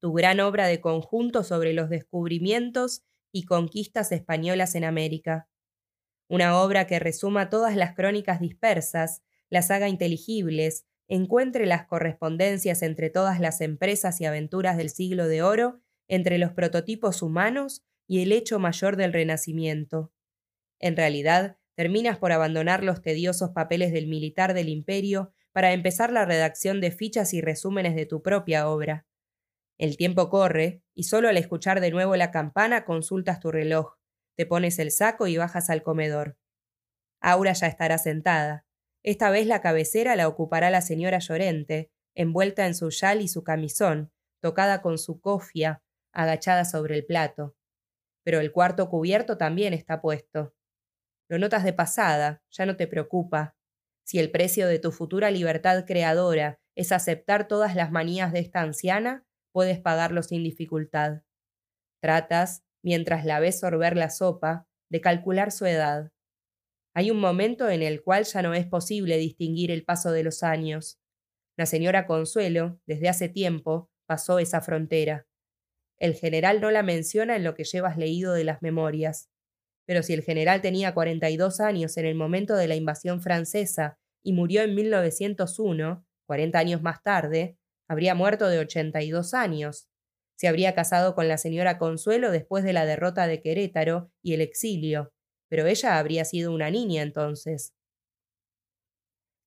Tu 0.00 0.12
gran 0.12 0.40
obra 0.40 0.66
de 0.66 0.80
conjunto 0.80 1.42
sobre 1.44 1.74
los 1.74 1.90
descubrimientos 1.90 3.02
y 3.32 3.44
conquistas 3.44 4.12
españolas 4.12 4.74
en 4.74 4.84
América 4.84 5.49
una 6.30 6.60
obra 6.60 6.86
que 6.86 7.00
resuma 7.00 7.50
todas 7.50 7.74
las 7.74 7.96
crónicas 7.96 8.38
dispersas, 8.38 9.22
las 9.48 9.72
haga 9.72 9.88
inteligibles, 9.88 10.86
encuentre 11.08 11.66
las 11.66 11.86
correspondencias 11.86 12.82
entre 12.82 13.10
todas 13.10 13.40
las 13.40 13.60
empresas 13.60 14.20
y 14.20 14.26
aventuras 14.26 14.76
del 14.76 14.90
siglo 14.90 15.26
de 15.26 15.42
oro, 15.42 15.80
entre 16.06 16.38
los 16.38 16.52
prototipos 16.52 17.22
humanos 17.22 17.82
y 18.06 18.22
el 18.22 18.30
hecho 18.30 18.60
mayor 18.60 18.94
del 18.94 19.12
Renacimiento. 19.12 20.12
En 20.78 20.96
realidad, 20.96 21.56
terminas 21.74 22.18
por 22.18 22.30
abandonar 22.30 22.84
los 22.84 23.02
tediosos 23.02 23.50
papeles 23.50 23.92
del 23.92 24.06
militar 24.06 24.54
del 24.54 24.68
imperio 24.68 25.32
para 25.50 25.72
empezar 25.72 26.12
la 26.12 26.26
redacción 26.26 26.80
de 26.80 26.92
fichas 26.92 27.34
y 27.34 27.40
resúmenes 27.40 27.96
de 27.96 28.06
tu 28.06 28.22
propia 28.22 28.68
obra. 28.68 29.04
El 29.78 29.96
tiempo 29.96 30.30
corre, 30.30 30.84
y 30.94 31.04
solo 31.04 31.28
al 31.28 31.36
escuchar 31.38 31.80
de 31.80 31.90
nuevo 31.90 32.14
la 32.14 32.30
campana 32.30 32.84
consultas 32.84 33.40
tu 33.40 33.50
reloj, 33.50 33.96
te 34.40 34.46
pones 34.46 34.78
el 34.78 34.90
saco 34.90 35.26
y 35.26 35.36
bajas 35.36 35.68
al 35.68 35.82
comedor. 35.82 36.38
Aura 37.20 37.52
ya 37.52 37.66
estará 37.66 37.98
sentada. 37.98 38.64
Esta 39.02 39.28
vez 39.28 39.46
la 39.46 39.60
cabecera 39.60 40.16
la 40.16 40.28
ocupará 40.28 40.70
la 40.70 40.80
señora 40.80 41.18
Llorente, 41.18 41.90
envuelta 42.14 42.66
en 42.66 42.74
su 42.74 42.88
yal 42.88 43.20
y 43.20 43.28
su 43.28 43.44
camisón, 43.44 44.10
tocada 44.40 44.80
con 44.80 44.96
su 44.96 45.20
cofia, 45.20 45.82
agachada 46.14 46.64
sobre 46.64 46.94
el 46.94 47.04
plato. 47.04 47.54
Pero 48.24 48.40
el 48.40 48.50
cuarto 48.50 48.88
cubierto 48.88 49.36
también 49.36 49.74
está 49.74 50.00
puesto. 50.00 50.54
Lo 51.28 51.38
notas 51.38 51.62
de 51.62 51.74
pasada, 51.74 52.42
ya 52.50 52.64
no 52.64 52.78
te 52.78 52.86
preocupa. 52.86 53.54
Si 54.06 54.18
el 54.18 54.30
precio 54.30 54.68
de 54.68 54.78
tu 54.78 54.90
futura 54.90 55.30
libertad 55.30 55.84
creadora 55.86 56.58
es 56.74 56.92
aceptar 56.92 57.46
todas 57.46 57.76
las 57.76 57.90
manías 57.90 58.32
de 58.32 58.38
esta 58.38 58.62
anciana, 58.62 59.26
puedes 59.52 59.80
pagarlo 59.80 60.22
sin 60.22 60.42
dificultad. 60.42 61.24
Tratas, 62.00 62.64
mientras 62.82 63.24
la 63.24 63.40
ves 63.40 63.60
sorber 63.60 63.96
la 63.96 64.10
sopa, 64.10 64.66
de 64.90 65.00
calcular 65.00 65.52
su 65.52 65.66
edad. 65.66 66.10
Hay 66.94 67.10
un 67.10 67.20
momento 67.20 67.68
en 67.68 67.82
el 67.82 68.02
cual 68.02 68.24
ya 68.24 68.42
no 68.42 68.54
es 68.54 68.66
posible 68.66 69.16
distinguir 69.16 69.70
el 69.70 69.84
paso 69.84 70.10
de 70.10 70.24
los 70.24 70.42
años. 70.42 70.98
La 71.56 71.66
señora 71.66 72.06
Consuelo, 72.06 72.80
desde 72.86 73.08
hace 73.08 73.28
tiempo, 73.28 73.90
pasó 74.06 74.38
esa 74.38 74.60
frontera. 74.60 75.26
El 75.98 76.14
general 76.14 76.60
no 76.60 76.70
la 76.70 76.82
menciona 76.82 77.36
en 77.36 77.44
lo 77.44 77.54
que 77.54 77.64
llevas 77.64 77.96
leído 77.98 78.32
de 78.32 78.44
las 78.44 78.62
memorias. 78.62 79.30
Pero 79.86 80.02
si 80.02 80.14
el 80.14 80.22
general 80.22 80.62
tenía 80.62 80.94
42 80.94 81.60
años 81.60 81.96
en 81.96 82.06
el 82.06 82.14
momento 82.14 82.56
de 82.56 82.66
la 82.66 82.76
invasión 82.76 83.20
francesa 83.20 83.98
y 84.22 84.32
murió 84.32 84.62
en 84.62 84.74
1901, 84.74 86.06
40 86.26 86.58
años 86.58 86.82
más 86.82 87.02
tarde, 87.02 87.58
habría 87.88 88.14
muerto 88.14 88.48
de 88.48 88.60
82 88.60 89.34
años. 89.34 89.89
Se 90.40 90.48
habría 90.48 90.74
casado 90.74 91.14
con 91.14 91.28
la 91.28 91.36
señora 91.36 91.76
Consuelo 91.76 92.30
después 92.30 92.64
de 92.64 92.72
la 92.72 92.86
derrota 92.86 93.26
de 93.26 93.42
Querétaro 93.42 94.10
y 94.22 94.32
el 94.32 94.40
exilio, 94.40 95.12
pero 95.50 95.66
ella 95.66 95.98
habría 95.98 96.24
sido 96.24 96.54
una 96.54 96.70
niña 96.70 97.02
entonces. 97.02 97.74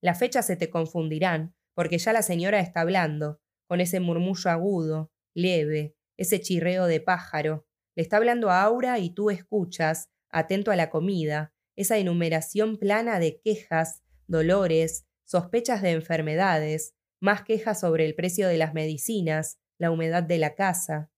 Las 0.04 0.20
fechas 0.20 0.46
se 0.46 0.56
te 0.56 0.70
confundirán, 0.70 1.56
porque 1.74 1.98
ya 1.98 2.14
la 2.14 2.22
señora 2.22 2.60
está 2.60 2.82
hablando, 2.82 3.42
con 3.68 3.82
ese 3.82 4.02
murmullo 4.02 4.52
agudo, 4.52 5.12
leve, 5.34 5.96
ese 6.16 6.40
chirreo 6.40 6.86
de 6.86 7.00
pájaro. 7.02 7.66
Le 7.96 8.04
está 8.04 8.18
hablando 8.18 8.52
a 8.52 8.62
Aura 8.62 9.00
y 9.00 9.10
tú 9.10 9.32
escuchas, 9.32 10.12
atento 10.30 10.70
a 10.70 10.76
la 10.76 10.92
comida, 10.92 11.56
esa 11.76 11.98
enumeración 11.98 12.78
plana 12.78 13.18
de 13.18 13.42
quejas, 13.42 14.04
dolores, 14.28 15.08
sospechas 15.24 15.82
de 15.82 15.94
enfermedades, 15.94 16.94
más 17.20 17.42
quejas 17.42 17.80
sobre 17.80 18.06
el 18.06 18.14
precio 18.14 18.48
de 18.48 18.60
las 18.60 18.76
medicinas, 18.76 19.58
la 19.84 19.92
humedad 19.92 20.24
de 20.24 20.38
la 20.38 20.56
casa. 20.56 21.12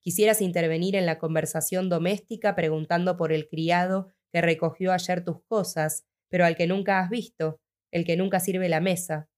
Quisieras 0.00 0.40
intervenir 0.40 0.96
en 0.96 1.06
la 1.06 1.18
conversación 1.18 1.88
doméstica 1.88 2.56
preguntando 2.56 3.16
por 3.16 3.32
el 3.32 3.46
criado 3.46 4.08
que 4.32 4.40
recogió 4.40 4.92
ayer 4.92 5.22
tus 5.22 5.44
cosas, 5.44 6.06
pero 6.30 6.46
al 6.46 6.56
que 6.56 6.66
nunca 6.66 7.00
has 7.00 7.10
visto, 7.10 7.60
el 7.92 8.04
que 8.04 8.16
nunca 8.16 8.40
sirve 8.40 8.68
la 8.68 8.80
mesa. 8.80 9.28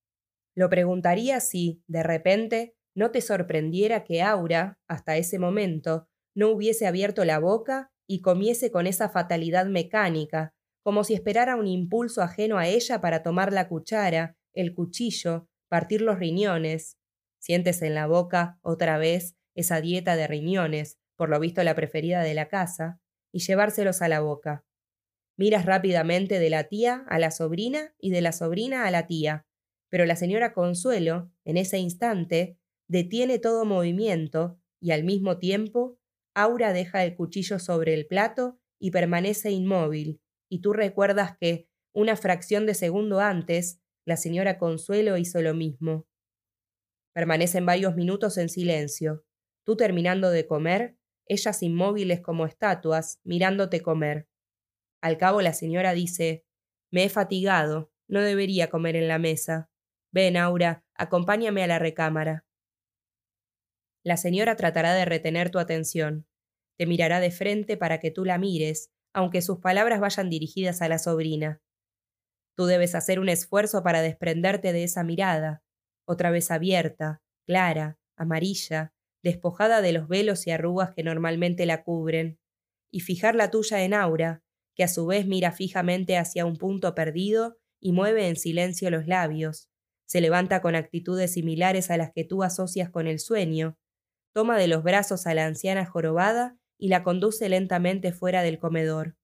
Lo 0.55 0.69
preguntaría 0.69 1.41
si, 1.41 1.83
de 1.87 2.03
repente, 2.03 2.75
no 2.95 3.11
te 3.11 3.19
sorprendiera 3.19 4.03
que 4.03 4.21
Aura, 4.21 4.79
hasta 4.87 5.17
ese 5.17 5.39
momento, 5.39 6.07
no 6.33 6.49
hubiese 6.49 6.87
abierto 6.87 7.25
la 7.25 7.39
boca 7.39 7.91
y 8.07 8.21
comiese 8.21 8.71
con 8.71 8.87
esa 8.87 9.09
fatalidad 9.09 9.65
mecánica, 9.65 10.53
como 10.83 11.03
si 11.03 11.13
esperara 11.13 11.55
un 11.55 11.67
impulso 11.67 12.21
ajeno 12.21 12.57
a 12.57 12.67
ella 12.67 13.01
para 13.01 13.23
tomar 13.23 13.51
la 13.51 13.67
cuchara, 13.67 14.37
el 14.53 14.73
cuchillo, 14.73 15.47
partir 15.69 16.01
los 16.01 16.17
riñones. 16.17 16.97
Sientes 17.43 17.81
en 17.81 17.93
la 17.93 18.07
boca, 18.07 18.57
otra 18.61 18.97
vez, 18.97 19.35
esa 19.53 19.81
dieta 19.81 20.15
de 20.15 20.27
riñones, 20.27 20.97
por 21.17 21.27
lo 21.27 21.41
visto 21.41 21.61
la 21.61 21.75
preferida 21.75 22.21
de 22.21 22.33
la 22.33 22.47
casa, 22.47 23.01
y 23.33 23.39
llevárselos 23.39 24.01
a 24.01 24.07
la 24.07 24.21
boca. 24.21 24.63
Miras 25.35 25.65
rápidamente 25.65 26.39
de 26.39 26.49
la 26.49 26.69
tía 26.69 27.03
a 27.09 27.19
la 27.19 27.31
sobrina 27.31 27.93
y 27.99 28.11
de 28.11 28.21
la 28.21 28.31
sobrina 28.31 28.87
a 28.87 28.91
la 28.91 29.07
tía, 29.07 29.45
pero 29.89 30.05
la 30.05 30.15
señora 30.15 30.53
Consuelo, 30.53 31.33
en 31.43 31.57
ese 31.57 31.79
instante, 31.79 32.57
detiene 32.87 33.39
todo 33.39 33.65
movimiento 33.65 34.57
y 34.79 34.91
al 34.91 35.03
mismo 35.03 35.37
tiempo 35.37 35.99
Aura 36.33 36.71
deja 36.71 37.03
el 37.03 37.13
cuchillo 37.13 37.59
sobre 37.59 37.93
el 37.93 38.07
plato 38.07 38.57
y 38.79 38.91
permanece 38.91 39.51
inmóvil, 39.51 40.21
y 40.49 40.61
tú 40.61 40.71
recuerdas 40.71 41.35
que, 41.37 41.67
una 41.91 42.15
fracción 42.15 42.65
de 42.65 42.73
segundo 42.73 43.19
antes, 43.19 43.81
la 44.05 44.15
señora 44.15 44.57
Consuelo 44.57 45.17
hizo 45.17 45.41
lo 45.41 45.53
mismo. 45.53 46.07
Permanecen 47.13 47.65
varios 47.65 47.95
minutos 47.95 48.37
en 48.37 48.49
silencio, 48.49 49.23
tú 49.63 49.77
terminando 49.77 50.29
de 50.31 50.47
comer, 50.47 50.97
ellas 51.27 51.63
inmóviles 51.63 52.21
como 52.21 52.45
estatuas, 52.45 53.19
mirándote 53.23 53.81
comer. 53.81 54.27
Al 55.01 55.17
cabo 55.17 55.41
la 55.41 55.53
señora 55.53 55.93
dice 55.93 56.43
Me 56.91 57.05
he 57.05 57.09
fatigado, 57.09 57.91
no 58.07 58.21
debería 58.21 58.69
comer 58.69 58.95
en 58.95 59.07
la 59.07 59.19
mesa. 59.19 59.69
Ven, 60.11 60.37
Aura, 60.37 60.83
acompáñame 60.95 61.63
a 61.63 61.67
la 61.67 61.79
recámara. 61.79 62.45
La 64.03 64.17
señora 64.17 64.55
tratará 64.55 64.93
de 64.93 65.05
retener 65.05 65.49
tu 65.49 65.59
atención. 65.59 66.27
Te 66.77 66.85
mirará 66.85 67.19
de 67.19 67.31
frente 67.31 67.77
para 67.77 67.99
que 67.99 68.11
tú 68.11 68.25
la 68.25 68.37
mires, 68.37 68.91
aunque 69.13 69.41
sus 69.41 69.59
palabras 69.59 69.99
vayan 69.99 70.29
dirigidas 70.29 70.81
a 70.81 70.89
la 70.89 70.97
sobrina. 70.97 71.61
Tú 72.55 72.65
debes 72.65 72.95
hacer 72.95 73.19
un 73.19 73.29
esfuerzo 73.29 73.81
para 73.81 74.01
desprenderte 74.01 74.73
de 74.73 74.83
esa 74.83 75.03
mirada, 75.03 75.63
otra 76.05 76.31
vez 76.31 76.51
abierta, 76.51 77.21
clara, 77.45 77.97
amarilla, 78.15 78.93
despojada 79.23 79.81
de 79.81 79.93
los 79.93 80.07
velos 80.07 80.47
y 80.47 80.51
arrugas 80.51 80.91
que 80.91 81.03
normalmente 81.03 81.65
la 81.65 81.83
cubren, 81.83 82.39
y 82.91 82.99
fijar 82.99 83.35
la 83.35 83.49
tuya 83.49 83.83
en 83.83 83.93
Aura, 83.93 84.43
que 84.75 84.83
a 84.83 84.87
su 84.87 85.05
vez 85.05 85.25
mira 85.25 85.51
fijamente 85.51 86.17
hacia 86.17 86.45
un 86.45 86.57
punto 86.57 86.93
perdido 86.95 87.57
y 87.79 87.91
mueve 87.91 88.27
en 88.27 88.35
silencio 88.35 88.89
los 88.89 89.07
labios, 89.07 89.69
se 90.05 90.21
levanta 90.21 90.61
con 90.61 90.75
actitudes 90.75 91.33
similares 91.33 91.89
a 91.89 91.97
las 91.97 92.11
que 92.11 92.23
tú 92.23 92.43
asocias 92.43 92.89
con 92.89 93.07
el 93.07 93.19
sueño, 93.19 93.77
toma 94.33 94.57
de 94.57 94.67
los 94.67 94.83
brazos 94.83 95.25
a 95.25 95.33
la 95.33 95.45
anciana 95.45 95.85
jorobada 95.85 96.57
y 96.77 96.89
la 96.89 97.03
conduce 97.03 97.49
lentamente 97.49 98.11
fuera 98.11 98.43
del 98.43 98.59
comedor. 98.59 99.15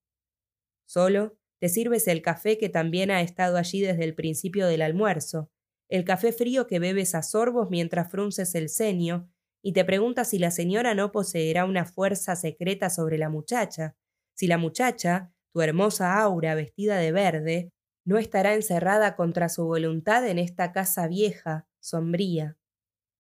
Solo 0.88 1.38
te 1.60 1.70
sirves 1.70 2.08
el 2.08 2.22
café 2.22 2.58
que 2.58 2.70
también 2.70 3.12
ha 3.12 3.22
estado 3.22 3.58
allí 3.58 3.82
desde 3.82 4.06
el 4.06 4.16
principio 4.16 4.66
del 4.68 4.82
almuerzo, 4.82 5.52
el 5.90 6.06
café 6.06 6.32
frío 6.32 6.68
que 6.68 6.80
bebes 6.80 7.16
a 7.16 7.24
sorbos 7.24 7.70
mientras 7.70 8.10
frunces 8.12 8.56
el 8.56 8.70
ceño, 8.70 9.30
y 9.62 9.74
te 9.74 9.84
preguntas 9.84 10.30
si 10.30 10.40
la 10.40 10.52
señora 10.52 10.96
no 10.96 11.12
poseerá 11.12 11.66
una 11.66 11.86
fuerza 11.86 12.36
secreta 12.36 12.90
sobre 12.90 13.18
la 13.18 13.30
muchacha, 13.30 13.96
si 14.34 14.48
la 14.48 14.58
muchacha, 14.58 15.34
tu 15.52 15.62
hermosa 15.62 16.22
aura 16.22 16.56
vestida 16.56 16.98
de 16.98 17.12
verde, 17.12 17.74
no 18.06 18.18
estará 18.18 18.54
encerrada 18.54 19.16
contra 19.16 19.50
su 19.50 19.66
voluntad 19.66 20.26
en 20.28 20.40
esta 20.40 20.72
casa 20.72 21.08
vieja, 21.08 21.68
sombría. 21.80 22.58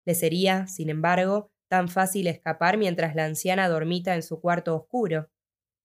Le 0.05 0.14
sería, 0.14 0.67
sin 0.67 0.91
embargo, 0.91 1.51
tan 1.69 1.89
fácil 1.89 2.27
escapar 2.27 2.77
mientras 2.77 3.14
la 3.14 3.25
anciana 3.25 3.69
dormita 3.69 4.14
en 4.14 4.23
su 4.23 4.41
cuarto 4.41 4.77
oscuro. 4.77 5.31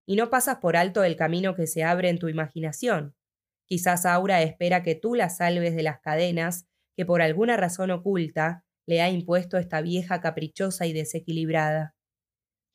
Y 0.06 0.16
no 0.16 0.30
pasas 0.30 0.58
por 0.58 0.76
alto 0.76 1.04
el 1.04 1.16
camino 1.16 1.56
que 1.56 1.68
se 1.68 1.84
abre 1.84 2.10
en 2.10 2.20
tu 2.20 2.28
imaginación. 2.28 3.16
Quizás 3.66 4.06
Aura 4.06 4.42
espera 4.42 4.84
que 4.84 4.96
tú 4.96 5.16
la 5.16 5.30
salves 5.30 5.76
de 5.76 5.84
las 5.84 6.02
cadenas 6.02 6.68
que 6.96 7.06
por 7.06 7.22
alguna 7.22 7.58
razón 7.58 7.92
oculta 7.92 8.64
le 8.88 9.02
ha 9.02 9.10
impuesto 9.10 9.58
esta 9.58 9.82
vieja 9.82 10.22
caprichosa 10.22 10.86
y 10.86 10.94
desequilibrada. 10.94 11.96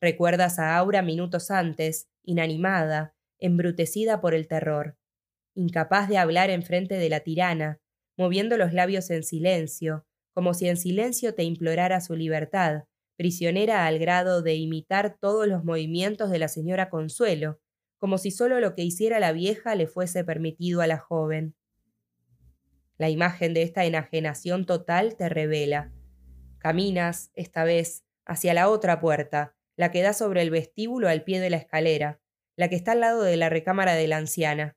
Recuerdas 0.01 0.59
a 0.59 0.77
Aura 0.77 1.01
minutos 1.01 1.51
antes, 1.51 2.07
inanimada, 2.23 3.15
embrutecida 3.39 4.21
por 4.21 4.33
el 4.33 4.47
terror, 4.47 4.95
incapaz 5.55 6.07
de 6.07 6.17
hablar 6.17 6.49
en 6.49 6.63
frente 6.63 6.95
de 6.95 7.09
la 7.09 7.21
tirana, 7.21 7.79
moviendo 8.17 8.57
los 8.57 8.73
labios 8.73 9.09
en 9.09 9.23
silencio, 9.23 10.05
como 10.33 10.53
si 10.53 10.67
en 10.69 10.77
silencio 10.77 11.33
te 11.33 11.43
implorara 11.43 11.99
su 12.01 12.15
libertad, 12.15 12.83
prisionera 13.17 13.87
al 13.87 13.97
grado 13.97 14.43
de 14.43 14.55
imitar 14.55 15.17
todos 15.19 15.47
los 15.47 15.63
movimientos 15.63 16.29
de 16.29 16.39
la 16.39 16.47
señora 16.47 16.89
Consuelo, 16.89 17.59
como 17.99 18.19
si 18.19 18.29
solo 18.29 18.59
lo 18.59 18.75
que 18.75 18.83
hiciera 18.83 19.19
la 19.19 19.31
vieja 19.31 19.73
le 19.75 19.87
fuese 19.87 20.23
permitido 20.23 20.81
a 20.81 20.87
la 20.87 20.99
joven. 20.99 21.55
La 22.97 23.09
imagen 23.09 23.53
de 23.53 23.61
esta 23.61 23.85
enajenación 23.85 24.65
total 24.65 25.15
te 25.15 25.29
revela. 25.29 25.91
Caminas, 26.57 27.31
esta 27.35 27.63
vez, 27.63 28.03
hacia 28.25 28.53
la 28.53 28.69
otra 28.69 28.99
puerta, 28.99 29.55
la 29.75 29.91
que 29.91 30.01
da 30.01 30.13
sobre 30.13 30.41
el 30.41 30.49
vestíbulo 30.49 31.07
al 31.07 31.23
pie 31.23 31.39
de 31.39 31.51
la 31.51 31.57
escalera, 31.57 32.19
la 32.55 32.69
que 32.69 32.75
está 32.75 32.93
al 32.93 33.01
lado 33.01 33.21
de 33.21 33.37
la 33.37 33.49
recámara 33.49 33.93
de 33.93 34.07
la 34.07 34.17
anciana. 34.17 34.75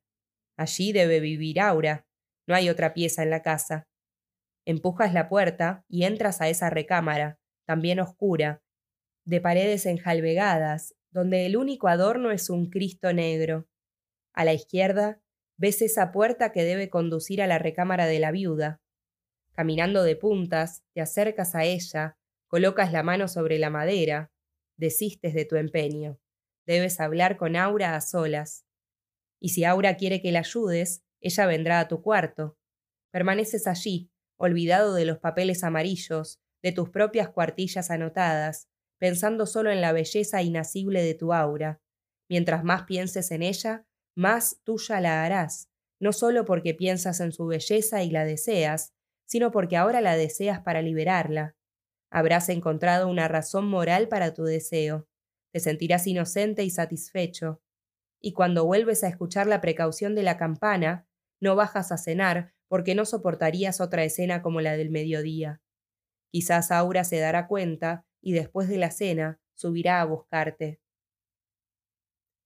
Allí 0.56 0.92
debe 0.92 1.20
vivir 1.20 1.60
Aura. 1.60 2.06
No 2.46 2.54
hay 2.54 2.68
otra 2.68 2.92
pieza 2.92 3.22
en 3.22 3.30
la 3.30 3.42
casa. 3.42 3.88
Empujas 4.66 5.14
la 5.14 5.28
puerta 5.28 5.84
y 5.88 6.04
entras 6.04 6.42
a 6.42 6.48
esa 6.50 6.68
recámara, 6.68 7.38
también 7.64 7.98
oscura, 8.00 8.62
de 9.24 9.40
paredes 9.40 9.86
enjalvegadas, 9.86 10.94
donde 11.10 11.46
el 11.46 11.56
único 11.56 11.88
adorno 11.88 12.30
es 12.30 12.50
un 12.50 12.68
Cristo 12.68 13.12
negro. 13.14 13.66
A 14.34 14.44
la 14.44 14.52
izquierda 14.52 15.22
ves 15.60 15.82
esa 15.82 16.10
puerta 16.10 16.52
que 16.52 16.64
debe 16.64 16.88
conducir 16.88 17.42
a 17.42 17.46
la 17.46 17.58
recámara 17.58 18.06
de 18.06 18.18
la 18.18 18.30
viuda. 18.30 18.80
Caminando 19.52 20.02
de 20.04 20.16
puntas, 20.16 20.84
te 20.94 21.02
acercas 21.02 21.54
a 21.54 21.64
ella, 21.64 22.16
colocas 22.46 22.92
la 22.92 23.02
mano 23.02 23.28
sobre 23.28 23.58
la 23.58 23.68
madera, 23.68 24.32
desistes 24.78 25.34
de 25.34 25.44
tu 25.44 25.56
empeño. 25.56 26.18
Debes 26.66 26.98
hablar 26.98 27.36
con 27.36 27.56
Aura 27.56 27.94
a 27.94 28.00
solas. 28.00 28.64
Y 29.38 29.50
si 29.50 29.64
Aura 29.64 29.98
quiere 29.98 30.22
que 30.22 30.32
la 30.32 30.38
ayudes, 30.38 31.02
ella 31.20 31.44
vendrá 31.44 31.80
a 31.80 31.88
tu 31.88 32.00
cuarto. 32.00 32.56
Permaneces 33.10 33.66
allí, 33.66 34.10
olvidado 34.38 34.94
de 34.94 35.04
los 35.04 35.18
papeles 35.18 35.62
amarillos, 35.62 36.40
de 36.62 36.72
tus 36.72 36.88
propias 36.88 37.28
cuartillas 37.28 37.90
anotadas, 37.90 38.70
pensando 38.96 39.44
solo 39.44 39.70
en 39.70 39.82
la 39.82 39.92
belleza 39.92 40.40
inacible 40.40 41.02
de 41.02 41.12
tu 41.12 41.34
aura. 41.34 41.82
Mientras 42.30 42.64
más 42.64 42.84
pienses 42.84 43.30
en 43.30 43.42
ella, 43.42 43.84
más 44.16 44.60
tuya 44.64 45.00
la 45.00 45.24
harás, 45.24 45.70
no 46.00 46.12
solo 46.12 46.44
porque 46.44 46.74
piensas 46.74 47.20
en 47.20 47.32
su 47.32 47.46
belleza 47.46 48.02
y 48.02 48.10
la 48.10 48.24
deseas, 48.24 48.92
sino 49.26 49.50
porque 49.50 49.76
ahora 49.76 50.00
la 50.00 50.16
deseas 50.16 50.60
para 50.60 50.82
liberarla. 50.82 51.54
Habrás 52.10 52.48
encontrado 52.48 53.08
una 53.08 53.28
razón 53.28 53.68
moral 53.68 54.08
para 54.08 54.34
tu 54.34 54.44
deseo. 54.44 55.06
Te 55.52 55.60
sentirás 55.60 56.06
inocente 56.06 56.64
y 56.64 56.70
satisfecho. 56.70 57.62
Y 58.20 58.32
cuando 58.32 58.66
vuelves 58.66 59.04
a 59.04 59.08
escuchar 59.08 59.46
la 59.46 59.60
precaución 59.60 60.14
de 60.14 60.24
la 60.24 60.36
campana, 60.36 61.06
no 61.40 61.54
bajas 61.54 61.92
a 61.92 61.98
cenar 61.98 62.52
porque 62.68 62.94
no 62.94 63.04
soportarías 63.04 63.80
otra 63.80 64.04
escena 64.04 64.42
como 64.42 64.60
la 64.60 64.76
del 64.76 64.90
mediodía. 64.90 65.60
Quizás 66.30 66.70
Aura 66.70 67.04
se 67.04 67.18
dará 67.18 67.46
cuenta 67.46 68.04
y 68.20 68.32
después 68.32 68.68
de 68.68 68.78
la 68.78 68.90
cena 68.90 69.40
subirá 69.54 70.00
a 70.00 70.04
buscarte. 70.04 70.80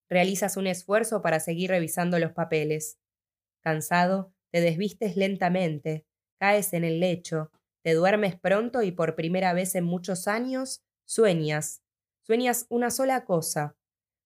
Realizas 0.08 0.56
un 0.56 0.66
esfuerzo 0.66 1.22
para 1.22 1.40
seguir 1.40 1.70
revisando 1.70 2.18
los 2.18 2.32
papeles. 2.32 2.98
Cansado, 3.62 4.32
te 4.50 4.60
desvistes 4.60 5.16
lentamente, 5.16 6.06
caes 6.38 6.72
en 6.72 6.84
el 6.84 7.00
lecho, 7.00 7.50
te 7.82 7.94
duermes 7.94 8.38
pronto 8.38 8.82
y 8.82 8.92
por 8.92 9.16
primera 9.16 9.52
vez 9.52 9.74
en 9.74 9.84
muchos 9.84 10.28
años 10.28 10.84
sueñas. 11.06 11.82
Sueñas 12.22 12.66
una 12.68 12.90
sola 12.90 13.24
cosa. 13.24 13.76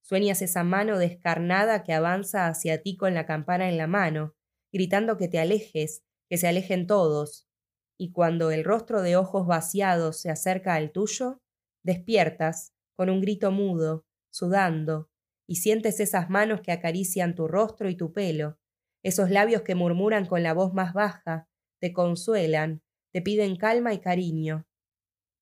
Sueñas 0.02 0.42
esa 0.42 0.64
mano 0.64 0.98
descarnada 0.98 1.82
que 1.82 1.92
avanza 1.92 2.46
hacia 2.46 2.82
ti 2.82 2.96
con 2.96 3.14
la 3.14 3.26
campana 3.26 3.68
en 3.68 3.76
la 3.76 3.86
mano, 3.86 4.34
gritando 4.72 5.16
que 5.16 5.28
te 5.28 5.38
alejes, 5.38 6.02
que 6.28 6.38
se 6.38 6.48
alejen 6.48 6.86
todos 6.86 7.48
y 7.98 8.12
cuando 8.12 8.52
el 8.52 8.64
rostro 8.64 9.02
de 9.02 9.16
ojos 9.16 9.46
vaciados 9.46 10.20
se 10.20 10.30
acerca 10.30 10.74
al 10.74 10.92
tuyo, 10.92 11.42
Despiertas, 11.84 12.74
con 12.96 13.08
un 13.08 13.20
grito 13.20 13.50
mudo, 13.50 14.04
sudando, 14.30 15.10
y 15.48 15.56
sientes 15.56 15.98
esas 15.98 16.28
manos 16.28 16.60
que 16.60 16.72
acarician 16.72 17.34
tu 17.34 17.48
rostro 17.48 17.88
y 17.88 17.96
tu 17.96 18.12
pelo, 18.12 18.58
esos 19.02 19.30
labios 19.30 19.62
que 19.62 19.74
murmuran 19.74 20.26
con 20.26 20.42
la 20.42 20.52
voz 20.52 20.74
más 20.74 20.92
baja, 20.92 21.48
te 21.80 21.92
consuelan, 21.92 22.82
te 23.12 23.22
piden 23.22 23.56
calma 23.56 23.94
y 23.94 24.00
cariño. 24.00 24.66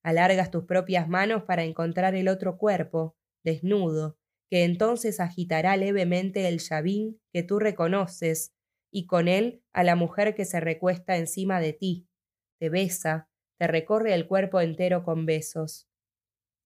Alargas 0.03 0.49
tus 0.49 0.63
propias 0.63 1.09
manos 1.09 1.43
para 1.43 1.63
encontrar 1.63 2.15
el 2.15 2.29
otro 2.29 2.57
cuerpo, 2.57 3.17
desnudo, 3.43 4.17
que 4.49 4.63
entonces 4.63 5.19
agitará 5.19 5.75
levemente 5.75 6.47
el 6.47 6.59
llavín 6.59 7.19
que 7.33 7.43
tú 7.43 7.59
reconoces, 7.59 8.53
y 8.89 9.05
con 9.05 9.27
él 9.27 9.61
a 9.73 9.83
la 9.83 9.97
mujer 9.97 10.33
que 10.33 10.45
se 10.45 10.61
recuesta 10.61 11.17
encima 11.17 11.59
de 11.59 11.73
ti, 11.73 12.07
te 12.59 12.69
besa, 12.69 13.29
te 13.59 13.67
recorre 13.67 14.13
el 14.13 14.27
cuerpo 14.27 14.61
entero 14.61 15.03
con 15.03 15.25
besos. 15.25 15.89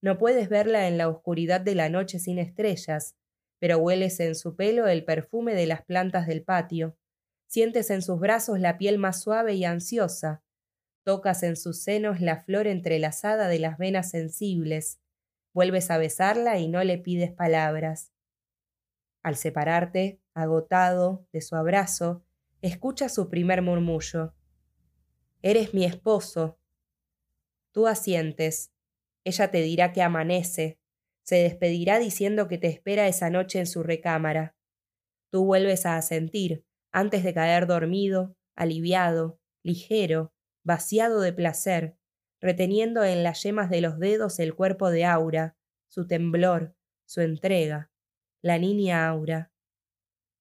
No 0.03 0.19
puedes 0.19 0.49
verla 0.49 0.87
en 0.87 0.99
la 0.99 1.09
oscuridad 1.09 1.61
de 1.61 1.73
la 1.73 1.89
noche 1.89 2.19
sin 2.19 2.37
estrellas, 2.37 3.15
pero 3.61 3.77
hueles 3.77 4.19
en 4.19 4.33
su 4.33 4.55
pelo 4.55 4.87
el 4.87 5.05
perfume 5.05 5.53
de 5.53 5.67
las 5.67 5.83
plantas 5.83 6.25
del 6.25 6.41
patio, 6.41 6.97
sientes 7.45 7.91
en 7.91 8.01
sus 8.01 8.19
brazos 8.19 8.59
la 8.59 8.79
piel 8.79 8.97
más 8.97 9.21
suave 9.21 9.53
y 9.53 9.65
ansiosa, 9.65 10.41
tocas 11.03 11.43
en 11.43 11.55
sus 11.55 11.79
senos 11.79 12.21
la 12.21 12.37
flor 12.37 12.65
entrelazada 12.65 13.47
de 13.47 13.59
las 13.59 13.77
venas 13.77 14.09
sensibles, 14.09 14.99
vuelves 15.53 15.91
a 15.91 15.99
besarla 15.99 16.57
y 16.57 16.69
no 16.69 16.83
le 16.83 16.97
pides 16.97 17.31
palabras. 17.31 18.11
Al 19.21 19.35
separarte, 19.35 20.19
agotado, 20.33 21.27
de 21.31 21.41
su 21.41 21.55
abrazo, 21.55 22.23
escucha 22.63 23.09
su 23.09 23.29
primer 23.29 23.61
murmullo. 23.61 24.33
Eres 25.43 25.75
mi 25.75 25.85
esposo. 25.85 26.57
Tú 27.71 27.85
asientes. 27.85 28.71
Ella 29.23 29.51
te 29.51 29.61
dirá 29.61 29.93
que 29.93 30.01
amanece. 30.01 30.79
Se 31.31 31.37
despedirá 31.37 31.97
diciendo 31.97 32.49
que 32.49 32.57
te 32.57 32.67
espera 32.67 33.07
esa 33.07 33.29
noche 33.29 33.59
en 33.59 33.65
su 33.65 33.83
recámara. 33.83 34.53
Tú 35.31 35.45
vuelves 35.45 35.85
a 35.85 35.95
asentir, 35.95 36.65
antes 36.91 37.23
de 37.23 37.33
caer 37.33 37.67
dormido, 37.67 38.35
aliviado, 38.53 39.39
ligero, 39.63 40.33
vaciado 40.65 41.21
de 41.21 41.31
placer, 41.31 41.95
reteniendo 42.41 43.05
en 43.05 43.23
las 43.23 43.41
yemas 43.43 43.69
de 43.69 43.79
los 43.79 43.97
dedos 43.97 44.39
el 44.39 44.53
cuerpo 44.55 44.89
de 44.89 45.05
Aura, 45.05 45.55
su 45.87 46.05
temblor, 46.05 46.75
su 47.07 47.21
entrega, 47.21 47.93
la 48.41 48.57
niña 48.57 49.07
Aura. 49.07 49.53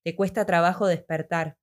Te 0.03 0.17
cuesta 0.17 0.45
trabajo 0.45 0.89
despertar. 0.89 1.57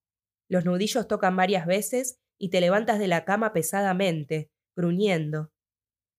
Los 0.47 0.63
nudillos 0.63 1.05
tocan 1.05 1.35
varias 1.35 1.65
veces 1.65 2.21
y 2.39 2.47
te 2.47 2.61
levantas 2.61 2.97
de 2.97 3.09
la 3.09 3.25
cama 3.25 3.51
pesadamente, 3.51 4.49
gruñendo. 4.73 5.51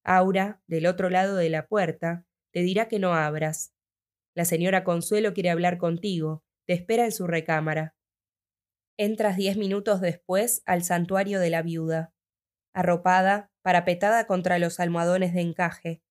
Aura, 0.05 0.63
del 0.67 0.85
otro 0.85 1.09
lado 1.09 1.37
de 1.37 1.49
la 1.49 1.69
puerta, 1.69 2.28
te 2.59 2.65
dirá 2.65 2.89
que 2.89 2.99
no 2.99 3.15
abras. 3.15 3.73
La 4.35 4.45
señora 4.45 4.83
Consuelo 4.83 5.33
quiere 5.33 5.51
hablar 5.51 5.79
contigo, 5.79 6.43
te 6.67 6.73
espera 6.73 7.05
en 7.05 7.13
su 7.13 7.29
recámara. 7.29 7.95
Entras 8.97 9.37
diez 9.37 9.57
minutos 9.57 10.01
después 10.01 10.65
al 10.67 10.83
santuario 10.83 11.39
de 11.39 11.51
la 11.51 11.63
viuda. 11.63 12.13
Arropada, 12.75 13.53
parapetada 13.63 14.27
contra 14.27 14.59
los 14.59 14.81
almohadones 14.81 15.35
de 15.35 15.43
encaje, 15.43 16.03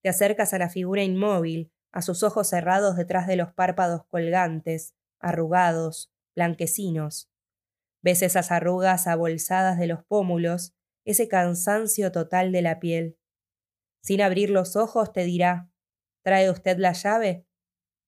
te 0.00 0.08
acercas 0.08 0.54
a 0.54 0.58
la 0.58 0.68
figura 0.68 1.02
inmóvil, 1.02 1.72
a 1.90 2.02
sus 2.02 2.22
ojos 2.22 2.50
cerrados 2.50 2.96
detrás 2.96 3.26
de 3.26 3.34
los 3.34 3.52
párpados 3.52 4.04
colgantes, 4.06 4.94
arrugados, 5.18 6.12
blanquecinos. 6.36 7.32
Ves 8.00 8.22
esas 8.22 8.52
arrugas 8.52 9.08
abolsadas 9.08 9.76
de 9.76 9.88
los 9.88 10.04
pómulos, 10.04 10.72
ese 11.04 11.26
cansancio 11.26 12.12
total 12.12 12.52
de 12.52 12.62
la 12.62 12.78
piel. 12.78 13.18
Sin 14.04 14.22
abrir 14.22 14.50
los 14.50 14.76
ojos 14.76 15.12
te 15.12 15.24
dirá 15.24 15.68
¿Trae 16.26 16.50
usted 16.50 16.78
la 16.78 16.92
llave? 16.92 17.46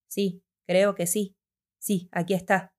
Sí, 0.08 0.42
creo 0.66 0.96
que 0.96 1.06
sí. 1.06 1.36
Sí, 1.78 2.08
aquí 2.10 2.34
está. 2.34 2.74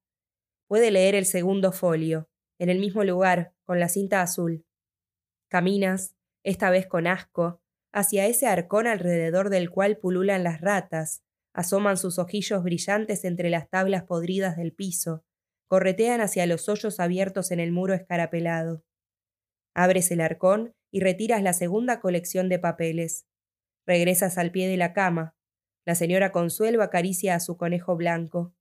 Puede 0.67 0.91
leer 0.91 1.15
el 1.15 1.25
segundo 1.25 1.71
folio, 1.71 2.27
en 2.59 2.67
el 2.67 2.77
mismo 2.77 3.05
lugar, 3.05 3.53
con 3.63 3.79
la 3.79 3.87
cinta 3.87 4.21
azul. 4.21 4.65
Caminas, 5.47 6.17
esta 6.43 6.69
vez 6.69 6.87
con 6.87 7.07
asco, 7.07 7.61
hacia 7.93 8.27
ese 8.27 8.47
arcón 8.47 8.85
alrededor 8.85 9.49
del 9.49 9.69
cual 9.69 9.95
pululan 9.95 10.43
las 10.43 10.59
ratas, 10.59 11.23
asoman 11.53 11.95
sus 11.95 12.19
ojillos 12.19 12.61
brillantes 12.61 13.23
entre 13.23 13.49
las 13.49 13.69
tablas 13.69 14.03
podridas 14.03 14.57
del 14.57 14.73
piso, 14.73 15.23
corretean 15.69 16.19
hacia 16.19 16.47
los 16.47 16.67
hoyos 16.67 16.99
abiertos 16.99 17.51
en 17.51 17.61
el 17.61 17.71
muro 17.71 17.93
escarapelado. 17.93 18.83
Abres 19.73 20.11
el 20.11 20.19
arcón 20.19 20.75
y 20.91 20.99
retiras 20.99 21.41
la 21.41 21.53
segunda 21.53 22.01
colección 22.01 22.49
de 22.49 22.59
papeles. 22.59 23.25
Regresas 23.85 24.37
al 24.37 24.51
pie 24.51 24.67
de 24.67 24.77
la 24.77 24.93
cama. 24.93 25.35
La 25.85 25.95
señora 25.95 26.31
Consuelo 26.31 26.83
acaricia 26.83 27.35
a 27.35 27.39
su 27.39 27.57
conejo 27.57 27.95
blanco. 27.95 28.53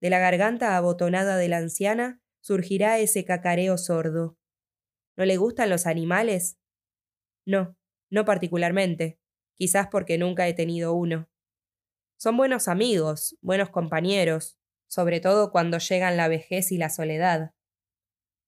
De 0.00 0.10
la 0.10 0.18
garganta 0.18 0.76
abotonada 0.76 1.36
de 1.36 1.48
la 1.48 1.58
anciana 1.58 2.22
surgirá 2.40 2.98
ese 2.98 3.24
cacareo 3.24 3.78
sordo. 3.78 4.36
¿No 5.16 5.24
le 5.24 5.36
gustan 5.36 5.70
los 5.70 5.86
animales? 5.86 6.58
No, 7.46 7.76
no 8.10 8.24
particularmente, 8.24 9.18
quizás 9.54 9.88
porque 9.90 10.18
nunca 10.18 10.48
he 10.48 10.54
tenido 10.54 10.94
uno. 10.94 11.28
Son 12.16 12.36
buenos 12.36 12.68
amigos, 12.68 13.36
buenos 13.40 13.70
compañeros, 13.70 14.58
sobre 14.88 15.20
todo 15.20 15.50
cuando 15.50 15.78
llegan 15.78 16.16
la 16.16 16.28
vejez 16.28 16.72
y 16.72 16.78
la 16.78 16.90
soledad. 16.90 17.54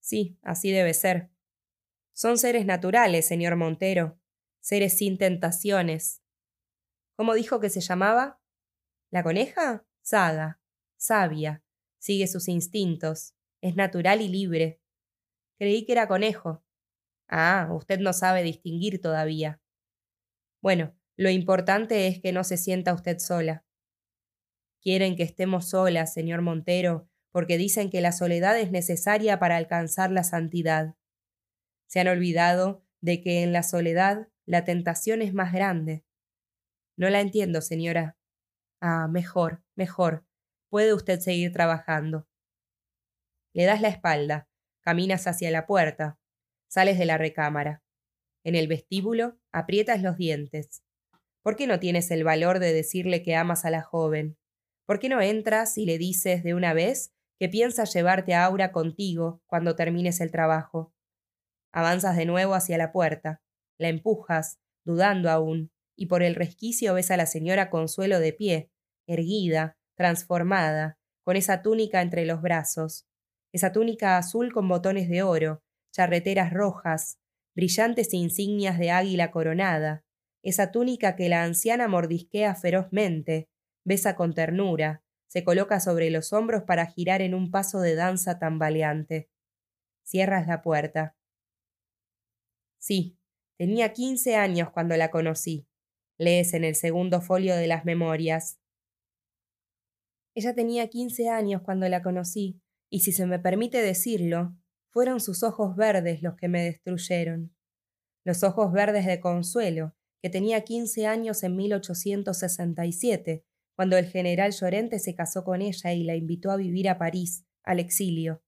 Sí, 0.00 0.38
así 0.42 0.70
debe 0.70 0.94
ser. 0.94 1.30
Son 2.12 2.38
seres 2.38 2.64
naturales, 2.64 3.26
señor 3.26 3.56
Montero, 3.56 4.18
seres 4.66 4.98
sin 4.98 5.16
tentaciones. 5.16 6.24
¿Cómo 7.14 7.34
dijo 7.34 7.60
que 7.60 7.70
se 7.70 7.80
llamaba? 7.80 8.40
¿La 9.12 9.22
coneja? 9.22 9.86
Saga, 10.02 10.60
sabia, 10.96 11.62
sigue 12.00 12.26
sus 12.26 12.48
instintos, 12.48 13.36
es 13.60 13.76
natural 13.76 14.22
y 14.22 14.28
libre. 14.28 14.80
Creí 15.56 15.86
que 15.86 15.92
era 15.92 16.08
conejo. 16.08 16.64
Ah, 17.28 17.68
usted 17.70 18.00
no 18.00 18.12
sabe 18.12 18.42
distinguir 18.42 19.00
todavía. 19.00 19.62
Bueno, 20.60 20.96
lo 21.16 21.30
importante 21.30 22.08
es 22.08 22.20
que 22.20 22.32
no 22.32 22.42
se 22.42 22.56
sienta 22.56 22.92
usted 22.92 23.20
sola. 23.20 23.64
Quieren 24.82 25.14
que 25.14 25.22
estemos 25.22 25.68
solas, 25.68 26.12
señor 26.12 26.42
Montero, 26.42 27.08
porque 27.30 27.56
dicen 27.56 27.88
que 27.88 28.00
la 28.00 28.10
soledad 28.10 28.58
es 28.58 28.72
necesaria 28.72 29.38
para 29.38 29.58
alcanzar 29.58 30.10
la 30.10 30.24
santidad. 30.24 30.96
Se 31.86 32.00
han 32.00 32.08
olvidado 32.08 32.84
de 33.00 33.22
que 33.22 33.44
en 33.44 33.52
la 33.52 33.62
soledad 33.62 34.28
la 34.46 34.64
tentación 34.64 35.22
es 35.22 35.34
más 35.34 35.52
grande. 35.52 36.04
No 36.96 37.10
la 37.10 37.20
entiendo, 37.20 37.60
señora. 37.60 38.16
Ah, 38.80 39.08
mejor, 39.08 39.62
mejor. 39.74 40.24
Puede 40.70 40.94
usted 40.94 41.20
seguir 41.20 41.52
trabajando. 41.52 42.28
Le 43.52 43.64
das 43.64 43.80
la 43.80 43.88
espalda, 43.88 44.48
caminas 44.82 45.26
hacia 45.26 45.50
la 45.50 45.66
puerta, 45.66 46.18
sales 46.68 46.98
de 46.98 47.06
la 47.06 47.18
recámara. 47.18 47.82
En 48.44 48.54
el 48.54 48.68
vestíbulo 48.68 49.38
aprietas 49.50 50.02
los 50.02 50.16
dientes. 50.16 50.84
¿Por 51.42 51.56
qué 51.56 51.66
no 51.66 51.80
tienes 51.80 52.10
el 52.10 52.22
valor 52.22 52.58
de 52.60 52.72
decirle 52.72 53.22
que 53.22 53.34
amas 53.34 53.64
a 53.64 53.70
la 53.70 53.82
joven? 53.82 54.36
¿Por 54.84 55.00
qué 55.00 55.08
no 55.08 55.20
entras 55.20 55.78
y 55.78 55.86
le 55.86 55.98
dices 55.98 56.44
de 56.44 56.54
una 56.54 56.72
vez 56.72 57.12
que 57.38 57.48
piensas 57.48 57.92
llevarte 57.92 58.34
a 58.34 58.44
Aura 58.44 58.70
contigo 58.70 59.42
cuando 59.46 59.74
termines 59.74 60.20
el 60.20 60.30
trabajo? 60.30 60.94
Avanzas 61.72 62.16
de 62.16 62.26
nuevo 62.26 62.54
hacia 62.54 62.78
la 62.78 62.92
puerta. 62.92 63.42
La 63.78 63.88
empujas, 63.88 64.58
dudando 64.84 65.30
aún, 65.30 65.70
y 65.96 66.06
por 66.06 66.22
el 66.22 66.34
resquicio 66.34 66.94
ves 66.94 67.10
a 67.10 67.16
la 67.16 67.26
señora 67.26 67.70
Consuelo 67.70 68.20
de 68.20 68.32
pie, 68.32 68.70
erguida, 69.06 69.76
transformada, 69.96 70.98
con 71.24 71.36
esa 71.36 71.62
túnica 71.62 72.02
entre 72.02 72.26
los 72.26 72.42
brazos, 72.42 73.06
esa 73.52 73.72
túnica 73.72 74.18
azul 74.18 74.52
con 74.52 74.68
botones 74.68 75.08
de 75.08 75.22
oro, 75.22 75.62
charreteras 75.92 76.52
rojas, 76.52 77.18
brillantes 77.54 78.12
insignias 78.12 78.78
de 78.78 78.90
águila 78.90 79.30
coronada, 79.30 80.04
esa 80.42 80.70
túnica 80.70 81.16
que 81.16 81.28
la 81.28 81.42
anciana 81.42 81.88
mordisquea 81.88 82.54
ferozmente, 82.54 83.48
besa 83.84 84.14
con 84.14 84.34
ternura, 84.34 85.02
se 85.26 85.42
coloca 85.42 85.80
sobre 85.80 86.10
los 86.10 86.32
hombros 86.32 86.62
para 86.64 86.86
girar 86.86 87.22
en 87.22 87.34
un 87.34 87.50
paso 87.50 87.80
de 87.80 87.94
danza 87.94 88.38
tambaleante. 88.38 89.28
Cierras 90.04 90.46
la 90.46 90.62
puerta. 90.62 91.16
Sí, 92.78 93.18
Tenía 93.58 93.94
quince 93.94 94.36
años 94.36 94.70
cuando 94.70 94.96
la 94.96 95.10
conocí. 95.10 95.66
Lees 96.18 96.52
en 96.52 96.64
el 96.64 96.74
segundo 96.74 97.22
folio 97.22 97.56
de 97.56 97.66
las 97.66 97.84
memorias. 97.86 98.58
Ella 100.34 100.54
tenía 100.54 100.88
quince 100.88 101.30
años 101.30 101.62
cuando 101.62 101.88
la 101.88 102.02
conocí, 102.02 102.60
y 102.90 103.00
si 103.00 103.12
se 103.12 103.26
me 103.26 103.38
permite 103.38 103.80
decirlo, 103.80 104.54
fueron 104.90 105.20
sus 105.20 105.42
ojos 105.42 105.74
verdes 105.74 106.22
los 106.22 106.36
que 106.36 106.48
me 106.48 106.62
destruyeron. 106.62 107.54
Los 108.24 108.42
ojos 108.42 108.72
verdes 108.72 109.06
de 109.06 109.20
Consuelo, 109.20 109.94
que 110.22 110.28
tenía 110.28 110.62
quince 110.62 111.06
años 111.06 111.42
en 111.42 111.56
1867, 111.56 113.44
cuando 113.74 113.96
el 113.96 114.06
general 114.06 114.52
Llorente 114.52 114.98
se 114.98 115.14
casó 115.14 115.44
con 115.44 115.62
ella 115.62 115.92
y 115.94 116.04
la 116.04 116.16
invitó 116.16 116.50
a 116.50 116.56
vivir 116.56 116.88
a 116.88 116.98
París, 116.98 117.46
al 117.62 117.80
exilio. 117.80 118.42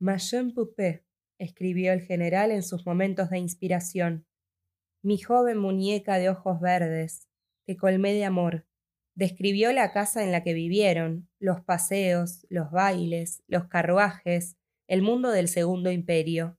Ma 0.00 0.16
escribió 1.38 1.92
el 1.92 2.00
general 2.00 2.50
en 2.50 2.62
sus 2.62 2.86
momentos 2.86 3.30
de 3.30 3.38
inspiración. 3.38 4.26
Mi 5.02 5.18
joven 5.18 5.58
muñeca 5.58 6.18
de 6.18 6.30
ojos 6.30 6.60
verdes, 6.60 7.28
te 7.66 7.76
colmé 7.76 8.12
de 8.12 8.24
amor. 8.24 8.66
Describió 9.14 9.72
la 9.72 9.92
casa 9.92 10.24
en 10.24 10.32
la 10.32 10.42
que 10.42 10.54
vivieron, 10.54 11.28
los 11.38 11.60
paseos, 11.60 12.46
los 12.48 12.70
bailes, 12.70 13.42
los 13.46 13.68
carruajes, 13.68 14.56
el 14.86 15.02
mundo 15.02 15.30
del 15.30 15.48
segundo 15.48 15.90
imperio. 15.90 16.58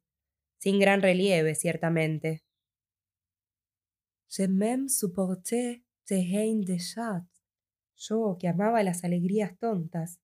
Sin 0.57 0.79
gran 0.79 1.01
relieve, 1.01 1.53
ciertamente. 1.55 2.43
Je 4.27 4.47
m'aime 4.47 4.89
supporter 4.89 5.83
de 6.07 6.77
chat. 6.77 7.23
Yo, 7.95 8.37
que 8.39 8.47
amaba 8.47 8.83
las 8.83 9.03
alegrías 9.03 9.57
tontas. 9.57 10.19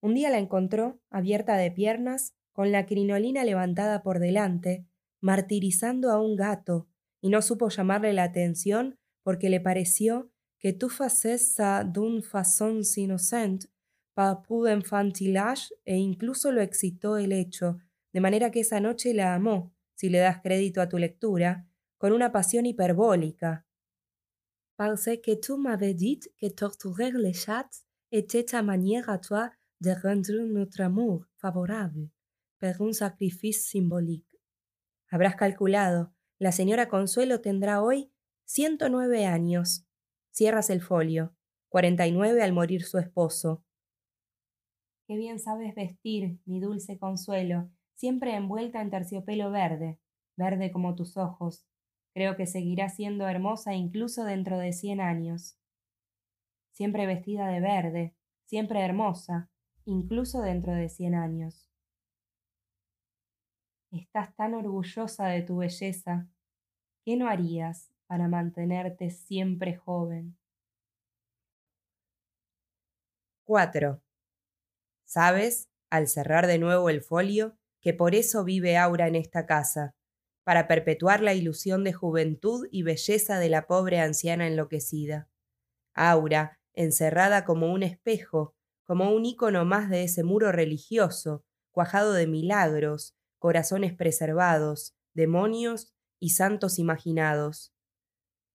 Un 0.00 0.14
día 0.14 0.30
la 0.30 0.38
encontró, 0.38 1.00
abierta 1.10 1.56
de 1.56 1.70
piernas, 1.70 2.34
con 2.52 2.72
la 2.72 2.86
crinolina 2.86 3.44
levantada 3.44 4.02
por 4.02 4.18
delante, 4.18 4.86
martirizando 5.20 6.10
a 6.10 6.20
un 6.20 6.36
gato, 6.36 6.88
y 7.20 7.28
no 7.28 7.40
supo 7.40 7.68
llamarle 7.68 8.12
la 8.12 8.24
atención 8.24 8.98
porque 9.22 9.48
le 9.48 9.60
pareció 9.60 10.30
que 10.58 10.72
tu 10.72 10.88
faces 10.88 11.54
ça 11.56 11.84
d'une 11.84 12.22
façon 12.22 12.82
innocente, 12.96 13.68
par 14.14 14.42
pur 14.42 14.68
enfantillage, 14.68 15.72
e 15.84 15.96
incluso 15.96 16.52
lo 16.52 16.60
excitó 16.60 17.16
el 17.16 17.32
hecho, 17.32 17.78
de 18.12 18.20
manera 18.20 18.50
que 18.50 18.60
esa 18.60 18.80
noche 18.80 19.14
la 19.14 19.34
amó, 19.34 19.72
si 19.94 20.08
le 20.08 20.18
das 20.18 20.40
crédito 20.42 20.80
a 20.80 20.88
tu 20.88 20.98
lectura, 20.98 21.66
con 21.98 22.12
una 22.12 22.30
pasión 22.30 22.66
hiperbólica. 22.66 23.64
Parce 24.76 25.20
que 25.20 25.36
tú 25.36 25.56
m'avais 25.56 25.94
dit 25.94 26.20
que 26.38 26.50
torturer 26.50 27.12
les 27.12 27.34
chats 27.34 27.84
était 28.10 28.44
ta 28.44 28.62
manière 28.62 29.08
à 29.08 29.18
toi 29.18 29.50
de 29.80 29.92
rendre 29.92 30.44
notre 30.46 30.82
amour 30.82 31.26
favorable, 31.36 32.10
un 32.78 32.94
sacrifice 32.94 33.60
symbolique. 33.60 34.40
Habrás 35.10 35.36
calculado, 35.36 36.14
la 36.38 36.52
señora 36.52 36.88
Consuelo 36.88 37.40
tendrá 37.40 37.82
hoy 37.82 38.12
109 38.44 39.26
años, 39.26 39.86
Cierras 40.30 40.70
el 40.70 40.80
folio. 40.80 41.34
49 41.68 42.42
al 42.42 42.52
morir 42.52 42.84
su 42.84 42.98
esposo. 42.98 43.64
Qué 45.06 45.16
bien 45.16 45.38
sabes 45.38 45.74
vestir, 45.74 46.38
mi 46.44 46.60
dulce 46.60 46.98
consuelo, 46.98 47.70
siempre 47.94 48.34
envuelta 48.34 48.80
en 48.80 48.90
terciopelo 48.90 49.50
verde, 49.50 49.98
verde 50.36 50.70
como 50.70 50.94
tus 50.94 51.16
ojos. 51.16 51.66
Creo 52.14 52.36
que 52.36 52.46
seguirá 52.46 52.90
siendo 52.90 53.26
hermosa 53.26 53.74
incluso 53.74 54.24
dentro 54.24 54.58
de 54.58 54.72
cien 54.72 55.00
años. 55.00 55.58
Siempre 56.72 57.06
vestida 57.06 57.48
de 57.48 57.60
verde, 57.60 58.14
siempre 58.44 58.80
hermosa, 58.80 59.50
incluso 59.86 60.42
dentro 60.42 60.74
de 60.74 60.90
cien 60.90 61.14
años. 61.14 61.71
Estás 63.92 64.34
tan 64.34 64.54
orgullosa 64.54 65.26
de 65.26 65.42
tu 65.42 65.58
belleza. 65.58 66.26
¿Qué 67.04 67.16
no 67.16 67.28
harías 67.28 67.92
para 68.12 68.28
mantenerte 68.28 69.08
siempre 69.08 69.74
joven. 69.74 70.36
4. 73.44 74.02
Sabes, 75.06 75.70
al 75.88 76.08
cerrar 76.08 76.46
de 76.46 76.58
nuevo 76.58 76.90
el 76.90 77.00
folio, 77.00 77.56
que 77.80 77.94
por 77.94 78.14
eso 78.14 78.44
vive 78.44 78.76
Aura 78.76 79.08
en 79.08 79.14
esta 79.14 79.46
casa, 79.46 79.94
para 80.44 80.68
perpetuar 80.68 81.22
la 81.22 81.32
ilusión 81.32 81.84
de 81.84 81.94
juventud 81.94 82.68
y 82.70 82.82
belleza 82.82 83.38
de 83.38 83.48
la 83.48 83.66
pobre 83.66 83.98
anciana 84.00 84.46
enloquecida. 84.46 85.30
Aura, 85.94 86.58
encerrada 86.74 87.46
como 87.46 87.72
un 87.72 87.82
espejo, 87.82 88.54
como 88.84 89.10
un 89.10 89.24
ícono 89.24 89.64
más 89.64 89.88
de 89.88 90.04
ese 90.04 90.22
muro 90.22 90.52
religioso, 90.52 91.46
cuajado 91.70 92.12
de 92.12 92.26
milagros, 92.26 93.16
corazones 93.42 93.92
preservados, 93.92 94.94
demonios 95.14 95.92
y 96.20 96.30
santos 96.30 96.78
imaginados. 96.78 97.74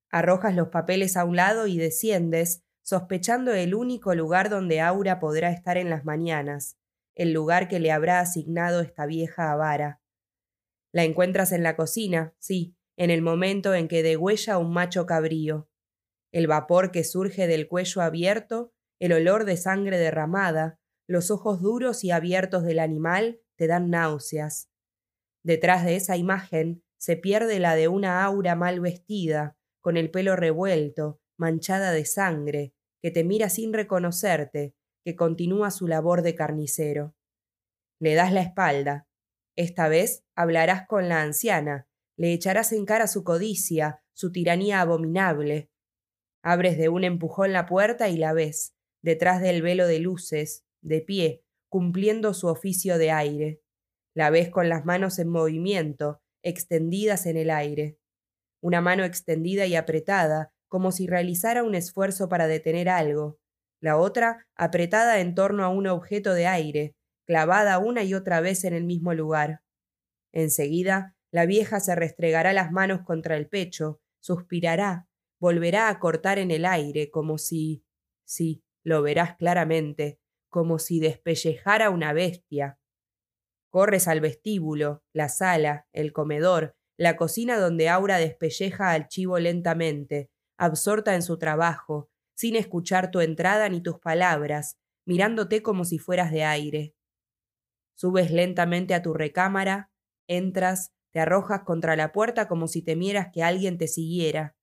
Arrojas 0.09 0.55
los 0.55 0.69
papeles 0.69 1.17
a 1.17 1.25
un 1.25 1.35
lado 1.35 1.67
y 1.67 1.77
desciendes, 1.77 2.63
sospechando 2.83 3.53
el 3.53 3.75
único 3.75 4.15
lugar 4.15 4.49
donde 4.49 4.79
Aura 4.79 5.19
podrá 5.19 5.51
estar 5.51 5.75
en 5.75 5.89
las 5.89 6.05
mañanas, 6.05 6.77
el 7.15 7.33
lugar 7.33 7.67
que 7.67 7.81
le 7.81 7.91
habrá 7.91 8.21
asignado 8.21 8.79
esta 8.79 9.05
vieja 9.05 9.51
avara. 9.51 10.01
La 10.93 11.03
encuentras 11.03 11.51
en 11.51 11.63
la 11.63 11.75
cocina, 11.75 12.33
sí, 12.39 12.77
en 12.95 13.11
el 13.11 13.21
momento 13.21 13.75
en 13.75 13.89
que 13.89 14.03
degüella 14.03 14.57
un 14.57 14.71
macho 14.71 15.05
cabrío. 15.05 15.69
El 16.31 16.47
vapor 16.47 16.91
que 16.91 17.03
surge 17.03 17.45
del 17.45 17.67
cuello 17.67 18.01
abierto, 18.01 18.71
el 18.99 19.11
olor 19.11 19.43
de 19.43 19.57
sangre 19.57 19.97
derramada, 19.97 20.79
los 21.07 21.29
ojos 21.29 21.61
duros 21.61 22.05
y 22.05 22.11
abiertos 22.11 22.63
del 22.63 22.79
animal 22.79 23.41
te 23.57 23.67
dan 23.67 23.89
náuseas. 23.89 24.69
Detrás 25.47 25.85
de 25.85 25.95
esa 25.95 26.17
imagen 26.17 26.83
se 26.97 27.15
pierde 27.15 27.59
la 27.59 27.75
de 27.75 27.87
una 27.87 28.25
aura 28.25 28.53
mal 28.57 28.81
vestida, 28.81 29.55
con 29.79 29.95
el 29.95 30.11
pelo 30.11 30.35
revuelto, 30.35 31.21
manchada 31.37 31.93
de 31.93 32.03
sangre, 32.03 32.73
que 33.01 33.11
te 33.11 33.23
mira 33.23 33.47
sin 33.47 33.71
reconocerte, 33.71 34.75
que 35.05 35.15
continúa 35.15 35.71
su 35.71 35.87
labor 35.87 36.21
de 36.21 36.35
carnicero. 36.35 37.15
Le 37.97 38.13
das 38.13 38.33
la 38.33 38.41
espalda. 38.41 39.07
Esta 39.55 39.87
vez 39.87 40.25
hablarás 40.35 40.85
con 40.85 41.07
la 41.07 41.21
anciana, 41.21 41.87
le 42.17 42.33
echarás 42.33 42.73
en 42.73 42.85
cara 42.85 43.07
su 43.07 43.23
codicia, 43.23 44.03
su 44.11 44.33
tiranía 44.33 44.81
abominable. 44.81 45.71
Abres 46.43 46.77
de 46.77 46.89
un 46.89 47.05
empujón 47.05 47.53
la 47.53 47.67
puerta 47.67 48.09
y 48.09 48.17
la 48.17 48.33
ves, 48.33 48.75
detrás 49.01 49.41
del 49.41 49.61
velo 49.61 49.87
de 49.87 49.99
luces, 49.99 50.65
de 50.81 50.99
pie, 50.99 51.45
cumpliendo 51.69 52.33
su 52.33 52.47
oficio 52.47 52.97
de 52.97 53.11
aire. 53.11 53.61
La 54.17 54.31
ves 54.31 54.49
con 54.49 54.67
las 54.67 54.83
manos 54.83 55.19
en 55.19 55.29
movimiento, 55.29 56.21
extendidas 56.41 57.25
en 57.27 57.37
el 57.37 57.51
aire 57.51 57.99
una 58.61 58.81
mano 58.81 59.03
extendida 59.03 59.65
y 59.65 59.75
apretada, 59.75 60.51
como 60.67 60.91
si 60.91 61.07
realizara 61.07 61.63
un 61.63 61.75
esfuerzo 61.75 62.27
para 62.27 62.47
detener 62.47 62.89
algo, 62.89 63.39
la 63.79 63.97
otra 63.97 64.47
apretada 64.55 65.19
en 65.19 65.35
torno 65.35 65.63
a 65.63 65.69
un 65.69 65.87
objeto 65.87 66.33
de 66.33 66.47
aire, 66.47 66.95
clavada 67.25 67.77
una 67.77 68.03
y 68.03 68.13
otra 68.13 68.41
vez 68.41 68.63
en 68.63 68.73
el 68.73 68.83
mismo 68.83 69.13
lugar. 69.13 69.61
Enseguida, 70.33 71.15
la 71.31 71.45
vieja 71.45 71.79
se 71.79 71.95
restregará 71.95 72.53
las 72.53 72.71
manos 72.71 73.01
contra 73.05 73.37
el 73.37 73.47
pecho, 73.47 74.01
suspirará, 74.19 75.07
volverá 75.39 75.89
a 75.89 75.99
cortar 75.99 76.39
en 76.39 76.51
el 76.51 76.65
aire, 76.65 77.11
como 77.11 77.37
si. 77.37 77.83
sí, 78.25 78.63
lo 78.83 79.01
verás 79.01 79.35
claramente, 79.37 80.19
como 80.49 80.79
si 80.79 80.99
despellejara 80.99 81.89
una 81.89 82.13
bestia. 82.13 82.79
Corres 83.69 84.07
al 84.07 84.21
vestíbulo, 84.21 85.03
la 85.13 85.29
sala, 85.29 85.87
el 85.93 86.13
comedor, 86.13 86.75
la 86.97 87.15
cocina 87.15 87.59
donde 87.59 87.89
Aura 87.89 88.17
despelleja 88.17 88.91
al 88.91 89.07
chivo 89.07 89.39
lentamente, 89.39 90.29
absorta 90.57 91.15
en 91.15 91.21
su 91.21 91.37
trabajo, 91.37 92.09
sin 92.35 92.55
escuchar 92.55 93.11
tu 93.11 93.19
entrada 93.19 93.69
ni 93.69 93.81
tus 93.81 93.99
palabras, 93.99 94.77
mirándote 95.05 95.61
como 95.61 95.85
si 95.85 95.99
fueras 95.99 96.31
de 96.31 96.43
aire. 96.43 96.95
Subes 97.95 98.31
lentamente 98.31 98.93
a 98.93 99.01
tu 99.01 99.13
recámara, 99.13 99.91
entras, 100.27 100.93
te 101.11 101.19
arrojas 101.19 101.63
contra 101.63 101.95
la 101.95 102.11
puerta 102.11 102.47
como 102.47 102.67
si 102.67 102.83
temieras 102.83 103.29
que 103.33 103.43
alguien 103.43 103.77
te 103.77 103.87
siguiera. 103.87 104.55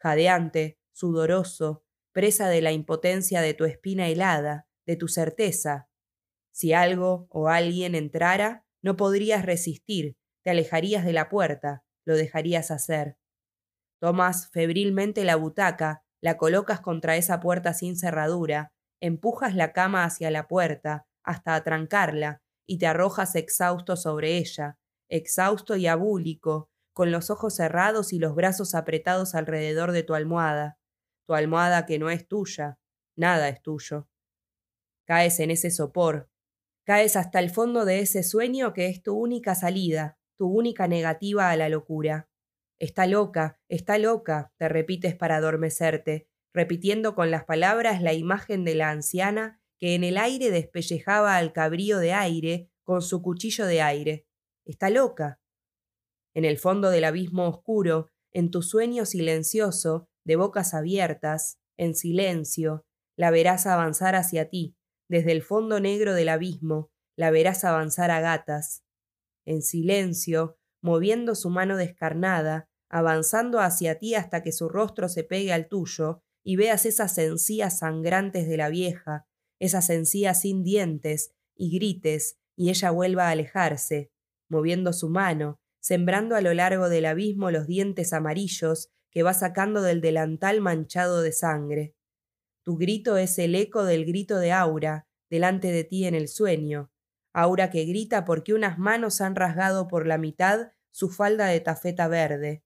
Jadeante, 0.00 0.78
sudoroso, 0.92 1.84
presa 2.12 2.48
de 2.48 2.60
la 2.60 2.72
impotencia 2.72 3.40
de 3.40 3.54
tu 3.54 3.64
espina 3.64 4.08
helada, 4.08 4.66
de 4.86 4.96
tu 4.96 5.08
certeza. 5.08 5.88
Si 6.52 6.72
algo 6.72 7.26
o 7.30 7.48
alguien 7.48 7.94
entrara, 7.94 8.64
no 8.82 8.96
podrías 8.96 9.44
resistir, 9.44 10.16
te 10.44 10.50
alejarías 10.50 11.04
de 11.04 11.12
la 11.12 11.28
puerta, 11.28 11.84
lo 12.04 12.14
dejarías 12.16 12.70
hacer. 12.70 13.16
Tomas 14.00 14.50
febrilmente 14.50 15.24
la 15.24 15.36
butaca, 15.36 16.04
la 16.20 16.36
colocas 16.36 16.80
contra 16.80 17.16
esa 17.16 17.40
puerta 17.40 17.74
sin 17.74 17.96
cerradura, 17.96 18.72
empujas 19.00 19.54
la 19.54 19.72
cama 19.72 20.04
hacia 20.04 20.30
la 20.30 20.48
puerta, 20.48 21.06
hasta 21.24 21.54
atrancarla, 21.54 22.42
y 22.66 22.78
te 22.78 22.86
arrojas 22.86 23.34
exhausto 23.34 23.96
sobre 23.96 24.38
ella, 24.38 24.78
exhausto 25.08 25.76
y 25.76 25.86
abúlico, 25.86 26.68
con 26.92 27.10
los 27.10 27.30
ojos 27.30 27.56
cerrados 27.56 28.12
y 28.12 28.18
los 28.18 28.34
brazos 28.34 28.74
apretados 28.74 29.34
alrededor 29.34 29.92
de 29.92 30.02
tu 30.02 30.14
almohada, 30.14 30.78
tu 31.26 31.34
almohada 31.34 31.86
que 31.86 31.98
no 31.98 32.10
es 32.10 32.26
tuya, 32.28 32.78
nada 33.16 33.48
es 33.48 33.62
tuyo. 33.62 34.08
Caes 35.06 35.40
en 35.40 35.50
ese 35.50 35.70
sopor, 35.70 36.28
caes 36.84 37.16
hasta 37.16 37.38
el 37.38 37.50
fondo 37.50 37.84
de 37.84 38.00
ese 38.00 38.22
sueño 38.22 38.72
que 38.72 38.86
es 38.86 39.02
tu 39.02 39.14
única 39.14 39.54
salida, 39.54 40.18
tu 40.36 40.46
única 40.48 40.88
negativa 40.88 41.50
a 41.50 41.56
la 41.56 41.68
locura. 41.68 42.28
Está 42.78 43.06
loca, 43.06 43.60
está 43.68 43.98
loca, 43.98 44.52
te 44.58 44.68
repites 44.68 45.14
para 45.14 45.36
adormecerte, 45.36 46.28
repitiendo 46.52 47.14
con 47.14 47.30
las 47.30 47.44
palabras 47.44 48.02
la 48.02 48.12
imagen 48.12 48.64
de 48.64 48.74
la 48.74 48.90
anciana 48.90 49.60
que 49.78 49.94
en 49.94 50.04
el 50.04 50.18
aire 50.18 50.50
despellejaba 50.50 51.36
al 51.36 51.52
cabrío 51.52 51.98
de 51.98 52.12
aire 52.12 52.70
con 52.82 53.02
su 53.02 53.22
cuchillo 53.22 53.66
de 53.66 53.82
aire. 53.82 54.26
Está 54.64 54.90
loca. 54.90 55.40
En 56.34 56.44
el 56.44 56.58
fondo 56.58 56.90
del 56.90 57.04
abismo 57.04 57.48
oscuro, 57.48 58.08
en 58.32 58.50
tu 58.50 58.62
sueño 58.62 59.06
silencioso, 59.06 60.08
de 60.24 60.36
bocas 60.36 60.74
abiertas, 60.74 61.58
en 61.76 61.94
silencio, 61.94 62.84
la 63.16 63.30
verás 63.30 63.66
avanzar 63.66 64.14
hacia 64.14 64.48
ti, 64.48 64.76
desde 65.12 65.32
el 65.32 65.42
fondo 65.42 65.78
negro 65.78 66.14
del 66.14 66.30
abismo, 66.30 66.90
la 67.18 67.30
verás 67.30 67.64
avanzar 67.64 68.10
a 68.10 68.22
gatas, 68.22 68.82
en 69.44 69.60
silencio, 69.60 70.56
moviendo 70.80 71.34
su 71.34 71.50
mano 71.50 71.76
descarnada, 71.76 72.70
avanzando 72.88 73.60
hacia 73.60 73.98
ti 73.98 74.14
hasta 74.14 74.42
que 74.42 74.52
su 74.52 74.70
rostro 74.70 75.10
se 75.10 75.22
pegue 75.22 75.52
al 75.52 75.68
tuyo 75.68 76.22
y 76.42 76.56
veas 76.56 76.86
esas 76.86 77.18
encías 77.18 77.80
sangrantes 77.80 78.48
de 78.48 78.56
la 78.56 78.70
vieja, 78.70 79.26
esas 79.58 79.90
encías 79.90 80.40
sin 80.40 80.64
dientes, 80.64 81.34
y 81.54 81.76
grites, 81.76 82.38
y 82.56 82.70
ella 82.70 82.90
vuelva 82.90 83.28
a 83.28 83.32
alejarse, 83.32 84.10
moviendo 84.48 84.94
su 84.94 85.10
mano, 85.10 85.60
sembrando 85.78 86.36
a 86.36 86.40
lo 86.40 86.54
largo 86.54 86.88
del 86.88 87.04
abismo 87.04 87.50
los 87.50 87.66
dientes 87.66 88.14
amarillos 88.14 88.88
que 89.10 89.22
va 89.22 89.34
sacando 89.34 89.82
del 89.82 90.00
delantal 90.00 90.62
manchado 90.62 91.20
de 91.20 91.32
sangre. 91.32 91.94
Tu 92.64 92.76
grito 92.76 93.16
es 93.16 93.38
el 93.38 93.54
eco 93.54 93.84
del 93.84 94.04
grito 94.04 94.38
de 94.38 94.52
Aura, 94.52 95.06
delante 95.30 95.72
de 95.72 95.84
ti 95.84 96.04
en 96.04 96.14
el 96.14 96.28
sueño, 96.28 96.92
Aura 97.34 97.70
que 97.70 97.84
grita 97.84 98.24
porque 98.24 98.52
unas 98.52 98.78
manos 98.78 99.20
han 99.20 99.34
rasgado 99.34 99.88
por 99.88 100.06
la 100.06 100.18
mitad 100.18 100.72
su 100.90 101.08
falda 101.08 101.46
de 101.46 101.60
tafeta 101.60 102.06
verde, 102.06 102.62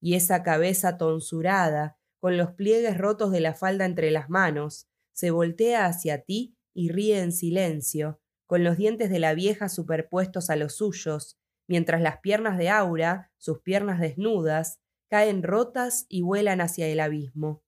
y 0.00 0.14
esa 0.14 0.42
cabeza 0.42 0.96
tonsurada, 0.98 1.98
con 2.20 2.36
los 2.36 2.52
pliegues 2.52 2.96
rotos 2.96 3.32
de 3.32 3.40
la 3.40 3.54
falda 3.54 3.84
entre 3.84 4.10
las 4.12 4.30
manos, 4.30 4.88
se 5.12 5.30
voltea 5.30 5.86
hacia 5.86 6.22
ti 6.22 6.56
y 6.72 6.90
ríe 6.90 7.20
en 7.20 7.32
silencio, 7.32 8.20
con 8.46 8.62
los 8.62 8.76
dientes 8.76 9.10
de 9.10 9.18
la 9.18 9.34
vieja 9.34 9.68
superpuestos 9.68 10.48
a 10.48 10.56
los 10.56 10.76
suyos, 10.76 11.36
mientras 11.66 12.00
las 12.00 12.18
piernas 12.18 12.56
de 12.56 12.68
Aura, 12.68 13.32
sus 13.36 13.60
piernas 13.60 13.98
desnudas, 13.98 14.78
caen 15.10 15.42
rotas 15.42 16.06
y 16.08 16.22
vuelan 16.22 16.60
hacia 16.60 16.86
el 16.86 17.00
abismo. 17.00 17.63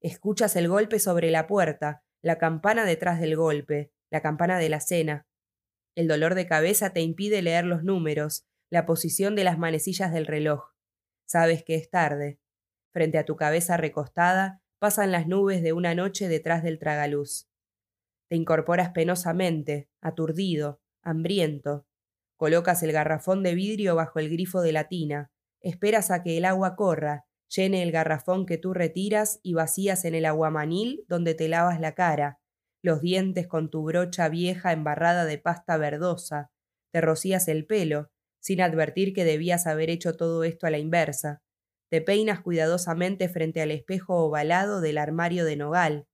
Escuchas 0.00 0.54
el 0.56 0.68
golpe 0.68 0.98
sobre 0.98 1.30
la 1.30 1.46
puerta, 1.46 2.04
la 2.22 2.38
campana 2.38 2.84
detrás 2.84 3.20
del 3.20 3.36
golpe, 3.36 3.92
la 4.10 4.20
campana 4.22 4.58
de 4.58 4.68
la 4.68 4.80
cena. 4.80 5.26
El 5.96 6.06
dolor 6.06 6.34
de 6.34 6.46
cabeza 6.46 6.92
te 6.92 7.00
impide 7.00 7.42
leer 7.42 7.64
los 7.64 7.82
números, 7.82 8.46
la 8.70 8.86
posición 8.86 9.34
de 9.34 9.44
las 9.44 9.58
manecillas 9.58 10.12
del 10.12 10.26
reloj. 10.26 10.72
Sabes 11.26 11.64
que 11.64 11.74
es 11.74 11.90
tarde. 11.90 12.38
Frente 12.92 13.18
a 13.18 13.24
tu 13.24 13.36
cabeza 13.36 13.76
recostada 13.76 14.62
pasan 14.78 15.10
las 15.10 15.26
nubes 15.26 15.62
de 15.62 15.72
una 15.72 15.94
noche 15.94 16.28
detrás 16.28 16.62
del 16.62 16.78
tragaluz. 16.78 17.48
Te 18.28 18.36
incorporas 18.36 18.90
penosamente, 18.90 19.88
aturdido, 20.00 20.80
hambriento. 21.02 21.86
Colocas 22.36 22.82
el 22.82 22.92
garrafón 22.92 23.42
de 23.42 23.54
vidrio 23.54 23.96
bajo 23.96 24.20
el 24.20 24.30
grifo 24.30 24.60
de 24.60 24.72
la 24.72 24.88
tina. 24.88 25.32
Esperas 25.60 26.10
a 26.10 26.22
que 26.22 26.38
el 26.38 26.44
agua 26.44 26.76
corra, 26.76 27.26
llene 27.48 27.82
el 27.82 27.92
garrafón 27.92 28.46
que 28.46 28.58
tú 28.58 28.74
retiras 28.74 29.40
y 29.42 29.54
vacías 29.54 30.04
en 30.04 30.14
el 30.14 30.26
aguamanil 30.26 31.04
donde 31.08 31.34
te 31.34 31.48
lavas 31.48 31.80
la 31.80 31.94
cara, 31.94 32.40
los 32.82 33.00
dientes 33.00 33.46
con 33.46 33.70
tu 33.70 33.82
brocha 33.82 34.28
vieja 34.28 34.72
embarrada 34.72 35.24
de 35.24 35.38
pasta 35.38 35.76
verdosa, 35.76 36.50
te 36.92 37.00
rocías 37.00 37.48
el 37.48 37.66
pelo, 37.66 38.10
sin 38.40 38.60
advertir 38.60 39.12
que 39.12 39.24
debías 39.24 39.66
haber 39.66 39.90
hecho 39.90 40.16
todo 40.16 40.44
esto 40.44 40.66
a 40.66 40.70
la 40.70 40.78
inversa, 40.78 41.42
te 41.90 42.00
peinas 42.00 42.40
cuidadosamente 42.40 43.28
frente 43.28 43.62
al 43.62 43.70
espejo 43.70 44.16
ovalado 44.16 44.80
del 44.80 44.98
armario 44.98 45.44
de 45.44 45.56
nogal, 45.56 46.06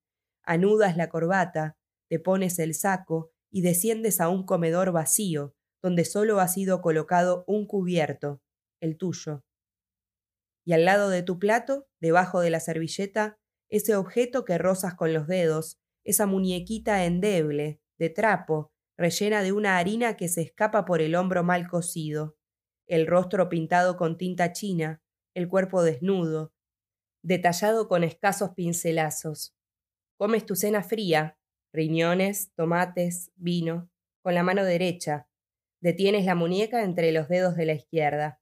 anudas 0.45 0.97
la 0.97 1.09
corbata, 1.09 1.77
te 2.09 2.19
pones 2.19 2.59
el 2.59 2.75
saco 2.75 3.31
y 3.51 3.63
desciendes 3.63 4.21
a 4.21 4.29
un 4.29 4.47
comedor 4.47 4.93
vacío, 4.93 5.55
donde 5.83 6.05
solo 6.05 6.41
ha 6.41 6.49
sido 6.49 6.81
colocado 6.81 7.45
un 7.47 7.67
cubierto, 7.67 8.41
el 8.81 8.97
tuyo 8.97 9.44
y 10.65 10.73
al 10.73 10.85
lado 10.85 11.11
de 11.11 11.23
tu 11.23 11.39
plato, 11.39 11.87
debajo 12.01 12.41
de 12.41 12.51
la 12.51 12.61
servilleta, 12.61 13.39
ese 13.69 13.97
objeto 13.97 14.45
que 14.45 14.59
rozas 14.59 14.95
con 14.95 15.13
los 15.13 15.27
dedos, 15.27 15.79
esa 16.05 16.27
muñequita 16.27 17.05
endeble, 17.05 17.81
de 17.99 18.11
trapo, 18.11 18.73
rellena 18.97 19.43
de 19.43 19.53
una 19.53 19.79
harina 19.79 20.17
que 20.17 20.29
se 20.29 20.43
escapa 20.43 20.85
por 20.85 21.01
el 21.01 21.15
hombro 21.15 21.43
mal 21.43 21.69
cocido, 21.69 22.37
el 22.87 23.07
rostro 23.07 23.49
pintado 23.49 23.97
con 23.97 24.19
tinta 24.19 24.53
china, 24.53 25.03
el 25.35 25.49
cuerpo 25.49 25.83
desnudo, 25.83 26.53
detallado 27.23 27.89
con 27.89 28.05
escasos 28.05 28.51
pincelazos. 28.51 29.57
Comes 30.17 30.47
tu 30.47 30.55
cena 30.55 30.83
fría, 30.83 31.39
riñones, 31.73 32.53
tomates, 32.55 33.33
vino, 33.35 33.91
con 34.23 34.35
la 34.35 34.43
mano 34.43 34.65
derecha. 34.65 35.29
Detienes 35.81 36.25
la 36.25 36.35
muñeca 36.35 36.85
entre 36.85 37.11
los 37.13 37.29
dedos 37.29 37.57
de 37.57 37.67
la 37.67 37.75
izquierda. 37.75 38.41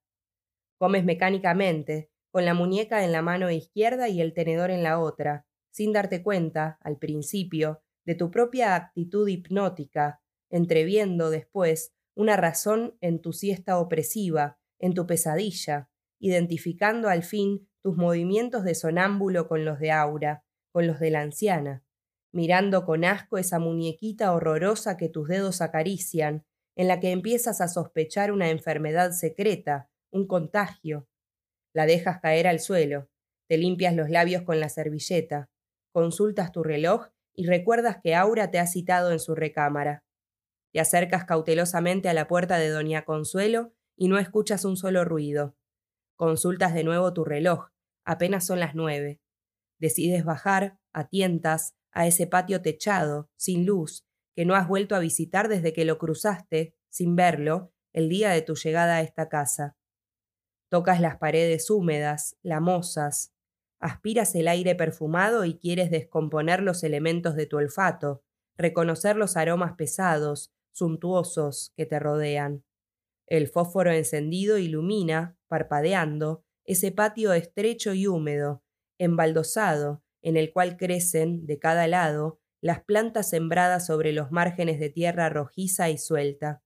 Comes 0.79 1.05
mecánicamente, 1.05 2.11
con 2.33 2.47
la 2.47 2.55
muñeca 2.55 3.05
en 3.05 3.13
la 3.13 3.21
mano 3.23 3.51
izquierda 3.51 4.09
y 4.09 4.23
el 4.23 4.33
tenedor 4.33 4.71
en 4.71 4.83
la 4.83 4.99
otra, 4.99 5.47
sin 5.71 5.93
darte 5.93 6.23
cuenta, 6.23 6.79
al 6.81 6.97
principio, 6.97 7.83
de 8.05 8.15
tu 8.15 8.31
propia 8.31 8.75
actitud 8.75 9.29
hipnótica, 9.29 10.23
entreviendo 10.51 11.31
después 11.31 11.95
una 12.15 12.37
razón 12.37 12.97
en 13.01 13.21
tu 13.21 13.35
siesta 13.35 13.79
opresiva, 13.79 14.59
en 14.79 14.95
tu 14.95 15.07
pesadilla, 15.07 15.91
identificando 16.19 17.09
al 17.11 17.23
fin 17.23 17.69
tus 17.83 17.97
movimientos 17.97 18.65
de 18.65 18.75
sonámbulo 18.75 19.47
con 19.47 19.65
los 19.65 19.79
de 19.79 19.93
Aura, 19.93 20.45
con 20.73 20.87
los 20.87 21.01
de 21.01 21.11
la 21.11 21.21
anciana, 21.21 21.85
mirando 22.33 22.87
con 22.87 23.05
asco 23.05 23.37
esa 23.37 23.59
muñequita 23.59 24.33
horrorosa 24.33 24.97
que 24.97 25.11
tus 25.11 25.29
dedos 25.29 25.61
acarician, 25.61 26.47
en 26.77 26.89
la 26.89 26.99
que 26.99 27.11
empiezas 27.11 27.61
a 27.61 27.69
sospechar 27.69 28.33
una 28.33 28.49
enfermedad 28.49 29.13
secreta, 29.13 29.91
un 30.11 30.27
contagio, 30.27 31.09
la 31.73 31.87
dejas 31.87 32.21
caer 32.21 32.47
al 32.47 32.61
suelo, 32.61 33.09
te 33.49 33.59
limpias 33.59 33.95
los 33.95 34.09
labios 34.09 34.43
con 34.43 34.61
la 34.61 34.69
servilleta, 34.69 35.51
consultas 35.93 36.53
tu 36.53 36.63
reloj 36.63 37.09
y 37.35 37.47
recuerdas 37.47 37.99
que 38.03 38.15
Aura 38.15 38.51
te 38.51 38.59
ha 38.59 38.67
citado 38.67 39.13
en 39.13 39.21
su 39.21 39.35
recámara. 39.35 40.05
Te 40.73 40.81
acercas 40.81 41.25
cautelosamente 41.25 42.09
a 42.09 42.15
la 42.15 42.29
puerta 42.29 42.59
de 42.59 42.71
Doña 42.71 43.05
Consuelo 43.05 43.75
y 43.97 44.09
no 44.09 44.19
escuchas 44.19 44.65
un 44.65 44.77
solo 44.77 45.05
ruido. 45.05 45.55
Consultas 46.17 46.73
de 46.75 46.85
nuevo 46.85 47.13
tu 47.13 47.25
reloj, 47.25 47.69
apenas 48.05 48.47
son 48.47 48.61
las 48.61 48.75
nueve. 48.75 49.21
Decides 49.79 50.25
bajar, 50.25 50.79
a 50.93 51.09
tientas, 51.09 51.75
a 51.91 52.07
ese 52.07 52.27
patio 52.27 52.63
techado, 52.63 53.31
sin 53.37 53.67
luz, 53.67 54.07
que 54.35 54.45
no 54.45 54.55
has 54.55 54.67
vuelto 54.67 54.95
a 54.95 55.01
visitar 55.01 55.49
desde 55.49 55.73
que 55.73 55.85
lo 55.85 55.99
cruzaste, 55.99 56.75
sin 56.89 57.17
verlo, 57.17 57.73
el 57.93 58.09
día 58.09 58.31
de 58.31 58.43
tu 58.43 58.55
llegada 58.55 58.97
a 58.97 59.03
esta 59.03 59.29
casa. 59.29 59.77
Tocas 60.73 61.03
las 61.03 61.19
paredes 61.19 61.69
húmedas, 61.69 62.39
lamosas, 62.43 63.35
aspiras 63.79 64.35
el 64.35 64.49
aire 64.49 64.75
perfumado 64.75 65.45
y 65.45 65.59
quieres 65.59 65.91
descomponer 65.91 66.63
los 66.63 66.83
elementos 66.83 67.37
de 67.37 67.45
tu 67.45 67.59
olfato, 67.59 68.23
reconocer 68.57 69.17
los 69.17 69.37
aromas 69.37 69.75
pesados, 69.75 70.51
suntuosos 70.71 71.75
que 71.77 71.85
te 71.85 71.99
rodean. 71.99 72.65
El 73.27 73.49
fósforo 73.49 73.93
encendido 73.93 74.57
ilumina, 74.57 75.37
parpadeando, 75.47 76.43
ese 76.65 76.91
patio 76.91 77.35
estrecho 77.35 77.93
y 77.93 78.07
húmedo, 78.07 78.63
embaldosado, 78.97 80.03
en 80.23 80.39
el 80.39 80.55
cual 80.55 80.79
crecen, 80.79 81.45
de 81.45 81.59
cada 81.59 81.87
lado, 81.87 82.41
las 82.63 82.83
plantas 82.83 83.29
sembradas 83.29 83.85
sobre 83.85 84.15
los 84.15 84.31
márgenes 84.33 84.81
de 84.81 84.89
tierra 84.89 85.29
rojiza 85.29 85.91
y 85.91 85.99
suelta. 85.99 86.63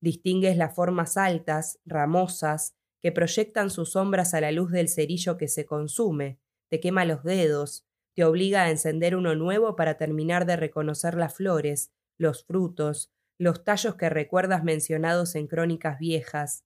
Distingues 0.00 0.56
las 0.56 0.74
formas 0.74 1.16
altas, 1.16 1.78
ramosas, 1.84 2.74
que 3.02 3.12
proyectan 3.12 3.70
sus 3.70 3.92
sombras 3.92 4.34
a 4.34 4.40
la 4.40 4.52
luz 4.52 4.70
del 4.70 4.88
cerillo 4.88 5.36
que 5.36 5.48
se 5.48 5.64
consume, 5.64 6.38
te 6.68 6.80
quema 6.80 7.04
los 7.04 7.24
dedos, 7.24 7.86
te 8.14 8.24
obliga 8.24 8.64
a 8.64 8.70
encender 8.70 9.16
uno 9.16 9.34
nuevo 9.34 9.76
para 9.76 9.96
terminar 9.96 10.46
de 10.46 10.56
reconocer 10.56 11.14
las 11.14 11.34
flores, 11.34 11.92
los 12.18 12.44
frutos, 12.44 13.10
los 13.38 13.64
tallos 13.64 13.94
que 13.94 14.10
recuerdas 14.10 14.64
mencionados 14.64 15.34
en 15.34 15.46
crónicas 15.46 15.98
viejas, 15.98 16.64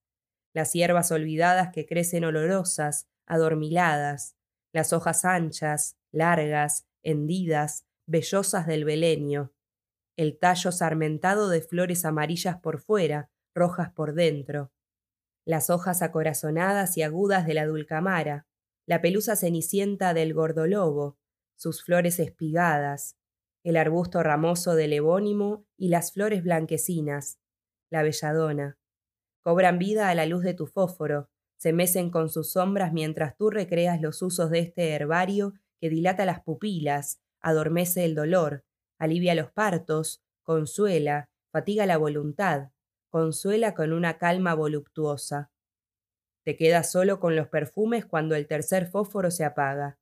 las 0.52 0.72
hierbas 0.72 1.12
olvidadas 1.12 1.70
que 1.72 1.86
crecen 1.86 2.24
olorosas, 2.24 3.08
adormiladas, 3.26 4.36
las 4.72 4.92
hojas 4.92 5.24
anchas, 5.24 5.96
largas, 6.10 6.86
hendidas, 7.02 7.86
vellosas 8.06 8.66
del 8.66 8.84
belenio, 8.84 9.52
el 10.16 10.38
tallo 10.38 10.72
sarmentado 10.72 11.48
de 11.48 11.60
flores 11.60 12.04
amarillas 12.04 12.58
por 12.60 12.80
fuera, 12.80 13.30
rojas 13.54 13.92
por 13.92 14.14
dentro, 14.14 14.72
las 15.44 15.70
hojas 15.70 16.02
acorazonadas 16.02 16.96
y 16.96 17.02
agudas 17.02 17.46
de 17.46 17.54
la 17.54 17.66
dulcamara, 17.66 18.46
la 18.86 19.00
pelusa 19.00 19.36
cenicienta 19.36 20.14
del 20.14 20.34
gordolobo, 20.34 21.18
sus 21.56 21.82
flores 21.82 22.18
espigadas, 22.18 23.16
el 23.62 23.76
arbusto 23.76 24.22
ramoso 24.22 24.74
del 24.74 24.92
ebónimo 24.92 25.66
y 25.76 25.88
las 25.88 26.12
flores 26.12 26.42
blanquecinas, 26.42 27.38
la 27.90 28.02
belladona. 28.02 28.78
Cobran 29.42 29.78
vida 29.78 30.08
a 30.08 30.14
la 30.14 30.26
luz 30.26 30.42
de 30.42 30.54
tu 30.54 30.66
fósforo, 30.66 31.30
se 31.56 31.72
mecen 31.72 32.10
con 32.10 32.28
sus 32.28 32.52
sombras 32.52 32.92
mientras 32.92 33.36
tú 33.36 33.50
recreas 33.50 34.00
los 34.00 34.20
usos 34.20 34.50
de 34.50 34.58
este 34.58 34.90
herbario 34.90 35.54
que 35.80 35.88
dilata 35.88 36.26
las 36.26 36.42
pupilas, 36.42 37.20
adormece 37.40 38.04
el 38.04 38.14
dolor, 38.14 38.64
alivia 38.98 39.34
los 39.34 39.50
partos, 39.50 40.22
consuela, 40.42 41.30
fatiga 41.50 41.86
la 41.86 41.96
voluntad, 41.96 42.70
consuela 43.14 43.74
con 43.74 43.92
una 43.92 44.18
calma 44.18 44.54
voluptuosa. 44.54 45.52
Te 46.42 46.56
quedas 46.56 46.90
solo 46.90 47.20
con 47.20 47.36
los 47.36 47.46
perfumes 47.46 48.04
cuando 48.04 48.34
el 48.34 48.48
tercer 48.48 48.88
fósforo 48.88 49.30
se 49.30 49.44
apaga. 49.44 50.00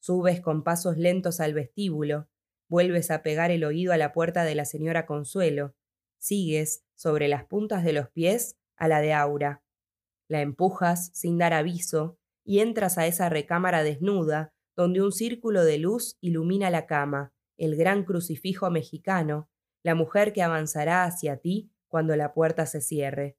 Subes 0.00 0.42
con 0.42 0.62
pasos 0.62 0.98
lentos 0.98 1.40
al 1.40 1.54
vestíbulo, 1.54 2.28
vuelves 2.68 3.10
a 3.10 3.22
pegar 3.22 3.50
el 3.50 3.64
oído 3.64 3.94
a 3.94 3.96
la 3.96 4.12
puerta 4.12 4.44
de 4.44 4.54
la 4.54 4.66
señora 4.66 5.06
Consuelo, 5.06 5.74
sigues, 6.18 6.84
sobre 6.94 7.26
las 7.26 7.46
puntas 7.46 7.84
de 7.84 7.94
los 7.94 8.10
pies, 8.10 8.58
a 8.76 8.86
la 8.86 9.00
de 9.00 9.14
Aura. 9.14 9.62
La 10.28 10.42
empujas 10.42 11.10
sin 11.14 11.38
dar 11.38 11.54
aviso 11.54 12.18
y 12.44 12.58
entras 12.58 12.98
a 12.98 13.06
esa 13.06 13.30
recámara 13.30 13.82
desnuda 13.82 14.52
donde 14.76 15.00
un 15.00 15.12
círculo 15.12 15.64
de 15.64 15.78
luz 15.78 16.18
ilumina 16.20 16.68
la 16.68 16.84
cama, 16.84 17.32
el 17.56 17.76
gran 17.76 18.04
crucifijo 18.04 18.70
mexicano, 18.70 19.48
la 19.82 19.94
mujer 19.94 20.34
que 20.34 20.42
avanzará 20.42 21.04
hacia 21.04 21.38
ti 21.38 21.72
cuando 21.92 22.16
la 22.16 22.32
puerta 22.32 22.64
se 22.64 22.80
cierre. 22.80 23.36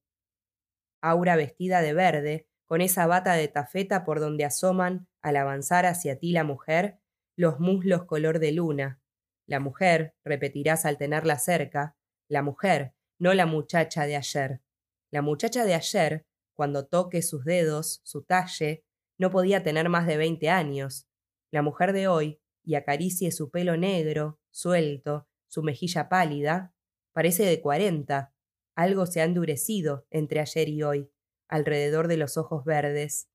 Aura 1.01 1.35
vestida 1.35 1.81
de 1.81 1.95
verde, 1.95 2.47
con 2.67 2.81
esa 2.81 3.07
bata 3.07 3.33
de 3.33 3.47
tafeta 3.47 4.05
por 4.05 4.19
donde 4.19 4.45
asoman, 4.45 5.07
al 5.23 5.37
avanzar 5.37 5.87
hacia 5.87 6.19
ti 6.19 6.33
la 6.33 6.43
mujer, 6.43 6.99
los 7.35 7.59
muslos 7.59 8.05
color 8.05 8.37
de 8.37 8.51
luna. 8.51 9.01
La 9.47 9.59
mujer, 9.59 10.13
repetirás 10.23 10.85
al 10.85 10.99
tenerla 10.99 11.39
cerca, 11.39 11.97
la 12.27 12.43
mujer, 12.43 12.93
no 13.17 13.33
la 13.33 13.47
muchacha 13.47 14.05
de 14.05 14.17
ayer. 14.17 14.61
La 15.09 15.23
muchacha 15.23 15.65
de 15.65 15.73
ayer, 15.73 16.27
cuando 16.53 16.85
toque 16.85 17.23
sus 17.23 17.45
dedos, 17.45 18.01
su 18.03 18.21
talle, 18.21 18.85
no 19.17 19.31
podía 19.31 19.63
tener 19.63 19.89
más 19.89 20.05
de 20.05 20.17
veinte 20.17 20.51
años. 20.51 21.07
La 21.49 21.63
mujer 21.63 21.91
de 21.91 22.07
hoy, 22.07 22.39
y 22.63 22.75
acaricie 22.75 23.31
su 23.31 23.49
pelo 23.49 23.77
negro, 23.77 24.39
suelto, 24.51 25.27
su 25.47 25.63
mejilla 25.63 26.07
pálida, 26.07 26.75
parece 27.13 27.45
de 27.45 27.61
cuarenta. 27.61 28.32
Algo 28.75 29.05
se 29.05 29.21
ha 29.21 29.25
endurecido 29.25 30.07
entre 30.09 30.39
ayer 30.39 30.69
y 30.69 30.83
hoy, 30.83 31.11
alrededor 31.47 32.07
de 32.07 32.17
los 32.17 32.37
ojos 32.37 32.65
verdes. 32.65 33.29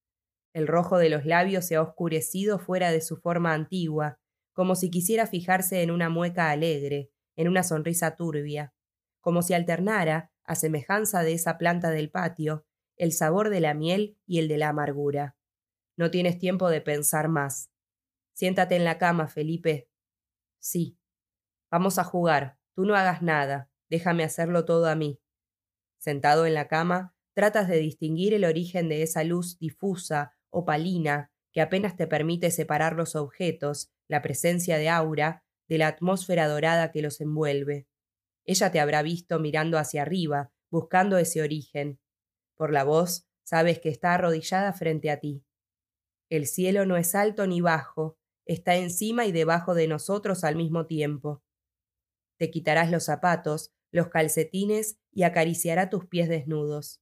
El 0.52 0.66
rojo 0.66 0.98
de 0.98 1.08
los 1.08 1.24
labios 1.24 1.64
se 1.64 1.76
ha 1.76 1.82
oscurecido 1.82 2.58
fuera 2.58 2.90
de 2.90 3.00
su 3.00 3.16
forma 3.16 3.54
antigua, 3.54 4.18
como 4.52 4.74
si 4.74 4.90
quisiera 4.90 5.26
fijarse 5.26 5.82
en 5.82 5.90
una 5.90 6.08
mueca 6.08 6.50
alegre, 6.50 7.12
en 7.36 7.48
una 7.48 7.62
sonrisa 7.62 8.16
turbia, 8.16 8.74
como 9.20 9.42
si 9.42 9.54
alternara, 9.54 10.32
a 10.44 10.54
semejanza 10.56 11.22
de 11.22 11.34
esa 11.34 11.58
planta 11.58 11.90
del 11.90 12.10
patio, 12.10 12.66
el 12.96 13.12
sabor 13.12 13.50
de 13.50 13.60
la 13.60 13.74
miel 13.74 14.18
y 14.26 14.40
el 14.40 14.48
de 14.48 14.58
la 14.58 14.70
amargura. 14.70 15.36
No 15.96 16.10
tienes 16.10 16.38
tiempo 16.38 16.70
de 16.70 16.80
pensar 16.80 17.28
más. 17.28 17.70
Siéntate 18.32 18.74
en 18.76 18.84
la 18.84 18.98
cama, 18.98 19.28
Felipe. 19.28 19.88
Sí. 20.58 20.98
Vamos 21.70 21.98
a 21.98 22.04
jugar. 22.04 22.58
Tú 22.74 22.84
no 22.84 22.96
hagas 22.96 23.22
nada. 23.22 23.70
Déjame 23.90 24.24
hacerlo 24.24 24.64
todo 24.64 24.88
a 24.88 24.94
mí. 24.94 25.20
Sentado 25.98 26.46
en 26.46 26.54
la 26.54 26.68
cama, 26.68 27.14
tratas 27.34 27.68
de 27.68 27.78
distinguir 27.78 28.34
el 28.34 28.44
origen 28.44 28.88
de 28.88 29.02
esa 29.02 29.24
luz 29.24 29.58
difusa, 29.58 30.32
opalina, 30.50 31.30
que 31.52 31.60
apenas 31.60 31.96
te 31.96 32.06
permite 32.06 32.50
separar 32.50 32.94
los 32.94 33.16
objetos, 33.16 33.90
la 34.08 34.22
presencia 34.22 34.78
de 34.78 34.88
aura, 34.88 35.44
de 35.68 35.78
la 35.78 35.88
atmósfera 35.88 36.48
dorada 36.48 36.90
que 36.90 37.02
los 37.02 37.20
envuelve. 37.20 37.86
Ella 38.44 38.72
te 38.72 38.80
habrá 38.80 39.02
visto 39.02 39.38
mirando 39.38 39.78
hacia 39.78 40.02
arriba, 40.02 40.52
buscando 40.70 41.18
ese 41.18 41.42
origen. 41.42 42.00
Por 42.54 42.72
la 42.72 42.84
voz, 42.84 43.28
sabes 43.44 43.78
que 43.78 43.88
está 43.88 44.14
arrodillada 44.14 44.72
frente 44.72 45.10
a 45.10 45.20
ti. 45.20 45.44
El 46.30 46.46
cielo 46.46 46.86
no 46.86 46.96
es 46.96 47.14
alto 47.14 47.46
ni 47.46 47.60
bajo, 47.60 48.18
está 48.46 48.76
encima 48.76 49.26
y 49.26 49.32
debajo 49.32 49.74
de 49.74 49.88
nosotros 49.88 50.44
al 50.44 50.56
mismo 50.56 50.86
tiempo. 50.86 51.42
Te 52.38 52.50
quitarás 52.50 52.90
los 52.90 53.04
zapatos, 53.04 53.72
los 53.92 54.08
calcetines 54.08 54.98
y 55.12 55.22
acariciará 55.22 55.90
tus 55.90 56.06
pies 56.06 56.28
desnudos. 56.28 57.00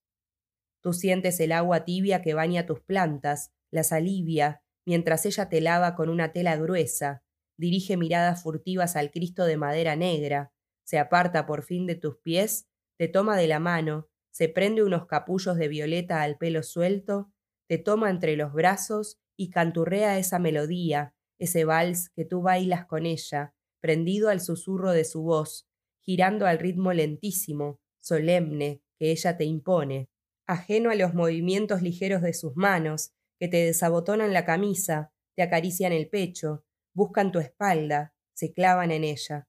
Tú 0.83 0.93
sientes 0.93 1.41
el 1.41 1.53
agua 1.53 1.85
tibia 1.85 2.23
que 2.23 2.35
baña 2.35 2.67
tus 2.67 2.81
plantas, 2.81 3.53
las 3.71 3.93
alivia, 3.93 4.63
mientras 4.87 5.27
ella 5.27 5.49
te 5.49 5.61
lava 5.61 5.95
con 5.95 6.09
una 6.09 6.33
tela 6.33 6.57
gruesa, 6.57 7.25
dirige 7.59 7.97
miradas 7.97 8.43
furtivas 8.43 8.97
al 8.97 9.11
Cristo 9.11 9.45
de 9.45 9.57
madera 9.57 9.97
negra, 9.97 10.53
se 10.85 10.99
aparta 10.99 11.47
por 11.47 11.65
fin 11.65 11.87
de 11.87 11.97
tus 11.97 12.19
pies, 12.19 12.69
te 12.97 13.09
toma 13.09 13.37
de 13.37 13.49
la 13.49 13.59
mano, 13.59 14.09
se 14.31 14.49
prende 14.49 14.85
unos 14.85 15.07
capullos 15.07 15.57
de 15.57 15.69
violeta 15.69 16.23
al 16.23 16.37
pelo 16.37 16.63
suelto 16.63 17.33
te 17.69 17.79
toma 17.79 18.11
entre 18.11 18.37
los 18.37 18.53
brazos 18.53 19.19
y 19.37 19.51
canturrea 19.51 20.19
esa 20.19 20.39
melodía, 20.39 21.15
ese 21.39 21.65
vals 21.65 22.11
que 22.11 22.25
tú 22.25 22.43
bailas 22.43 22.87
con 22.87 23.07
ella, 23.07 23.55
prendido 23.81 24.29
al 24.31 24.41
susurro 24.41 24.93
de 24.93 25.05
su 25.05 25.23
voz, 25.23 25.67
girando 26.07 26.47
al 26.47 26.61
ritmo 26.61 26.93
lentísimo, 26.93 27.81
solemne, 28.01 28.81
que 28.97 29.11
ella 29.11 29.37
te 29.37 29.45
impone, 29.45 30.09
ajeno 30.47 30.91
a 30.91 30.95
los 30.95 31.15
movimientos 31.15 31.83
ligeros 31.83 32.23
de 32.23 32.33
sus 32.33 32.57
manos, 32.57 33.11
que 33.41 33.49
te 33.49 33.57
desabotonan 33.57 34.33
la 34.33 34.45
camisa, 34.45 35.13
te 35.35 35.43
acarician 35.43 35.93
el 35.93 36.09
pecho, 36.09 36.65
buscan 36.95 37.33
tu 37.33 37.41
espalda, 37.41 38.15
se 38.35 38.53
clavan 38.53 38.93
en 38.93 39.03
ella. 39.03 39.49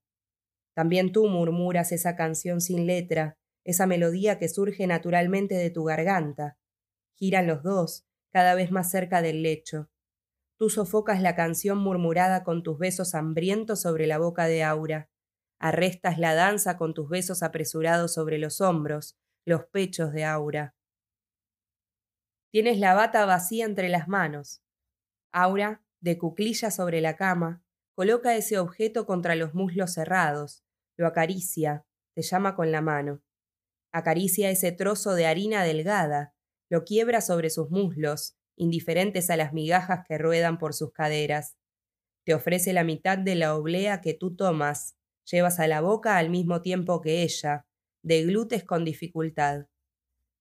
También 0.73 1.11
tú 1.11 1.27
murmuras 1.27 1.91
esa 1.91 2.15
canción 2.15 2.59
sin 2.59 2.87
letra, 2.87 3.37
esa 3.63 3.85
melodía 3.85 4.39
que 4.39 4.49
surge 4.49 4.87
naturalmente 4.87 5.55
de 5.55 5.69
tu 5.69 5.83
garganta. 5.83 6.57
Giran 7.15 7.45
los 7.45 7.61
dos, 7.61 8.05
cada 8.31 8.55
vez 8.55 8.71
más 8.71 8.89
cerca 8.89 9.21
del 9.21 9.43
lecho. 9.43 9.89
Tú 10.57 10.69
sofocas 10.69 11.21
la 11.21 11.35
canción 11.35 11.77
murmurada 11.77 12.43
con 12.43 12.63
tus 12.63 12.79
besos 12.79 13.13
hambrientos 13.13 13.81
sobre 13.81 14.07
la 14.07 14.17
boca 14.17 14.47
de 14.47 14.63
Aura. 14.63 15.09
Arrestas 15.59 16.19
la 16.19 16.35
danza 16.35 16.77
con 16.77 16.93
tus 16.93 17.09
besos 17.09 17.41
apresurados 17.43 18.13
sobre 18.13 18.37
los 18.37 18.61
hombros, 18.61 19.17
los 19.45 19.65
pechos 19.65 20.13
de 20.13 20.25
Aura. 20.25 20.75
Tienes 22.51 22.79
la 22.79 22.93
bata 22.93 23.25
vacía 23.25 23.65
entre 23.65 23.89
las 23.89 24.07
manos. 24.07 24.61
Aura, 25.31 25.83
de 25.99 26.17
cuclilla 26.17 26.71
sobre 26.71 27.01
la 27.01 27.15
cama, 27.15 27.63
coloca 27.95 28.35
ese 28.35 28.59
objeto 28.59 29.05
contra 29.05 29.35
los 29.35 29.53
muslos 29.53 29.93
cerrados, 29.93 30.63
lo 30.95 31.07
acaricia, 31.07 31.85
te 32.13 32.21
llama 32.21 32.55
con 32.55 32.71
la 32.71 32.81
mano. 32.81 33.21
Acaricia 33.91 34.49
ese 34.49 34.71
trozo 34.71 35.13
de 35.13 35.25
harina 35.25 35.63
delgada, 35.63 36.35
lo 36.69 36.83
quiebra 36.83 37.21
sobre 37.21 37.49
sus 37.49 37.69
muslos, 37.69 38.37
indiferentes 38.55 39.29
a 39.29 39.37
las 39.37 39.53
migajas 39.53 40.05
que 40.07 40.17
ruedan 40.17 40.57
por 40.57 40.73
sus 40.73 40.91
caderas. 40.91 41.57
Te 42.25 42.33
ofrece 42.33 42.73
la 42.73 42.83
mitad 42.83 43.17
de 43.17 43.35
la 43.35 43.55
oblea 43.55 44.01
que 44.01 44.13
tú 44.13 44.35
tomas, 44.35 44.96
llevas 45.29 45.59
a 45.59 45.67
la 45.67 45.81
boca 45.81 46.17
al 46.17 46.29
mismo 46.29 46.61
tiempo 46.61 47.01
que 47.01 47.23
ella, 47.23 47.65
deglutes 48.01 48.63
con 48.63 48.85
dificultad. 48.85 49.67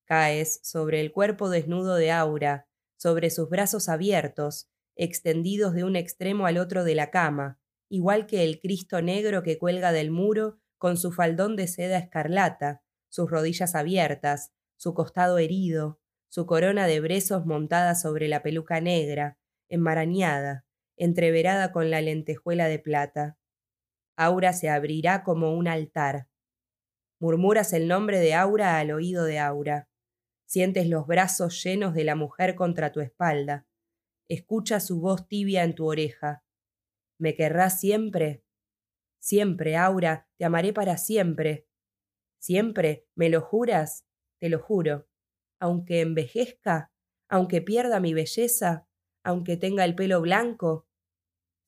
Caes 0.05 0.61
sobre 0.63 1.01
el 1.01 1.13
cuerpo 1.13 1.51
desnudo 1.51 1.97
de 1.97 2.13
Aura, 2.13 2.69
sobre 2.97 3.31
sus 3.31 3.49
brazos 3.49 3.89
abiertos, 3.89 4.71
extendidos 4.95 5.75
de 5.75 5.85
un 5.85 5.97
extremo 5.97 6.47
al 6.47 6.59
otro 6.59 6.85
de 6.85 6.95
la 6.95 7.11
cama, 7.11 7.61
igual 7.89 8.27
que 8.27 8.45
el 8.45 8.61
Cristo 8.61 9.03
negro 9.03 9.43
que 9.43 9.59
cuelga 9.59 9.93
del 9.93 10.11
muro 10.11 10.59
con 10.79 10.97
su 10.97 11.13
faldón 11.13 11.57
de 11.57 11.67
seda 11.67 11.99
escarlata, 11.99 12.83
sus 13.09 13.31
rodillas 13.31 13.75
abiertas, 13.75 14.53
su 14.77 14.95
costado 14.95 15.39
herido, 15.39 16.01
su 16.29 16.47
corona 16.47 16.87
de 16.87 17.01
brezos 17.01 17.47
montada 17.47 17.95
sobre 17.95 18.29
la 18.29 18.43
peluca 18.43 18.81
negra, 18.81 19.39
enmarañada, 19.69 20.67
entreverada 20.97 21.73
con 21.73 21.91
la 21.91 22.01
lentejuela 22.01 22.69
de 22.69 22.79
plata. 22.79 23.39
Aura 24.17 24.53
se 24.53 24.69
abrirá 24.69 25.23
como 25.23 25.55
un 25.55 25.69
altar. 25.69 26.29
Murmuras 27.21 27.73
el 27.73 27.89
nombre 27.89 28.19
de 28.19 28.35
Aura 28.35 28.79
al 28.79 28.91
oído 28.91 29.25
de 29.25 29.39
Aura. 29.39 29.89
Sientes 30.47 30.89
los 30.89 31.07
brazos 31.07 31.63
llenos 31.63 31.95
de 31.95 32.05
la 32.05 32.15
mujer 32.15 32.55
contra 32.55 32.93
tu 32.93 33.01
espalda. 33.01 33.67
Escuchas 34.29 34.87
su 34.87 35.01
voz 35.01 35.29
tibia 35.29 35.65
en 35.65 35.75
tu 35.75 35.87
oreja. 35.87 36.45
¿Me 37.19 37.35
querrás 37.35 37.81
siempre? 37.81 38.43
Siempre, 39.19 39.77
Aura, 39.77 40.29
te 40.37 40.45
amaré 40.45 40.73
para 40.73 40.99
siempre. 40.99 41.67
¿Siempre? 42.39 43.07
¿Me 43.15 43.29
lo 43.29 43.41
juras? 43.41 44.07
Te 44.39 44.49
lo 44.49 44.59
juro 44.59 45.07
aunque 45.59 46.01
envejezca, 46.01 46.93
aunque 47.29 47.63
pierda 47.63 48.01
mi 48.01 48.15
belleza, 48.15 48.87
aunque 49.25 49.57
tenga 49.57 49.85
el 49.85 49.95
pelo 49.95 50.21
blanco. 50.21 50.87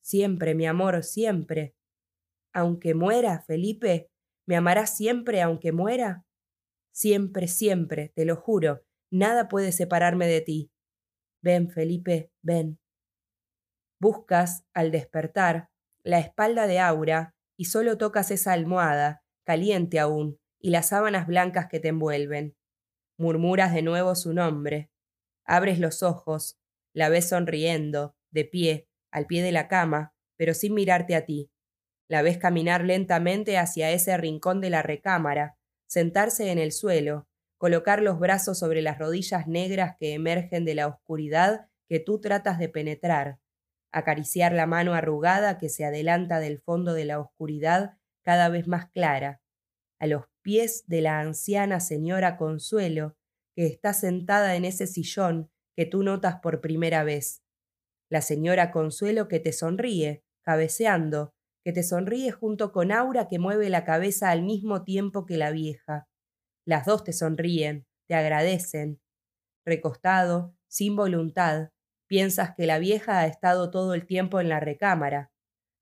Siempre, 0.01 0.55
mi 0.55 0.65
amor, 0.65 1.03
siempre. 1.03 1.75
Aunque 2.53 2.93
muera, 2.93 3.41
Felipe, 3.41 4.09
¿me 4.47 4.55
amarás 4.55 4.95
siempre 4.95 5.41
aunque 5.41 5.71
muera? 5.71 6.25
Siempre, 6.91 7.47
siempre, 7.47 8.11
te 8.15 8.25
lo 8.25 8.35
juro, 8.35 8.83
nada 9.11 9.47
puede 9.47 9.71
separarme 9.71 10.27
de 10.27 10.41
ti. 10.41 10.71
Ven, 11.41 11.69
Felipe, 11.69 12.31
ven. 12.41 12.79
Buscas, 14.01 14.65
al 14.73 14.91
despertar, 14.91 15.69
la 16.03 16.19
espalda 16.19 16.67
de 16.67 16.79
Aura 16.79 17.35
y 17.57 17.65
solo 17.65 17.97
tocas 17.97 18.31
esa 18.31 18.53
almohada, 18.53 19.23
caliente 19.45 19.99
aún, 19.99 20.39
y 20.59 20.71
las 20.71 20.89
sábanas 20.89 21.27
blancas 21.27 21.67
que 21.69 21.79
te 21.79 21.89
envuelven. 21.89 22.55
Murmuras 23.17 23.73
de 23.73 23.81
nuevo 23.81 24.15
su 24.15 24.33
nombre. 24.33 24.89
Abres 25.45 25.79
los 25.79 26.03
ojos, 26.03 26.57
la 26.93 27.09
ves 27.09 27.29
sonriendo, 27.29 28.15
de 28.31 28.45
pie, 28.45 28.87
al 29.11 29.25
pie 29.25 29.43
de 29.43 29.51
la 29.51 29.67
cama, 29.67 30.13
pero 30.37 30.53
sin 30.53 30.73
mirarte 30.73 31.15
a 31.15 31.25
ti. 31.25 31.51
La 32.09 32.23
ves 32.23 32.39
caminar 32.39 32.83
lentamente 32.83 33.57
hacia 33.57 33.91
ese 33.91 34.17
rincón 34.17 34.61
de 34.61 34.71
la 34.71 34.81
recámara, 34.81 35.57
sentarse 35.87 36.51
en 36.51 36.57
el 36.57 36.71
suelo, 36.71 37.27
colocar 37.57 38.01
los 38.01 38.19
brazos 38.19 38.57
sobre 38.57 38.81
las 38.81 38.97
rodillas 38.97 39.47
negras 39.47 39.95
que 39.99 40.13
emergen 40.13 40.65
de 40.65 40.75
la 40.75 40.87
oscuridad 40.87 41.67
que 41.87 41.99
tú 41.99 42.19
tratas 42.19 42.57
de 42.57 42.67
penetrar, 42.67 43.39
acariciar 43.91 44.53
la 44.53 44.65
mano 44.65 44.93
arrugada 44.93 45.57
que 45.57 45.69
se 45.69 45.85
adelanta 45.85 46.39
del 46.39 46.59
fondo 46.59 46.93
de 46.93 47.05
la 47.05 47.19
oscuridad 47.19 47.97
cada 48.23 48.49
vez 48.49 48.67
más 48.67 48.89
clara, 48.89 49.41
a 49.99 50.07
los 50.07 50.25
pies 50.41 50.85
de 50.87 51.01
la 51.01 51.19
anciana 51.19 51.79
señora 51.79 52.37
Consuelo, 52.37 53.17
que 53.55 53.67
está 53.67 53.93
sentada 53.93 54.55
en 54.55 54.65
ese 54.65 54.87
sillón 54.87 55.51
que 55.75 55.85
tú 55.85 56.03
notas 56.03 56.39
por 56.41 56.61
primera 56.61 57.03
vez. 57.03 57.43
La 58.09 58.21
señora 58.21 58.71
Consuelo 58.71 59.27
que 59.27 59.39
te 59.39 59.51
sonríe, 59.51 60.23
cabeceando, 60.43 61.33
que 61.63 61.73
te 61.73 61.83
sonríe 61.83 62.31
junto 62.31 62.71
con 62.71 62.91
Aura 62.91 63.27
que 63.27 63.39
mueve 63.39 63.69
la 63.69 63.83
cabeza 63.83 64.31
al 64.31 64.43
mismo 64.43 64.83
tiempo 64.83 65.25
que 65.25 65.37
la 65.37 65.51
vieja. 65.51 66.07
Las 66.65 66.85
dos 66.85 67.03
te 67.03 67.13
sonríen, 67.13 67.85
te 68.07 68.15
agradecen. 68.15 69.01
Recostado, 69.65 70.55
sin 70.67 70.95
voluntad, 70.95 71.69
piensas 72.07 72.55
que 72.55 72.65
la 72.65 72.79
vieja 72.79 73.19
ha 73.19 73.27
estado 73.27 73.71
todo 73.71 73.93
el 73.93 74.05
tiempo 74.05 74.39
en 74.39 74.49
la 74.49 74.59
recámara. 74.59 75.31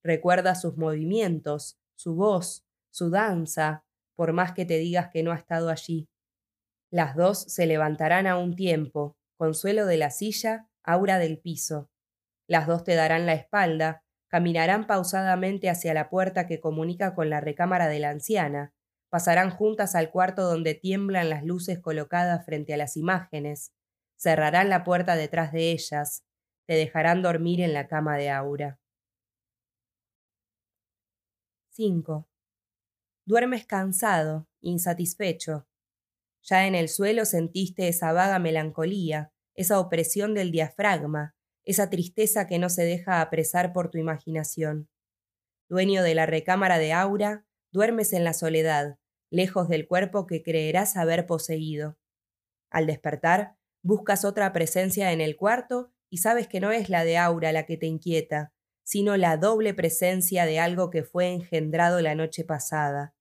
Recuerdas 0.04 0.62
sus 0.62 0.78
movimientos, 0.78 1.78
su 1.96 2.16
voz, 2.16 2.66
su 2.90 3.10
danza, 3.10 3.86
por 4.16 4.34
más 4.34 4.54
que 4.54 4.66
te 4.66 4.78
digas 4.78 5.10
que 5.12 5.24
no 5.24 5.32
ha 5.32 5.36
estado 5.36 5.70
allí. 5.70 6.10
Las 6.92 7.16
dos 7.16 7.40
se 7.40 7.66
levantarán 7.66 8.28
a 8.28 8.38
un 8.38 8.56
tiempo, 8.56 9.18
Consuelo 9.38 9.86
de 9.86 9.98
la 9.98 10.10
silla, 10.10 10.68
Aura 10.84 11.20
del 11.20 11.38
piso. 11.38 11.92
Las 12.48 12.66
dos 12.66 12.84
te 12.84 12.96
darán 12.96 13.26
la 13.26 13.34
espalda, 13.34 14.04
caminarán 14.28 14.88
pausadamente 14.88 15.70
hacia 15.70 15.94
la 15.94 16.10
puerta 16.10 16.48
que 16.48 16.60
comunica 16.60 17.16
con 17.16 17.30
la 17.30 17.42
recámara 17.42 17.88
de 17.88 18.00
la 18.00 18.10
anciana, 18.10 18.74
pasarán 19.10 19.52
juntas 19.52 19.96
al 19.96 20.12
cuarto 20.12 20.44
donde 20.44 20.76
tiemblan 20.76 21.30
las 21.30 21.44
luces 21.44 21.80
colocadas 21.80 22.46
frente 22.46 22.74
a 22.74 22.78
las 22.78 22.98
imágenes, 22.98 23.72
cerrarán 24.18 24.70
la 24.70 24.84
puerta 24.84 25.16
detrás 25.16 25.52
de 25.52 25.72
ellas, 25.72 26.24
te 26.66 26.74
dejarán 26.74 27.22
dormir 27.22 27.62
en 27.62 27.74
la 27.74 27.88
cama 27.88 28.18
de 28.18 28.30
Aura. 28.30 28.80
5. 31.70 32.28
Duermes 33.26 33.66
cansado, 33.66 34.48
insatisfecho. 34.62 35.68
Ya 36.42 36.66
en 36.66 36.76
el 36.76 36.90
suelo 36.90 37.26
sentiste 37.26 37.88
esa 37.88 38.12
vaga 38.14 38.40
melancolía, 38.40 39.32
esa 39.54 39.80
opresión 39.80 40.34
del 40.34 40.52
diafragma, 40.52 41.36
esa 41.68 41.90
tristeza 41.90 42.48
que 42.48 42.60
no 42.60 42.70
se 42.70 42.84
deja 42.84 43.22
apresar 43.22 43.74
por 43.74 43.92
tu 43.92 43.98
imaginación. 43.98 44.90
Dueño 45.70 46.02
de 46.02 46.16
la 46.16 46.26
recámara 46.26 46.80
de 46.80 46.94
Aura, 46.94 47.46
duermes 47.74 48.14
en 48.14 48.24
la 48.24 48.34
soledad, 48.34 48.98
lejos 49.30 49.68
del 49.68 49.86
cuerpo 49.86 50.28
que 50.28 50.42
creerás 50.42 50.96
haber 50.96 51.28
poseído. 51.28 51.98
Al 52.72 52.88
despertar, 52.88 53.58
buscas 53.84 54.24
otra 54.24 54.54
presencia 54.54 55.12
en 55.12 55.20
el 55.20 55.36
cuarto 55.36 55.92
y 56.10 56.20
sabes 56.20 56.48
que 56.48 56.62
no 56.62 56.72
es 56.72 56.90
la 56.90 57.04
de 57.04 57.18
Aura 57.18 57.52
la 57.52 57.66
que 57.66 57.76
te 57.76 57.86
inquieta, 57.86 58.54
sino 58.84 59.18
la 59.18 59.36
doble 59.36 59.74
presencia 59.74 60.46
de 60.46 60.60
algo 60.60 60.90
que 60.90 61.04
fue 61.04 61.34
engendrado 61.34 62.00
la 62.02 62.16
noche 62.16 62.46
pasada. 62.46 63.14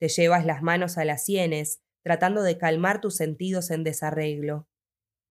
Te 0.00 0.08
llevas 0.08 0.44
las 0.44 0.62
manos 0.62 0.98
a 0.98 1.04
las 1.04 1.24
sienes, 1.24 1.80
tratando 2.02 2.42
de 2.42 2.58
calmar 2.58 3.00
tus 3.00 3.16
sentidos 3.16 3.70
en 3.70 3.84
desarreglo. 3.84 4.67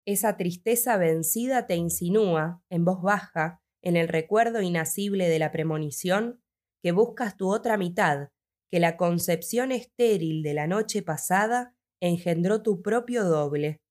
Esa 0.07 0.37
tristeza 0.37 0.95
vencida 0.95 1.67
te 1.67 1.75
insinúa, 1.75 2.63
en 2.69 2.85
voz 2.85 3.01
baja, 3.01 3.61
en 3.83 3.97
el 3.97 4.07
recuerdo 4.07 4.61
inacible 4.61 5.27
de 5.27 5.37
la 5.37 5.51
premonición, 5.51 6.41
que 6.81 6.93
buscas 6.93 7.35
tu 7.35 7.53
otra 7.53 7.75
mitad, 7.75 8.29
que 8.71 8.79
la 8.79 8.95
concepción 8.95 9.73
estéril 9.73 10.43
de 10.43 10.53
la 10.53 10.65
noche 10.65 11.01
pasada 11.01 11.75
engendró 12.01 12.63
tu 12.63 12.81
propio 12.81 13.25
doble. 13.25 13.81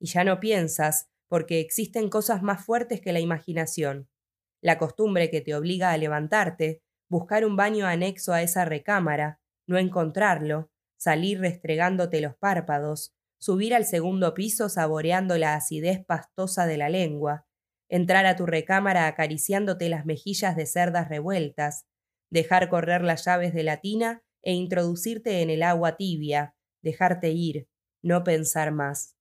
Y 0.00 0.06
ya 0.06 0.24
no 0.24 0.40
piensas, 0.40 1.10
porque 1.28 1.60
existen 1.60 2.08
cosas 2.08 2.42
más 2.42 2.64
fuertes 2.64 3.02
que 3.02 3.12
la 3.12 3.20
imaginación. 3.20 4.08
La 4.62 4.78
costumbre 4.78 5.28
que 5.28 5.42
te 5.42 5.54
obliga 5.54 5.90
a 5.90 5.98
levantarte, 5.98 6.80
buscar 7.10 7.44
un 7.44 7.56
baño 7.56 7.84
anexo 7.84 8.32
a 8.32 8.40
esa 8.40 8.64
recámara, 8.64 9.38
no 9.68 9.76
encontrarlo, 9.76 10.70
salir 10.98 11.40
restregándote 11.40 12.22
los 12.22 12.36
párpados, 12.36 13.12
subir 13.42 13.74
al 13.74 13.84
segundo 13.84 14.34
piso 14.34 14.68
saboreando 14.68 15.36
la 15.36 15.56
acidez 15.56 16.04
pastosa 16.06 16.64
de 16.64 16.76
la 16.76 16.88
lengua, 16.88 17.44
entrar 17.88 18.24
a 18.24 18.36
tu 18.36 18.46
recámara 18.46 19.08
acariciándote 19.08 19.88
las 19.88 20.06
mejillas 20.06 20.54
de 20.54 20.64
cerdas 20.64 21.08
revueltas, 21.08 21.84
dejar 22.30 22.68
correr 22.68 23.02
las 23.02 23.24
llaves 23.24 23.52
de 23.52 23.64
la 23.64 23.78
tina 23.78 24.22
e 24.44 24.52
introducirte 24.52 25.42
en 25.42 25.50
el 25.50 25.64
agua 25.64 25.96
tibia, 25.96 26.54
dejarte 26.84 27.30
ir, 27.30 27.66
no 28.00 28.22
pensar 28.22 28.70
más. 28.70 29.16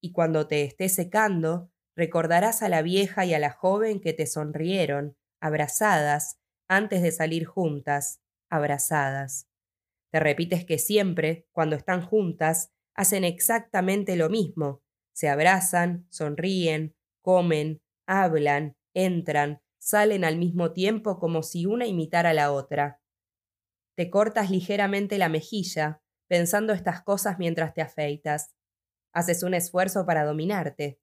Y 0.00 0.12
cuando 0.12 0.46
te 0.46 0.62
esté 0.62 0.88
secando, 0.88 1.72
recordarás 1.96 2.62
a 2.62 2.68
la 2.68 2.82
vieja 2.82 3.26
y 3.26 3.34
a 3.34 3.40
la 3.40 3.50
joven 3.50 4.00
que 4.00 4.12
te 4.12 4.26
sonrieron, 4.26 5.16
abrazadas, 5.40 6.38
antes 6.68 7.02
de 7.02 7.10
salir 7.10 7.46
juntas, 7.46 8.20
abrazadas. 8.48 9.48
Te 10.12 10.20
repites 10.20 10.64
que 10.64 10.78
siempre, 10.78 11.48
cuando 11.50 11.74
están 11.74 12.00
juntas, 12.00 12.70
hacen 13.00 13.24
exactamente 13.24 14.14
lo 14.14 14.28
mismo. 14.28 14.82
Se 15.14 15.30
abrazan, 15.30 16.06
sonríen, 16.10 16.94
comen, 17.22 17.80
hablan, 18.06 18.76
entran, 18.92 19.62
salen 19.78 20.22
al 20.22 20.36
mismo 20.36 20.74
tiempo 20.74 21.18
como 21.18 21.42
si 21.42 21.64
una 21.64 21.86
imitara 21.86 22.30
a 22.30 22.34
la 22.34 22.52
otra. 22.52 23.00
Te 23.96 24.10
cortas 24.10 24.50
ligeramente 24.50 25.16
la 25.16 25.30
mejilla, 25.30 26.02
pensando 26.28 26.74
estas 26.74 27.02
cosas 27.02 27.38
mientras 27.38 27.72
te 27.72 27.80
afeitas. 27.80 28.54
Haces 29.14 29.44
un 29.44 29.54
esfuerzo 29.54 30.04
para 30.04 30.26
dominarte. 30.26 31.00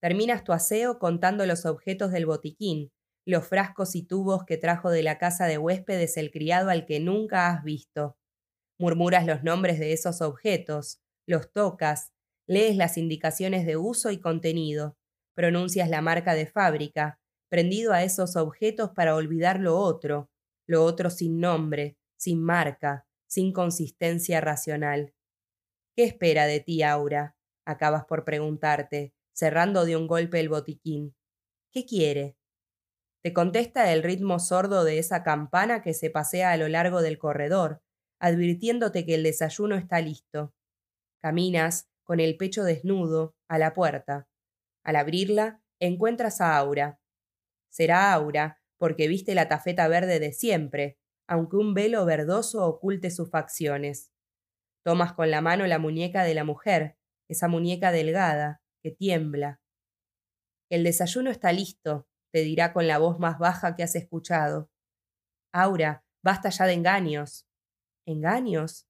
Terminas 0.00 0.44
tu 0.44 0.54
aseo 0.54 0.98
contando 0.98 1.44
los 1.44 1.66
objetos 1.66 2.10
del 2.10 2.24
botiquín, 2.24 2.90
los 3.26 3.46
frascos 3.46 3.96
y 3.96 4.06
tubos 4.06 4.44
que 4.46 4.56
trajo 4.56 4.90
de 4.90 5.02
la 5.02 5.18
casa 5.18 5.44
de 5.44 5.58
huéspedes 5.58 6.16
el 6.16 6.30
criado 6.30 6.70
al 6.70 6.86
que 6.86 7.00
nunca 7.00 7.50
has 7.50 7.62
visto. 7.64 8.16
Murmuras 8.78 9.26
los 9.26 9.42
nombres 9.42 9.78
de 9.78 9.92
esos 9.92 10.22
objetos, 10.22 11.03
los 11.26 11.52
tocas, 11.52 12.12
lees 12.46 12.76
las 12.76 12.98
indicaciones 12.98 13.66
de 13.66 13.76
uso 13.76 14.10
y 14.10 14.20
contenido, 14.20 14.96
pronuncias 15.34 15.88
la 15.88 16.02
marca 16.02 16.34
de 16.34 16.46
fábrica, 16.46 17.18
prendido 17.48 17.92
a 17.92 18.02
esos 18.02 18.36
objetos 18.36 18.90
para 18.90 19.14
olvidar 19.14 19.60
lo 19.60 19.78
otro, 19.78 20.30
lo 20.66 20.84
otro 20.84 21.10
sin 21.10 21.40
nombre, 21.40 21.96
sin 22.16 22.42
marca, 22.42 23.06
sin 23.26 23.52
consistencia 23.52 24.40
racional. 24.40 25.14
¿Qué 25.96 26.04
espera 26.04 26.46
de 26.46 26.60
ti, 26.60 26.82
Aura? 26.82 27.36
acabas 27.66 28.04
por 28.04 28.24
preguntarte, 28.24 29.14
cerrando 29.32 29.84
de 29.84 29.96
un 29.96 30.06
golpe 30.06 30.38
el 30.40 30.48
botiquín. 30.48 31.14
¿Qué 31.72 31.86
quiere? 31.86 32.36
Te 33.22 33.32
contesta 33.32 33.92
el 33.92 34.02
ritmo 34.02 34.38
sordo 34.38 34.84
de 34.84 34.98
esa 34.98 35.22
campana 35.22 35.82
que 35.82 35.94
se 35.94 36.10
pasea 36.10 36.52
a 36.52 36.56
lo 36.56 36.68
largo 36.68 37.00
del 37.00 37.18
corredor, 37.18 37.80
advirtiéndote 38.20 39.06
que 39.06 39.14
el 39.14 39.22
desayuno 39.22 39.76
está 39.76 40.00
listo. 40.00 40.52
Caminas, 41.24 41.88
con 42.02 42.20
el 42.20 42.36
pecho 42.36 42.64
desnudo, 42.64 43.34
a 43.48 43.56
la 43.56 43.72
puerta. 43.72 44.28
Al 44.84 44.96
abrirla, 44.96 45.62
encuentras 45.80 46.42
a 46.42 46.58
Aura. 46.58 47.00
Será 47.70 48.12
Aura, 48.12 48.60
porque 48.76 49.08
viste 49.08 49.34
la 49.34 49.48
tafeta 49.48 49.88
verde 49.88 50.20
de 50.20 50.34
siempre, 50.34 50.98
aunque 51.26 51.56
un 51.56 51.72
velo 51.72 52.04
verdoso 52.04 52.66
oculte 52.66 53.10
sus 53.10 53.30
facciones. 53.30 54.12
Tomas 54.84 55.14
con 55.14 55.30
la 55.30 55.40
mano 55.40 55.66
la 55.66 55.78
muñeca 55.78 56.24
de 56.24 56.34
la 56.34 56.44
mujer, 56.44 56.98
esa 57.26 57.48
muñeca 57.48 57.90
delgada, 57.90 58.60
que 58.82 58.90
tiembla. 58.90 59.62
El 60.68 60.84
desayuno 60.84 61.30
está 61.30 61.52
listo, 61.52 62.06
te 62.34 62.40
dirá 62.40 62.74
con 62.74 62.86
la 62.86 62.98
voz 62.98 63.18
más 63.18 63.38
baja 63.38 63.76
que 63.76 63.82
has 63.82 63.96
escuchado. 63.96 64.70
Aura, 65.54 66.04
basta 66.22 66.50
ya 66.50 66.66
de 66.66 66.74
engaños. 66.74 67.46
¿Engaños? 68.04 68.86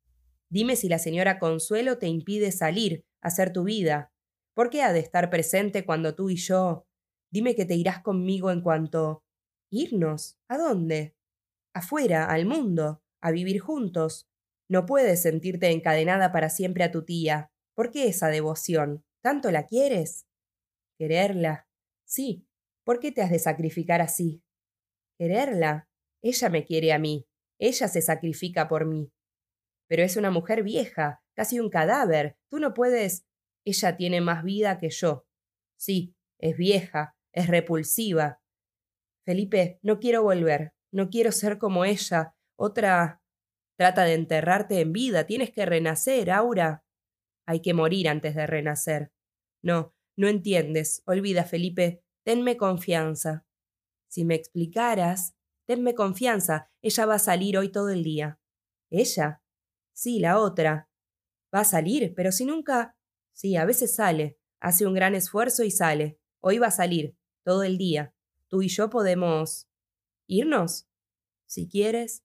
Dime 0.54 0.76
si 0.76 0.88
la 0.88 1.00
señora 1.00 1.40
Consuelo 1.40 1.98
te 1.98 2.06
impide 2.06 2.52
salir, 2.52 3.04
hacer 3.20 3.52
tu 3.52 3.64
vida. 3.64 4.12
¿Por 4.54 4.70
qué 4.70 4.82
ha 4.82 4.92
de 4.92 5.00
estar 5.00 5.28
presente 5.28 5.84
cuando 5.84 6.14
tú 6.14 6.30
y 6.30 6.36
yo? 6.36 6.86
Dime 7.32 7.56
que 7.56 7.64
te 7.64 7.74
irás 7.74 8.04
conmigo 8.04 8.52
en 8.52 8.60
cuanto. 8.60 9.24
¿Irnos? 9.72 10.38
¿A 10.48 10.56
dónde? 10.56 11.16
Afuera, 11.74 12.26
al 12.26 12.46
mundo, 12.46 13.02
a 13.20 13.32
vivir 13.32 13.58
juntos. 13.58 14.28
No 14.70 14.86
puedes 14.86 15.22
sentirte 15.22 15.72
encadenada 15.72 16.30
para 16.30 16.48
siempre 16.50 16.84
a 16.84 16.92
tu 16.92 17.04
tía. 17.04 17.50
¿Por 17.74 17.90
qué 17.90 18.06
esa 18.06 18.28
devoción? 18.28 19.02
¿Tanto 19.24 19.50
la 19.50 19.66
quieres? 19.66 20.28
¿Quererla? 21.00 21.66
Sí. 22.06 22.46
¿Por 22.84 23.00
qué 23.00 23.10
te 23.10 23.22
has 23.22 23.30
de 23.32 23.40
sacrificar 23.40 24.00
así? 24.00 24.44
¿Quererla? 25.18 25.88
Ella 26.22 26.48
me 26.48 26.64
quiere 26.64 26.92
a 26.92 27.00
mí. 27.00 27.26
Ella 27.58 27.88
se 27.88 28.02
sacrifica 28.02 28.68
por 28.68 28.86
mí. 28.86 29.10
Pero 29.88 30.02
es 30.02 30.16
una 30.16 30.30
mujer 30.30 30.62
vieja, 30.62 31.22
casi 31.34 31.60
un 31.60 31.70
cadáver. 31.70 32.36
Tú 32.50 32.58
no 32.58 32.74
puedes. 32.74 33.26
Ella 33.64 33.96
tiene 33.96 34.20
más 34.20 34.44
vida 34.44 34.78
que 34.78 34.90
yo. 34.90 35.26
Sí, 35.76 36.14
es 36.38 36.56
vieja, 36.56 37.16
es 37.32 37.48
repulsiva. 37.48 38.40
Felipe, 39.24 39.78
no 39.82 39.98
quiero 40.00 40.22
volver, 40.22 40.74
no 40.92 41.08
quiero 41.08 41.32
ser 41.32 41.58
como 41.58 41.84
ella. 41.84 42.34
Otra. 42.56 43.20
Trata 43.76 44.04
de 44.04 44.14
enterrarte 44.14 44.80
en 44.80 44.92
vida, 44.92 45.26
tienes 45.26 45.50
que 45.50 45.66
renacer, 45.66 46.30
Aura. 46.30 46.84
Hay 47.46 47.60
que 47.60 47.74
morir 47.74 48.08
antes 48.08 48.34
de 48.34 48.46
renacer. 48.46 49.12
No, 49.62 49.94
no 50.16 50.28
entiendes. 50.28 51.02
Olvida, 51.06 51.44
Felipe. 51.44 52.02
Tenme 52.24 52.56
confianza. 52.56 53.46
Si 54.08 54.24
me 54.24 54.34
explicaras. 54.34 55.34
Tenme 55.66 55.94
confianza. 55.94 56.70
Ella 56.82 57.06
va 57.06 57.14
a 57.14 57.18
salir 57.18 57.58
hoy 57.58 57.72
todo 57.72 57.88
el 57.88 58.04
día. 58.04 58.38
¿Ella? 58.90 59.42
Sí, 59.94 60.18
la 60.18 60.38
otra. 60.38 60.90
Va 61.54 61.60
a 61.60 61.64
salir, 61.64 62.12
pero 62.14 62.32
si 62.32 62.44
nunca. 62.44 62.96
Sí, 63.32 63.56
a 63.56 63.64
veces 63.64 63.94
sale. 63.94 64.38
Hace 64.60 64.86
un 64.86 64.94
gran 64.94 65.14
esfuerzo 65.14 65.64
y 65.64 65.70
sale. 65.70 66.20
Hoy 66.40 66.58
va 66.58 66.66
a 66.66 66.72
salir, 66.72 67.16
todo 67.44 67.62
el 67.62 67.78
día. 67.78 68.14
Tú 68.48 68.62
y 68.62 68.68
yo 68.68 68.90
podemos... 68.90 69.68
¿Irnos? 70.26 70.88
Si 71.46 71.68
quieres. 71.68 72.24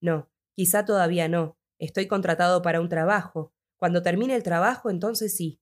No, 0.00 0.30
quizá 0.54 0.84
todavía 0.84 1.28
no. 1.28 1.58
Estoy 1.78 2.06
contratado 2.06 2.62
para 2.62 2.80
un 2.80 2.88
trabajo. 2.88 3.52
Cuando 3.76 4.02
termine 4.02 4.34
el 4.34 4.42
trabajo, 4.42 4.90
entonces 4.90 5.34
sí. 5.34 5.60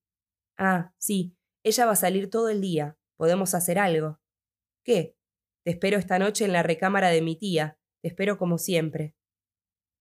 Ah, 0.56 0.92
sí, 0.98 1.36
ella 1.62 1.86
va 1.86 1.92
a 1.92 1.96
salir 1.96 2.30
todo 2.30 2.48
el 2.48 2.60
día. 2.60 2.98
Podemos 3.16 3.54
hacer 3.54 3.78
algo. 3.78 4.20
¿Qué? 4.84 5.16
Te 5.64 5.70
espero 5.70 5.98
esta 5.98 6.18
noche 6.18 6.44
en 6.44 6.52
la 6.52 6.62
recámara 6.62 7.08
de 7.10 7.22
mi 7.22 7.36
tía. 7.36 7.78
Te 8.02 8.08
espero 8.08 8.38
como 8.38 8.58
siempre. 8.58 9.14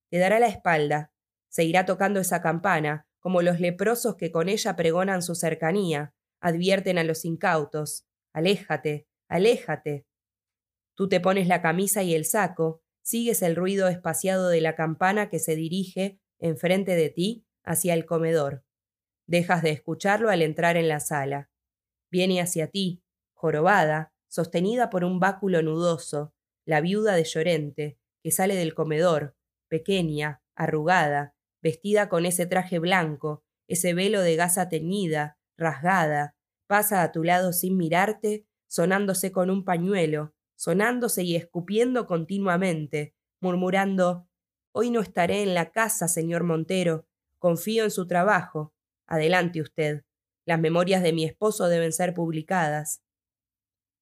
Te 0.10 0.18
dará 0.18 0.40
la 0.40 0.48
espalda. 0.48 1.14
Se 1.50 1.64
irá 1.64 1.86
tocando 1.86 2.20
esa 2.20 2.42
campana, 2.42 3.08
como 3.20 3.42
los 3.42 3.60
leprosos 3.60 4.16
que 4.16 4.32
con 4.32 4.50
ella 4.50 4.76
pregonan 4.76 5.22
su 5.22 5.36
cercanía, 5.36 6.14
advierten 6.40 6.98
a 6.98 7.04
los 7.04 7.26
incautos. 7.26 8.06
Aléjate, 8.34 9.08
aléjate. 9.28 10.06
Tú 10.96 11.10
te 11.10 11.20
pones 11.20 11.48
la 11.48 11.62
camisa 11.62 12.04
y 12.04 12.16
el 12.16 12.26
saco, 12.26 12.82
sigues 13.02 13.42
el 13.42 13.56
ruido 13.56 13.88
espaciado 13.88 14.50
de 14.50 14.62
la 14.62 14.76
campana 14.76 15.30
que 15.30 15.40
se 15.40 15.56
dirige, 15.56 16.20
enfrente 16.40 16.96
de 16.96 17.10
ti, 17.10 17.46
hacia 17.64 17.94
el 17.94 18.06
comedor. 18.06 18.64
Dejas 19.28 19.62
de 19.62 19.72
escucharlo 19.72 20.30
al 20.30 20.42
entrar 20.42 20.78
en 20.78 20.88
la 20.88 21.00
sala. 21.00 21.50
Viene 22.10 22.42
hacia 22.42 22.68
ti, 22.68 23.04
jorobada, 23.34 24.14
sostenida 24.28 24.90
por 24.90 25.04
un 25.04 25.20
báculo 25.20 25.62
nudoso, 25.62 26.34
la 26.66 26.82
viuda 26.82 27.16
de 27.16 27.24
Llorente, 27.24 28.00
que 28.24 28.32
sale 28.32 28.56
del 28.56 28.74
comedor, 28.74 29.36
pequeña, 29.70 30.42
arrugada, 30.56 31.36
vestida 31.62 32.10
con 32.10 32.26
ese 32.26 32.46
traje 32.46 32.80
blanco, 32.80 33.44
ese 33.68 33.94
velo 33.94 34.22
de 34.22 34.36
gasa 34.36 34.70
teñida, 34.70 35.38
rasgada, 35.58 36.36
pasa 36.68 37.04
a 37.04 37.12
tu 37.12 37.24
lado 37.24 37.54
sin 37.54 37.78
mirarte, 37.78 38.46
sonándose 38.68 39.32
con 39.32 39.50
un 39.50 39.64
pañuelo, 39.64 40.34
sonándose 40.56 41.24
y 41.24 41.36
escupiendo 41.36 42.06
continuamente, 42.06 43.16
murmurando 43.40 44.28
Hoy 44.80 44.92
no 44.92 45.00
estaré 45.00 45.42
en 45.42 45.56
la 45.56 45.72
casa, 45.72 46.08
señor 46.08 46.44
Montero. 46.44 47.08
Confío 47.40 47.84
en 47.84 47.90
su 47.90 48.06
trabajo. 48.06 48.76
Adelante 49.08 49.60
usted. 49.60 50.04
Las 50.46 50.60
memorias 50.60 51.02
de 51.02 51.14
mi 51.14 51.26
esposo 51.26 51.68
deben 51.68 51.92
ser 51.92 52.14
publicadas. 52.14 53.02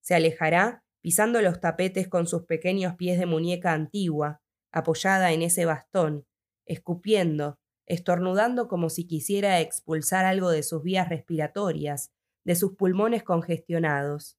Se 0.01 0.15
alejará, 0.15 0.83
pisando 0.99 1.41
los 1.41 1.61
tapetes 1.61 2.09
con 2.09 2.27
sus 2.27 2.43
pequeños 2.43 2.95
pies 2.95 3.17
de 3.17 3.25
muñeca 3.25 3.71
antigua, 3.71 4.41
apoyada 4.73 5.31
en 5.31 5.43
ese 5.43 5.63
bastón, 5.63 6.27
escupiendo, 6.65 7.57
estornudando 7.85 8.67
como 8.67 8.89
si 8.89 9.05
quisiera 9.07 9.59
expulsar 9.61 10.25
algo 10.25 10.49
de 10.49 10.63
sus 10.63 10.83
vías 10.83 11.09
respiratorias, 11.09 12.11
de 12.43 12.55
sus 12.55 12.75
pulmones 12.75 13.23
congestionados. 13.23 14.37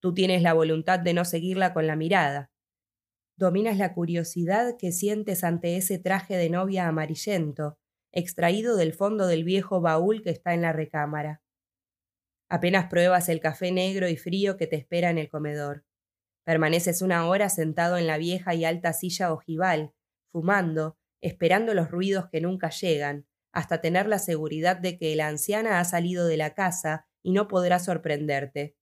Tú 0.00 0.14
tienes 0.14 0.42
la 0.42 0.54
voluntad 0.54 0.98
de 0.98 1.14
no 1.14 1.24
seguirla 1.24 1.74
con 1.74 1.86
la 1.86 1.96
mirada. 1.96 2.50
Dominas 3.36 3.78
la 3.78 3.94
curiosidad 3.94 4.76
que 4.78 4.92
sientes 4.92 5.44
ante 5.44 5.76
ese 5.76 5.98
traje 5.98 6.36
de 6.36 6.50
novia 6.50 6.88
amarillento, 6.88 7.78
extraído 8.12 8.76
del 8.76 8.92
fondo 8.92 9.26
del 9.26 9.44
viejo 9.44 9.80
baúl 9.80 10.22
que 10.22 10.30
está 10.30 10.54
en 10.54 10.62
la 10.62 10.72
recámara. 10.72 11.42
Apenas 12.48 12.86
pruebas 12.86 13.28
el 13.28 13.40
café 13.40 13.70
negro 13.70 14.08
y 14.08 14.16
frío 14.16 14.56
que 14.56 14.66
te 14.66 14.76
espera 14.76 15.10
en 15.10 15.18
el 15.18 15.28
comedor. 15.28 15.84
Permaneces 16.44 17.00
una 17.00 17.26
hora 17.28 17.48
sentado 17.48 17.96
en 17.96 18.06
la 18.06 18.18
vieja 18.18 18.54
y 18.54 18.64
alta 18.64 18.92
silla 18.92 19.32
ojival, 19.32 19.92
fumando, 20.32 20.98
esperando 21.20 21.74
los 21.74 21.90
ruidos 21.90 22.28
que 22.30 22.40
nunca 22.40 22.70
llegan, 22.70 23.26
hasta 23.52 23.80
tener 23.80 24.06
la 24.06 24.18
seguridad 24.18 24.76
de 24.76 24.96
que 24.98 25.14
la 25.16 25.28
anciana 25.28 25.80
ha 25.80 25.84
salido 25.84 26.26
de 26.26 26.36
la 26.36 26.54
casa 26.54 27.06
y 27.22 27.32
no 27.32 27.48
podrá 27.48 27.78
sorprenderte. 27.78 28.76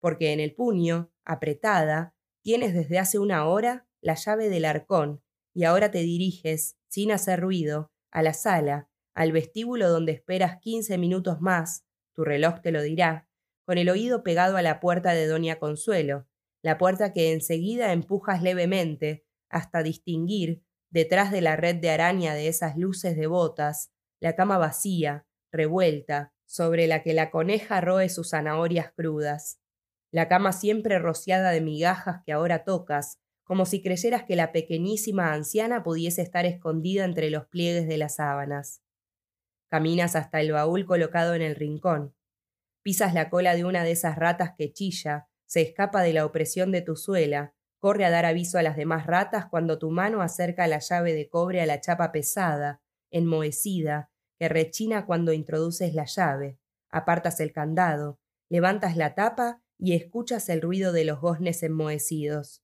Porque 0.00 0.32
en 0.32 0.40
el 0.40 0.54
puño, 0.54 1.12
apretada, 1.24 2.14
tienes 2.42 2.74
desde 2.74 2.98
hace 2.98 3.18
una 3.18 3.46
hora 3.46 3.86
la 4.00 4.14
llave 4.14 4.48
del 4.48 4.64
arcón, 4.64 5.22
y 5.54 5.64
ahora 5.64 5.90
te 5.90 5.98
diriges, 5.98 6.76
sin 6.88 7.12
hacer 7.12 7.40
ruido, 7.40 7.92
a 8.10 8.22
la 8.22 8.34
sala, 8.34 8.90
al 9.14 9.32
vestíbulo 9.32 9.88
donde 9.88 10.12
esperas 10.12 10.58
quince 10.60 10.98
minutos 10.98 11.40
más, 11.40 11.86
tu 12.14 12.24
reloj 12.24 12.60
te 12.60 12.72
lo 12.72 12.82
dirá, 12.82 13.28
con 13.64 13.78
el 13.78 13.88
oído 13.88 14.22
pegado 14.22 14.56
a 14.56 14.62
la 14.62 14.80
puerta 14.80 15.12
de 15.12 15.26
Doña 15.26 15.58
Consuelo, 15.58 16.26
la 16.62 16.78
puerta 16.78 17.12
que 17.12 17.32
enseguida 17.32 17.92
empujas 17.92 18.42
levemente, 18.42 19.24
hasta 19.48 19.82
distinguir, 19.82 20.62
detrás 20.92 21.32
de 21.32 21.40
la 21.40 21.56
red 21.56 21.76
de 21.76 21.90
araña 21.90 22.34
de 22.34 22.48
esas 22.48 22.76
luces 22.76 23.16
devotas, 23.16 23.90
la 24.20 24.36
cama 24.36 24.58
vacía, 24.58 25.26
revuelta, 25.50 26.32
sobre 26.46 26.86
la 26.86 27.02
que 27.02 27.14
la 27.14 27.30
coneja 27.30 27.80
roe 27.80 28.08
sus 28.10 28.30
zanahorias 28.30 28.92
crudas. 28.92 29.58
La 30.12 30.28
cama 30.28 30.52
siempre 30.52 30.98
rociada 30.98 31.50
de 31.50 31.62
migajas 31.62 32.20
que 32.24 32.32
ahora 32.32 32.64
tocas, 32.64 33.18
como 33.42 33.64
si 33.64 33.82
creyeras 33.82 34.24
que 34.24 34.36
la 34.36 34.52
pequeñísima 34.52 35.32
anciana 35.32 35.82
pudiese 35.82 36.20
estar 36.20 36.44
escondida 36.44 37.04
entre 37.04 37.30
los 37.30 37.46
pliegues 37.46 37.88
de 37.88 37.96
las 37.96 38.16
sábanas. 38.16 38.82
Caminas 39.68 40.14
hasta 40.14 40.42
el 40.42 40.52
baúl 40.52 40.84
colocado 40.84 41.34
en 41.34 41.40
el 41.40 41.56
rincón. 41.56 42.14
Pisas 42.82 43.14
la 43.14 43.30
cola 43.30 43.54
de 43.54 43.64
una 43.64 43.82
de 43.82 43.92
esas 43.92 44.16
ratas 44.16 44.52
que 44.56 44.72
chilla, 44.72 45.28
se 45.46 45.62
escapa 45.62 46.02
de 46.02 46.12
la 46.12 46.26
opresión 46.26 46.70
de 46.70 46.82
tu 46.82 46.96
suela, 46.96 47.54
corre 47.82 48.04
a 48.04 48.10
dar 48.10 48.26
aviso 48.26 48.58
a 48.58 48.62
las 48.62 48.76
demás 48.76 49.08
ratas 49.08 49.46
cuando 49.46 49.76
tu 49.76 49.90
mano 49.90 50.22
acerca 50.22 50.68
la 50.68 50.78
llave 50.78 51.14
de 51.14 51.28
cobre 51.28 51.60
a 51.60 51.66
la 51.66 51.80
chapa 51.80 52.12
pesada, 52.12 52.80
enmohecida, 53.10 54.12
que 54.38 54.48
rechina 54.48 55.04
cuando 55.04 55.32
introduces 55.32 55.92
la 55.92 56.04
llave, 56.04 56.60
apartas 56.90 57.40
el 57.40 57.52
candado, 57.52 58.20
levantas 58.48 58.96
la 58.96 59.16
tapa 59.16 59.64
y 59.78 59.94
escuchas 59.94 60.48
el 60.48 60.62
ruido 60.62 60.92
de 60.92 61.04
los 61.04 61.20
goznes 61.20 61.64
enmohecidos. 61.64 62.62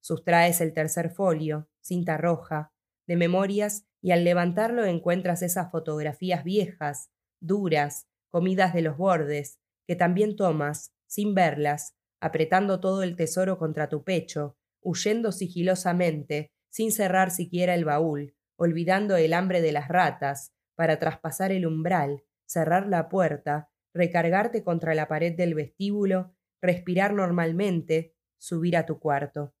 Sustraes 0.00 0.60
el 0.60 0.72
tercer 0.72 1.10
folio, 1.10 1.68
cinta 1.80 2.16
roja, 2.16 2.72
de 3.06 3.14
memorias 3.14 3.86
y 4.02 4.10
al 4.10 4.24
levantarlo 4.24 4.84
encuentras 4.84 5.42
esas 5.42 5.70
fotografías 5.70 6.42
viejas, 6.42 7.12
duras, 7.38 8.08
comidas 8.28 8.74
de 8.74 8.82
los 8.82 8.96
bordes, 8.96 9.60
que 9.86 9.94
también 9.94 10.34
tomas, 10.34 10.92
sin 11.06 11.36
verlas, 11.36 11.94
apretando 12.20 12.80
todo 12.80 13.02
el 13.02 13.16
tesoro 13.16 13.58
contra 13.58 13.88
tu 13.88 14.04
pecho, 14.04 14.56
huyendo 14.80 15.32
sigilosamente, 15.32 16.50
sin 16.70 16.92
cerrar 16.92 17.30
siquiera 17.30 17.74
el 17.74 17.84
baúl, 17.84 18.34
olvidando 18.56 19.16
el 19.16 19.32
hambre 19.32 19.60
de 19.60 19.72
las 19.72 19.88
ratas, 19.88 20.52
para 20.74 20.98
traspasar 20.98 21.50
el 21.50 21.66
umbral, 21.66 22.22
cerrar 22.46 22.86
la 22.86 23.08
puerta, 23.08 23.68
recargarte 23.92 24.62
contra 24.62 24.94
la 24.94 25.08
pared 25.08 25.34
del 25.34 25.54
vestíbulo, 25.54 26.34
respirar 26.62 27.14
normalmente, 27.14 28.14
subir 28.38 28.76
a 28.76 28.86
tu 28.86 28.98
cuarto. 28.98 29.54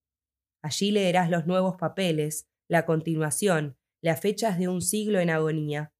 Allí 0.62 0.90
leerás 0.90 1.30
los 1.30 1.46
nuevos 1.46 1.76
papeles, 1.76 2.48
la 2.68 2.84
continuación, 2.86 3.76
las 4.00 4.20
fechas 4.20 4.58
de 4.58 4.68
un 4.68 4.82
siglo 4.82 5.18
en 5.18 5.30
agonía. 5.30 5.92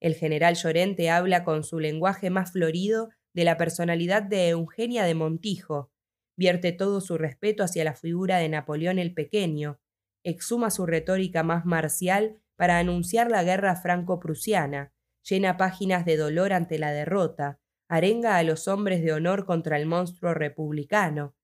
El 0.00 0.14
general 0.14 0.56
Llorente 0.56 1.10
habla 1.10 1.44
con 1.44 1.64
su 1.64 1.78
lenguaje 1.78 2.30
más 2.30 2.52
florido 2.52 3.10
de 3.34 3.44
la 3.44 3.56
personalidad 3.56 4.22
de 4.22 4.48
Eugenia 4.50 5.04
de 5.04 5.14
Montijo, 5.14 5.90
vierte 6.36 6.72
todo 6.72 7.00
su 7.00 7.18
respeto 7.18 7.62
hacia 7.62 7.84
la 7.84 7.94
figura 7.94 8.38
de 8.38 8.48
Napoleón 8.48 8.98
el 8.98 9.14
Pequeño, 9.14 9.80
exhuma 10.24 10.70
su 10.70 10.86
retórica 10.86 11.42
más 11.42 11.64
marcial 11.64 12.40
para 12.56 12.78
anunciar 12.78 13.30
la 13.30 13.42
guerra 13.42 13.76
franco-prusiana, 13.76 14.92
llena 15.22 15.56
páginas 15.56 16.04
de 16.04 16.16
dolor 16.16 16.52
ante 16.52 16.78
la 16.78 16.92
derrota, 16.92 17.58
arenga 17.88 18.36
a 18.36 18.42
los 18.42 18.68
hombres 18.68 19.02
de 19.02 19.12
honor 19.12 19.46
contra 19.46 19.76
el 19.76 19.86
monstruo 19.86 20.34
republicano, 20.34 21.34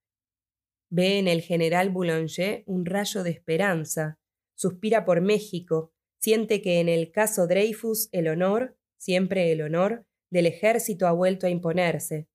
Ve 0.89 1.19
en 1.19 1.27
el 1.27 1.43
general 1.43 1.91
Boulanger 1.91 2.63
un 2.67 2.87
rayo 2.87 3.23
de 3.23 3.31
esperanza, 3.31 4.19
suspira 4.55 5.05
por 5.05 5.21
México, 5.21 5.93
siente 6.19 6.63
que 6.63 6.81
en 6.81 6.89
el 6.89 7.11
caso 7.11 7.47
Dreyfus 7.47 8.09
el 8.13 8.29
honor, 8.29 8.77
siempre 8.97 9.51
el 9.51 9.63
honor, 9.63 10.07
del 10.31 10.47
ejército 10.47 11.07
ha 11.07 11.13
vuelto 11.13 11.47
a 11.47 11.51
imponerse. 11.51 12.29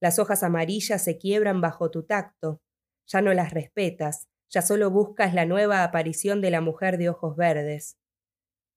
Las 0.00 0.18
hojas 0.18 0.42
amarillas 0.42 1.02
se 1.02 1.18
quiebran 1.18 1.60
bajo 1.60 1.90
tu 1.90 2.04
tacto, 2.04 2.60
ya 3.06 3.20
no 3.20 3.32
las 3.34 3.52
respetas, 3.52 4.28
ya 4.50 4.62
solo 4.62 4.90
buscas 4.90 5.34
la 5.34 5.46
nueva 5.46 5.82
aparición 5.82 6.40
de 6.40 6.50
la 6.50 6.60
mujer 6.60 6.98
de 6.98 7.08
ojos 7.08 7.36
verdes. 7.36 7.98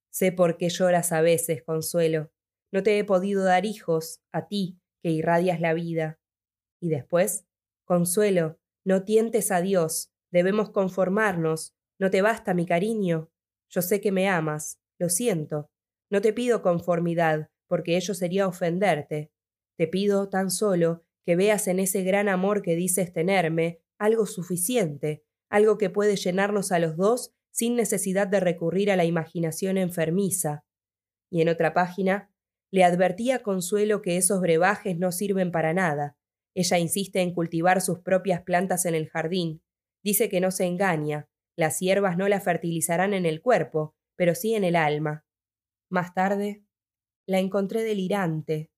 Sé 0.09 0.31
por 0.31 0.57
qué 0.57 0.69
lloras 0.69 1.11
a 1.11 1.21
veces, 1.21 1.63
Consuelo. 1.63 2.31
No 2.71 2.83
te 2.83 2.97
he 2.97 3.03
podido 3.03 3.43
dar 3.43 3.65
hijos, 3.65 4.21
a 4.31 4.47
ti, 4.47 4.79
que 5.01 5.11
irradias 5.11 5.61
la 5.61 5.73
vida. 5.73 6.19
Y 6.81 6.89
después, 6.89 7.45
Consuelo, 7.85 8.59
no 8.83 9.03
tientes 9.03 9.51
a 9.51 9.61
Dios, 9.61 10.11
debemos 10.31 10.71
conformarnos. 10.71 11.75
No 11.99 12.09
te 12.09 12.21
basta 12.21 12.53
mi 12.53 12.65
cariño. 12.65 13.29
Yo 13.69 13.81
sé 13.81 14.01
que 14.01 14.11
me 14.11 14.27
amas, 14.27 14.79
lo 14.97 15.09
siento. 15.09 15.69
No 16.09 16.21
te 16.21 16.33
pido 16.33 16.61
conformidad, 16.61 17.49
porque 17.67 17.97
ello 17.97 18.13
sería 18.13 18.47
ofenderte. 18.47 19.31
Te 19.77 19.87
pido 19.87 20.29
tan 20.29 20.49
solo 20.49 21.03
que 21.25 21.35
veas 21.35 21.67
en 21.67 21.79
ese 21.79 22.03
gran 22.03 22.29
amor 22.29 22.61
que 22.61 22.75
dices 22.75 23.11
tenerme 23.13 23.81
algo 23.99 24.25
suficiente, 24.25 25.23
algo 25.49 25.77
que 25.77 25.89
puede 25.89 26.15
llenarnos 26.15 26.71
a 26.71 26.79
los 26.79 26.97
dos 26.97 27.33
sin 27.51 27.75
necesidad 27.75 28.27
de 28.27 28.39
recurrir 28.39 28.91
a 28.91 28.95
la 28.95 29.05
imaginación 29.05 29.77
enfermiza. 29.77 30.63
Y 31.29 31.41
en 31.41 31.49
otra 31.49 31.73
página, 31.73 32.31
Le 32.69 32.83
advertía 32.83 33.43
Consuelo 33.43 34.01
que 34.01 34.17
esos 34.17 34.41
brebajes 34.41 34.97
no 34.97 35.11
sirven 35.11 35.51
para 35.51 35.73
nada. 35.73 36.17
Ella 36.53 36.77
insiste 36.77 37.21
en 37.21 37.33
cultivar 37.33 37.81
sus 37.81 37.99
propias 37.99 38.41
plantas 38.41 38.85
en 38.85 38.93
el 38.93 39.07
jardín. 39.07 39.61
Dice 40.03 40.27
que 40.27 40.41
no 40.41 40.51
se 40.51 40.65
engaña. 40.65 41.29
Las 41.55 41.79
hierbas 41.79 42.17
no 42.17 42.27
la 42.27 42.41
fertilizarán 42.41 43.13
en 43.13 43.25
el 43.25 43.41
cuerpo, 43.41 43.95
pero 44.15 44.35
sí 44.35 44.53
en 44.53 44.63
el 44.63 44.75
alma. 44.75 45.25
Más 45.89 46.13
tarde, 46.13 46.63
la 47.27 47.39
encontré 47.39 47.83
delirante, 47.83 48.71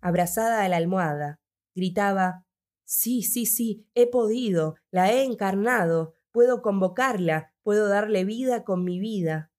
abrazada 0.00 0.62
a 0.64 0.68
la 0.68 0.76
almohada. 0.76 1.40
Gritaba 1.74 2.44
Sí, 2.86 3.22
sí, 3.22 3.46
sí, 3.46 3.88
he 3.94 4.06
podido, 4.06 4.76
la 4.90 5.10
he 5.10 5.24
encarnado, 5.24 6.12
puedo 6.32 6.60
convocarla, 6.60 7.54
puedo 7.62 7.88
darle 7.88 8.24
vida 8.24 8.62
con 8.62 8.84
mi 8.84 9.00
vida. 9.00 9.50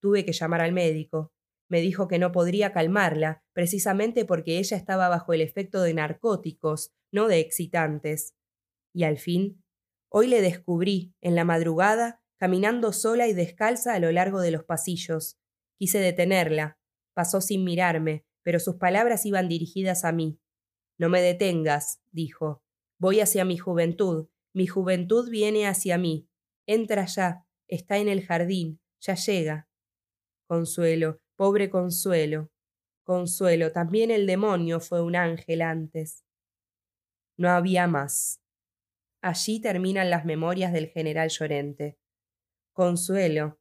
Tuve 0.00 0.24
que 0.24 0.32
llamar 0.32 0.60
al 0.62 0.72
médico. 0.72 1.32
Me 1.68 1.80
dijo 1.80 2.08
que 2.08 2.18
no 2.18 2.32
podría 2.32 2.72
calmarla, 2.72 3.44
precisamente 3.52 4.24
porque 4.24 4.58
ella 4.58 4.76
estaba 4.76 5.08
bajo 5.08 5.32
el 5.32 5.40
efecto 5.40 5.80
de 5.80 5.94
narcóticos, 5.94 6.92
no 7.12 7.28
de 7.28 7.38
excitantes. 7.38 8.34
Y 8.92 9.04
al 9.04 9.18
fin, 9.18 9.62
hoy 10.10 10.26
le 10.26 10.42
descubrí, 10.42 11.14
en 11.20 11.36
la 11.36 11.44
madrugada, 11.44 12.20
caminando 12.36 12.92
sola 12.92 13.28
y 13.28 13.32
descalza 13.32 13.94
a 13.94 14.00
lo 14.00 14.10
largo 14.10 14.40
de 14.40 14.50
los 14.50 14.64
pasillos. 14.64 15.38
Quise 15.78 16.00
detenerla. 16.00 16.78
Pasó 17.14 17.40
sin 17.40 17.64
mirarme, 17.64 18.24
pero 18.42 18.58
sus 18.58 18.76
palabras 18.76 19.26
iban 19.26 19.48
dirigidas 19.48 20.04
a 20.04 20.12
mí. 20.12 20.40
No 20.98 21.08
me 21.08 21.20
detengas, 21.20 22.00
dijo. 22.10 22.62
Voy 22.98 23.20
hacia 23.20 23.44
mi 23.44 23.56
juventud. 23.56 24.28
Mi 24.54 24.66
juventud 24.66 25.28
viene 25.30 25.66
hacia 25.66 25.98
mí. 25.98 26.28
Entra 26.66 27.06
ya. 27.06 27.46
Está 27.68 27.98
en 27.98 28.08
el 28.08 28.24
jardín. 28.24 28.80
Ya 29.00 29.14
llega. 29.14 29.68
Consuelo, 30.46 31.20
Pobre 31.36 31.70
Consuelo. 31.70 32.50
Consuelo, 33.04 33.72
también 33.72 34.10
el 34.10 34.26
demonio 34.26 34.78
fue 34.78 35.02
un 35.02 35.16
ángel 35.16 35.62
antes. 35.62 36.24
No 37.36 37.48
había 37.48 37.86
más. 37.88 38.40
Allí 39.22 39.60
terminan 39.60 40.10
las 40.10 40.24
memorias 40.24 40.72
del 40.72 40.88
general 40.88 41.30
Llorente. 41.30 41.98
Consuelo. 42.72 43.58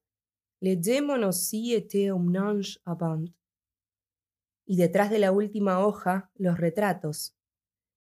Le 0.59 0.75
démon 0.75 1.23
aussi 1.23 1.73
était 1.73 2.11
un 2.11 2.35
ange 2.37 2.79
avant. 2.85 3.33
Y 4.71 4.77
detrás 4.77 5.09
de 5.09 5.19
la 5.19 5.33
última 5.33 5.85
hoja, 5.85 6.31
los 6.33 6.57
retratos. 6.57 7.35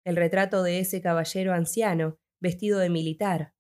El 0.05 0.15
retrato 0.15 0.63
de 0.63 0.79
ese 0.79 1.01
caballero 1.01 1.51
anciano, 1.51 2.17
vestido 2.39 2.79
de 2.79 2.89
militar. 2.89 3.53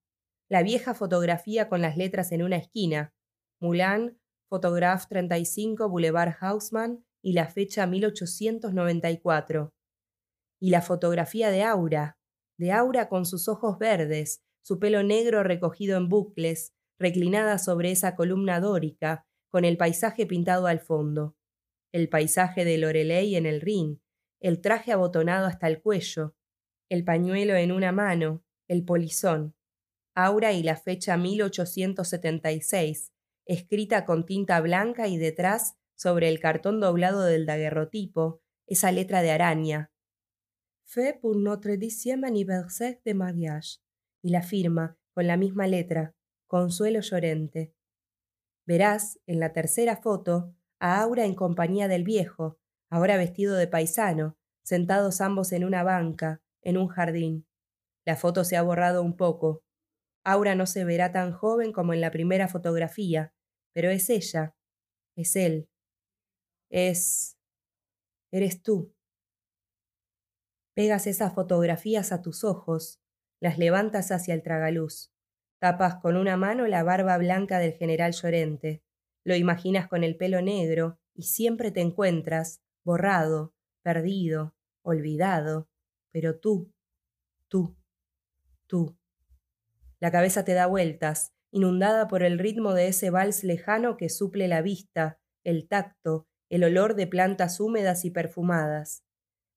La 0.49 0.63
vieja 0.63 0.93
fotografía 0.93 1.67
con 1.67 1.81
las 1.81 1.97
letras 1.97 2.31
en 2.31 2.41
una 2.41 2.55
esquina. 2.55 3.13
Moulin 3.59 4.17
Photograph 4.49 5.07
35 5.09 5.89
Boulevard 5.89 6.37
Haussmann 6.39 7.05
y 7.21 7.33
la 7.33 7.47
fecha 7.47 7.85
1894. 7.85 9.73
Y 10.61 10.69
la 10.69 10.81
fotografía 10.81 11.49
de 11.49 11.63
Aura, 11.63 12.17
de 12.57 12.71
Aura 12.71 13.09
con 13.09 13.25
sus 13.25 13.49
ojos 13.49 13.77
verdes, 13.77 14.41
su 14.63 14.79
pelo 14.79 15.03
negro 15.03 15.43
recogido 15.43 15.97
en 15.97 16.07
bucles, 16.07 16.71
reclinada 16.97 17.57
sobre 17.57 17.91
esa 17.91 18.15
columna 18.15 18.61
dórica, 18.61 19.27
con 19.49 19.65
el 19.65 19.75
paisaje 19.75 20.25
pintado 20.25 20.67
al 20.67 20.79
fondo. 20.79 21.35
El 21.91 22.09
paisaje 22.09 22.65
de 22.65 22.77
Loreley 22.77 23.35
en 23.35 23.45
el 23.45 23.61
Rin, 23.61 24.01
el 24.39 24.61
traje 24.61 24.91
abotonado 24.91 25.45
hasta 25.45 25.67
el 25.67 25.81
cuello, 25.81 26.35
el 26.89 27.03
pañuelo 27.03 27.55
en 27.55 27.71
una 27.71 27.91
mano, 27.91 28.43
el 28.67 28.83
polizón. 28.83 29.55
Aura 30.13 30.51
y 30.53 30.63
la 30.63 30.75
fecha 30.75 31.15
1876, 31.17 33.13
escrita 33.45 34.05
con 34.05 34.25
tinta 34.25 34.59
blanca 34.61 35.07
y 35.07 35.17
detrás, 35.17 35.77
sobre 35.95 36.29
el 36.29 36.39
cartón 36.39 36.79
doblado 36.79 37.23
del 37.23 37.45
daguerrotipo, 37.45 38.41
esa 38.65 38.91
letra 38.91 39.21
de 39.21 39.31
araña. 39.31 39.91
Fait 40.83 41.13
pour 41.21 41.37
notre 41.37 41.77
dixième 41.77 42.23
anniversaire 42.25 42.99
de 43.05 43.13
mariage. 43.13 43.79
Y 44.23 44.29
la 44.31 44.41
firma, 44.41 44.97
con 45.13 45.27
la 45.27 45.37
misma 45.37 45.67
letra, 45.67 46.15
Consuelo 46.47 46.99
Llorente. 46.99 47.73
Verás, 48.65 49.19
en 49.25 49.39
la 49.39 49.53
tercera 49.53 49.97
foto, 49.97 50.53
a 50.81 50.99
Aura 50.99 51.25
en 51.25 51.35
compañía 51.35 51.87
del 51.87 52.03
viejo, 52.03 52.57
ahora 52.89 53.15
vestido 53.15 53.55
de 53.55 53.67
paisano, 53.67 54.35
sentados 54.63 55.21
ambos 55.21 55.51
en 55.51 55.63
una 55.63 55.83
banca, 55.83 56.41
en 56.63 56.75
un 56.75 56.87
jardín. 56.87 57.47
La 58.03 58.15
foto 58.15 58.43
se 58.43 58.57
ha 58.57 58.63
borrado 58.63 59.03
un 59.03 59.15
poco, 59.15 59.63
Aura 60.23 60.55
no 60.55 60.65
se 60.65 60.83
verá 60.83 61.11
tan 61.11 61.33
joven 61.33 61.71
como 61.71 61.93
en 61.93 62.01
la 62.01 62.09
primera 62.09 62.47
fotografía, 62.47 63.31
pero 63.73 63.91
es 63.91 64.09
ella, 64.09 64.55
es 65.15 65.35
él, 65.35 65.69
es... 66.71 67.37
eres 68.31 68.63
tú. 68.63 68.91
Pegas 70.75 71.05
esas 71.05 71.35
fotografías 71.35 72.11
a 72.11 72.23
tus 72.23 72.43
ojos, 72.43 72.99
las 73.39 73.59
levantas 73.59 74.11
hacia 74.11 74.33
el 74.33 74.41
tragaluz, 74.41 75.11
tapas 75.59 75.97
con 75.97 76.17
una 76.17 76.37
mano 76.37 76.65
la 76.65 76.81
barba 76.81 77.19
blanca 77.19 77.59
del 77.59 77.73
general 77.73 78.13
Llorente, 78.13 78.83
lo 79.23 79.35
imaginas 79.35 79.87
con 79.87 80.03
el 80.03 80.17
pelo 80.17 80.41
negro 80.41 80.99
y 81.13 81.23
siempre 81.23 81.71
te 81.71 81.81
encuentras, 81.81 82.61
borrado, 82.83 83.53
perdido, 83.81 84.55
olvidado, 84.81 85.69
pero 86.11 86.39
tú, 86.39 86.71
tú, 87.47 87.77
tú. 88.67 88.97
La 89.99 90.11
cabeza 90.11 90.43
te 90.43 90.53
da 90.53 90.65
vueltas, 90.65 91.33
inundada 91.51 92.07
por 92.07 92.23
el 92.23 92.39
ritmo 92.39 92.73
de 92.73 92.87
ese 92.87 93.09
vals 93.09 93.43
lejano 93.43 93.97
que 93.97 94.09
suple 94.09 94.47
la 94.47 94.61
vista, 94.61 95.19
el 95.43 95.67
tacto, 95.67 96.27
el 96.49 96.63
olor 96.63 96.95
de 96.95 97.07
plantas 97.07 97.59
húmedas 97.59 98.03
y 98.05 98.11
perfumadas. 98.11 99.03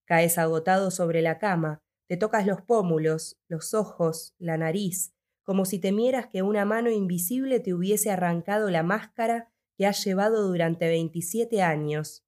Caes 0.05 0.39
agotado 0.39 0.91
sobre 0.91 1.23
la 1.23 1.39
cama, 1.39 1.83
te 2.07 2.17
tocas 2.17 2.47
los 2.47 2.61
pómulos, 2.61 3.39
los 3.49 3.73
ojos, 3.73 4.35
la 4.39 4.59
nariz, 4.59 5.15
como 5.43 5.65
si 5.65 5.79
temieras 5.79 6.27
que 6.27 6.43
una 6.43 6.65
mano 6.65 6.91
invisible 6.91 7.61
te 7.61 7.75
hubiese 7.75 8.11
arrancado 8.11 8.71
la 8.71 8.83
máscara 8.83 9.54
que 9.77 9.87
has 9.87 10.05
llevado 10.05 10.47
durante 10.47 10.89
veintisiete 10.89 11.63
años. 11.63 12.25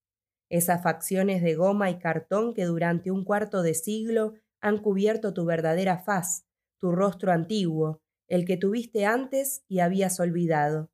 Esas 0.48 0.82
facciones 0.82 1.43
de 1.43 1.55
goma 1.55 1.90
y 1.90 1.98
cartón 1.98 2.55
que 2.55 2.64
durante 2.64 3.10
un 3.10 3.24
cuarto 3.24 3.62
de 3.62 3.74
siglo 3.74 4.35
han 4.60 4.78
cubierto 4.78 5.35
tu 5.35 5.44
verdadera 5.44 5.98
faz, 5.98 6.47
tu 6.78 6.93
rostro 6.93 7.32
antiguo, 7.32 8.01
el 8.28 8.44
que 8.44 8.56
tuviste 8.56 9.06
antes 9.06 9.64
y 9.68 9.81
habías 9.81 10.18
olvidado. 10.20 10.90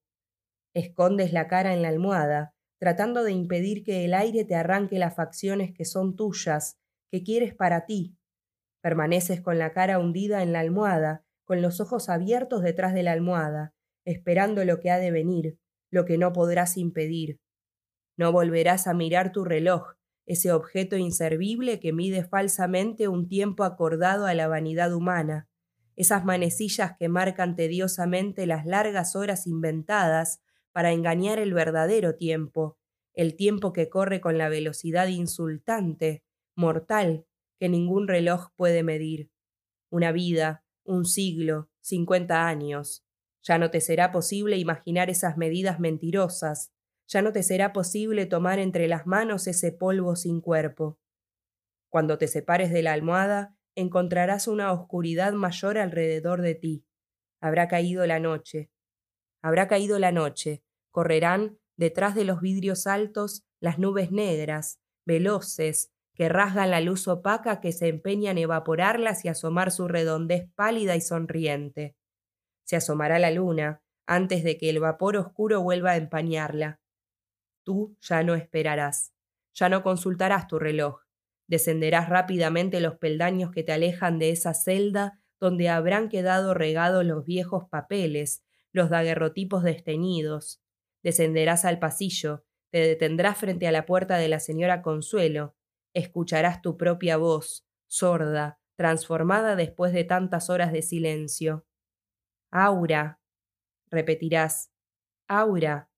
Escondes 0.75 1.33
la 1.33 1.49
cara 1.49 1.75
en 1.75 1.83
la 1.83 1.89
almohada, 1.89 2.55
tratando 2.79 3.25
de 3.25 3.33
impedir 3.33 3.85
que 3.85 4.05
el 4.05 4.15
aire 4.15 4.45
te 4.45 4.55
arranque 4.55 4.99
las 4.99 5.15
facciones 5.15 5.73
que 5.73 5.85
son 5.85 6.17
tuyas, 6.17 6.79
que 7.11 7.23
quieres 7.23 7.55
para 7.55 7.87
ti. 7.87 8.17
Permaneces 8.83 9.41
con 9.41 9.59
la 9.59 9.73
cara 9.73 9.99
hundida 9.99 10.43
en 10.43 10.53
la 10.53 10.61
almohada, 10.61 11.25
con 11.45 11.63
los 11.63 11.81
ojos 11.81 12.09
abiertos 12.09 12.63
detrás 12.63 12.95
de 12.95 13.03
la 13.03 13.13
almohada, 13.13 13.75
esperando 14.05 14.65
lo 14.65 14.81
que 14.81 14.91
ha 14.91 14.99
de 14.99 15.11
venir, 15.11 15.59
lo 15.93 16.05
que 16.05 16.19
no 16.19 16.33
podrás 16.33 16.77
impedir. 16.77 17.39
No 18.17 18.33
volverás 18.33 18.89
a 18.89 18.95
mirar 18.95 19.31
tu 19.31 19.45
reloj, 19.45 19.95
ese 20.27 20.51
objeto 20.51 20.97
inservible 20.97 21.79
que 21.79 21.93
mide 21.93 22.25
falsamente 22.25 23.07
un 23.07 23.29
tiempo 23.29 23.63
acordado 23.63 24.27
a 24.27 24.35
la 24.35 24.49
vanidad 24.49 24.93
humana 24.93 25.49
esas 25.97 26.25
manecillas 26.25 26.97
que 26.99 27.09
marcan 27.09 27.55
tediosamente 27.55 28.47
las 28.47 28.65
largas 28.65 29.15
horas 29.15 29.47
inventadas 29.47 30.41
para 30.73 30.93
engañar 30.93 31.39
el 31.39 31.53
verdadero 31.53 32.17
tiempo, 32.17 32.79
el 33.15 33.37
tiempo 33.37 33.73
que 33.73 33.89
corre 33.89 34.21
con 34.21 34.39
la 34.39 34.49
velocidad 34.49 35.09
insultante, 35.09 36.25
mortal, 36.57 37.27
que 37.59 37.69
ningún 37.69 38.09
reloj 38.09 38.49
puede 38.57 38.83
medir. 38.83 39.31
Una 39.91 40.13
vida, 40.13 40.65
un 40.85 41.05
siglo, 41.05 41.69
cincuenta 41.81 42.49
años. 42.49 43.05
Ya 43.43 43.59
no 43.59 43.71
te 43.71 43.81
será 43.81 44.13
posible 44.13 44.57
imaginar 44.57 45.11
esas 45.11 45.37
medidas 45.37 45.81
mentirosas, 45.81 46.73
ya 47.09 47.23
no 47.23 47.33
te 47.33 47.43
será 47.43 47.73
posible 47.73 48.27
tomar 48.27 48.59
entre 48.59 48.89
las 48.89 49.07
manos 49.07 49.47
ese 49.47 49.73
polvo 49.73 50.17
sin 50.17 50.41
cuerpo. 50.41 50.99
Cuando 51.89 52.17
te 52.17 52.27
separes 52.29 52.73
de 52.73 52.83
la 52.83 52.93
almohada, 52.93 53.55
encontrarás 53.75 54.49
una 54.49 54.73
oscuridad 54.73 55.33
mayor 55.33 55.77
alrededor 55.77 56.41
de 56.41 56.55
ti. 56.55 56.87
Habrá 57.41 57.69
caído 57.69 58.07
la 58.07 58.19
noche. 58.19 58.71
Habrá 59.43 59.69
caído 59.69 59.99
la 59.99 60.13
noche. 60.13 60.63
Correrán 60.91 61.59
detrás 61.77 62.15
de 62.15 62.25
los 62.25 62.41
vidrios 62.41 62.87
altos 62.87 63.45
las 63.61 63.79
nubes 63.79 64.11
negras, 64.11 64.81
veloces, 65.05 65.93
que 66.15 66.29
rasgan 66.29 66.71
la 66.71 66.81
luz 66.81 67.09
opaca 67.09 67.61
que 67.61 67.73
se 67.73 67.89
empeña 67.89 68.31
en 68.31 68.39
evaporarlas 68.39 69.25
y 69.25 69.29
asomar 69.29 69.71
su 69.71 69.89
redondez 69.89 70.49
pálida 70.55 70.97
y 70.97 71.01
sonriente. 71.01 71.97
Se 72.65 72.77
asomará 72.77 73.19
la 73.19 73.31
luna 73.31 73.83
antes 74.07 74.45
de 74.45 74.59
que 74.59 74.71
el 74.71 74.81
vapor 74.81 75.17
oscuro 75.17 75.63
vuelva 75.63 75.93
a 75.93 75.97
empañarla. 75.97 76.81
Tú 77.65 77.97
ya 78.01 78.23
no 78.23 78.35
esperarás, 78.35 79.13
ya 79.55 79.69
no 79.69 79.83
consultarás 79.83 80.49
tu 80.49 80.59
reloj, 80.59 81.03
Descenderás 81.53 82.09
rápidamente 82.09 82.81
los 82.81 82.97
peldaños 82.97 83.51
que 83.51 83.63
te 83.63 83.73
alejan 83.73 84.19
de 84.19 84.31
esa 84.31 84.55
celda 84.55 85.21
donde 85.39 85.69
habrán 85.69 86.09
quedado 86.09 86.55
regados 86.55 87.05
los 87.05 87.27
viejos 87.27 87.65
papeles, 87.69 88.43
los 88.73 88.89
daguerrotipos 88.89 89.63
desteñidos. 89.63 90.63
Descenderás 91.03 91.67
al 91.67 91.79
pasillo, 91.79 92.47
te 92.71 92.79
detendrás 92.79 93.37
frente 93.37 93.67
a 93.67 93.73
la 93.73 93.85
puerta 93.85 94.17
de 94.17 94.29
la 94.29 94.41
señora 94.41 94.81
Consuelo, 94.81 95.55
escucharás 95.93 96.63
tu 96.63 96.79
propia 96.79 97.19
voz, 97.19 97.67
sorda, 97.87 98.59
transformada 98.77 99.55
después 99.55 99.93
de 99.93 100.05
tantas 100.05 100.49
horas 100.49 100.73
de 100.73 100.81
silencio. 100.81 101.67
Aura, 102.53 103.19
repetirás, 103.91 104.71
Aura. 105.27 105.89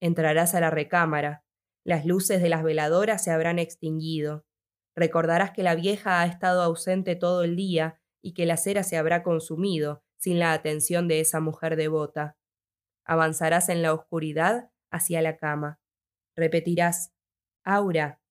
Entrarás 0.00 0.54
a 0.54 0.60
la 0.60 0.70
recámara. 0.70 1.44
Las 1.84 2.06
luces 2.06 2.40
de 2.40 2.48
las 2.48 2.62
veladoras 2.62 3.22
se 3.22 3.30
habrán 3.30 3.58
extinguido. 3.58 4.46
Recordarás 4.96 5.50
que 5.50 5.62
la 5.62 5.74
vieja 5.74 6.22
ha 6.22 6.26
estado 6.26 6.62
ausente 6.62 7.16
todo 7.16 7.44
el 7.44 7.54
día 7.54 8.00
y 8.22 8.32
que 8.32 8.46
la 8.46 8.56
cera 8.56 8.82
se 8.82 8.96
habrá 8.96 9.22
consumido 9.22 10.02
sin 10.18 10.38
la 10.38 10.54
atención 10.54 11.06
de 11.06 11.20
esa 11.20 11.40
mujer 11.40 11.76
devota. 11.76 12.38
Avanzarás 13.04 13.68
en 13.68 13.82
la 13.82 13.92
oscuridad 13.92 14.70
hacia 14.90 15.20
la 15.20 15.36
cama. 15.36 15.80
Repetirás, 16.34 17.12
Aura, 17.62 18.22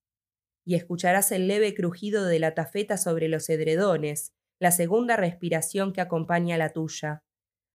y 0.66 0.74
escucharás 0.74 1.32
el 1.32 1.48
leve 1.48 1.76
crujido 1.76 2.26
de 2.26 2.40
la 2.40 2.56
tafeta 2.56 2.98
sobre 2.98 3.28
los 3.28 3.48
edredones, 3.50 4.34
la 4.60 4.72
segunda 4.72 5.16
respiración 5.18 5.94
que 5.94 6.02
acompaña 6.02 6.58
la 6.58 6.74
tuya. 6.74 7.24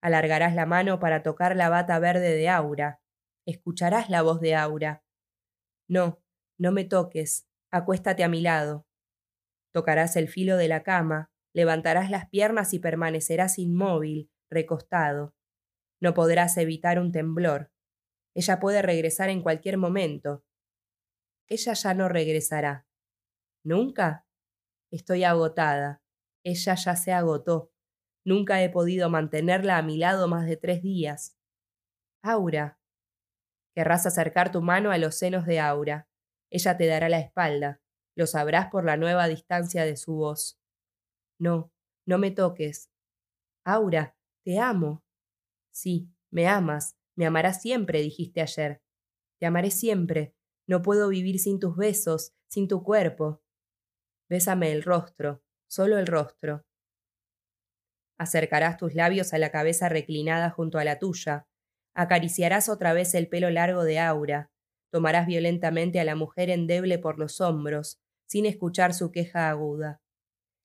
Alargarás 0.02 0.54
la 0.54 0.66
mano 0.66 0.98
para 0.98 1.22
tocar 1.22 1.56
la 1.56 1.68
bata 1.68 1.98
verde 1.98 2.34
de 2.34 2.48
Aura. 2.48 3.00
Escucharás 3.46 4.08
la 4.08 4.22
voz 4.22 4.40
de 4.40 4.54
Aura. 4.54 5.04
No, 5.88 6.22
no 6.58 6.72
me 6.72 6.84
toques, 6.84 7.48
acuéstate 7.70 8.24
a 8.24 8.28
mi 8.28 8.40
lado. 8.40 8.86
Tocarás 9.72 10.16
el 10.16 10.28
filo 10.28 10.56
de 10.56 10.68
la 10.68 10.82
cama, 10.82 11.30
levantarás 11.52 12.10
las 12.10 12.28
piernas 12.28 12.72
y 12.74 12.78
permanecerás 12.78 13.58
inmóvil, 13.58 14.30
recostado. 14.50 15.34
No 16.00 16.14
podrás 16.14 16.56
evitar 16.56 16.98
un 16.98 17.12
temblor. 17.12 17.70
Ella 18.34 18.60
puede 18.60 18.82
regresar 18.82 19.28
en 19.28 19.42
cualquier 19.42 19.76
momento. 19.76 20.44
Ella 21.48 21.74
ya 21.74 21.94
no 21.94 22.08
regresará. 22.08 22.86
¿Nunca? 23.64 24.26
Estoy 24.90 25.24
agotada. 25.24 26.02
Ella 26.44 26.74
ya 26.74 26.96
se 26.96 27.12
agotó. 27.12 27.69
Nunca 28.24 28.62
he 28.62 28.68
podido 28.68 29.08
mantenerla 29.08 29.78
a 29.78 29.82
mi 29.82 29.96
lado 29.96 30.28
más 30.28 30.46
de 30.46 30.56
tres 30.56 30.82
días. 30.82 31.38
Aura. 32.22 32.78
Querrás 33.74 34.06
acercar 34.06 34.52
tu 34.52 34.60
mano 34.60 34.90
a 34.90 34.98
los 34.98 35.14
senos 35.16 35.46
de 35.46 35.60
Aura. 35.60 36.08
Ella 36.50 36.76
te 36.76 36.86
dará 36.86 37.08
la 37.08 37.20
espalda. 37.20 37.80
Lo 38.16 38.26
sabrás 38.26 38.70
por 38.70 38.84
la 38.84 38.96
nueva 38.96 39.28
distancia 39.28 39.84
de 39.84 39.96
su 39.96 40.14
voz. 40.14 40.60
No, 41.38 41.72
no 42.06 42.18
me 42.18 42.30
toques. 42.30 42.90
Aura, 43.64 44.16
te 44.44 44.58
amo. 44.58 45.02
Sí, 45.70 46.10
me 46.30 46.46
amas, 46.46 46.96
me 47.16 47.26
amarás 47.26 47.62
siempre, 47.62 48.00
dijiste 48.00 48.40
ayer. 48.40 48.82
Te 49.38 49.46
amaré 49.46 49.70
siempre. 49.70 50.34
No 50.66 50.82
puedo 50.82 51.08
vivir 51.08 51.38
sin 51.38 51.58
tus 51.58 51.76
besos, 51.76 52.34
sin 52.48 52.68
tu 52.68 52.82
cuerpo. 52.82 53.42
Bésame 54.28 54.72
el 54.72 54.82
rostro, 54.82 55.42
solo 55.68 55.98
el 55.98 56.06
rostro. 56.06 56.64
Acercarás 58.20 58.76
tus 58.76 58.94
labios 58.94 59.32
a 59.32 59.38
la 59.38 59.50
cabeza 59.50 59.88
reclinada 59.88 60.50
junto 60.50 60.78
a 60.78 60.84
la 60.84 60.98
tuya. 60.98 61.46
Acariciarás 61.94 62.68
otra 62.68 62.92
vez 62.92 63.14
el 63.14 63.28
pelo 63.28 63.48
largo 63.48 63.82
de 63.82 63.98
Aura. 63.98 64.50
Tomarás 64.90 65.26
violentamente 65.26 66.00
a 66.00 66.04
la 66.04 66.16
mujer 66.16 66.50
endeble 66.50 66.98
por 66.98 67.18
los 67.18 67.40
hombros, 67.40 67.98
sin 68.26 68.44
escuchar 68.44 68.92
su 68.92 69.10
queja 69.10 69.48
aguda. 69.48 70.02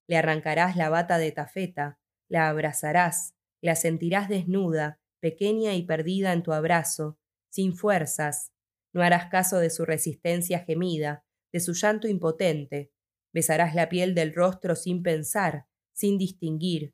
Le 0.06 0.18
arrancarás 0.18 0.76
la 0.76 0.90
bata 0.90 1.18
de 1.18 1.32
tafeta, 1.32 1.98
la 2.27 2.49
abrazarás, 2.49 3.36
la 3.61 3.77
sentirás 3.77 4.27
desnuda, 4.27 4.99
pequeña 5.22 5.76
y 5.76 5.84
perdida 5.84 6.34
en 6.34 6.44
tu 6.44 6.52
abrazo, 6.52 7.18
sin 7.49 7.73
fuerzas. 7.73 8.52
No 8.91 9.02
harás 9.02 9.27
caso 9.27 9.60
de 9.60 9.69
su 9.69 9.86
resistencia 9.86 10.60
gemida, 10.60 11.23
de 11.53 11.61
su 11.61 11.72
llanto 11.72 12.10
impotente. 12.10 12.91
Besarás 13.34 13.76
la 13.76 13.88
piel 13.88 14.14
del 14.14 14.36
rostro 14.36 14.76
sin 14.76 15.03
pensar, 15.03 15.68
sin 15.94 16.18
distinguir, 16.18 16.94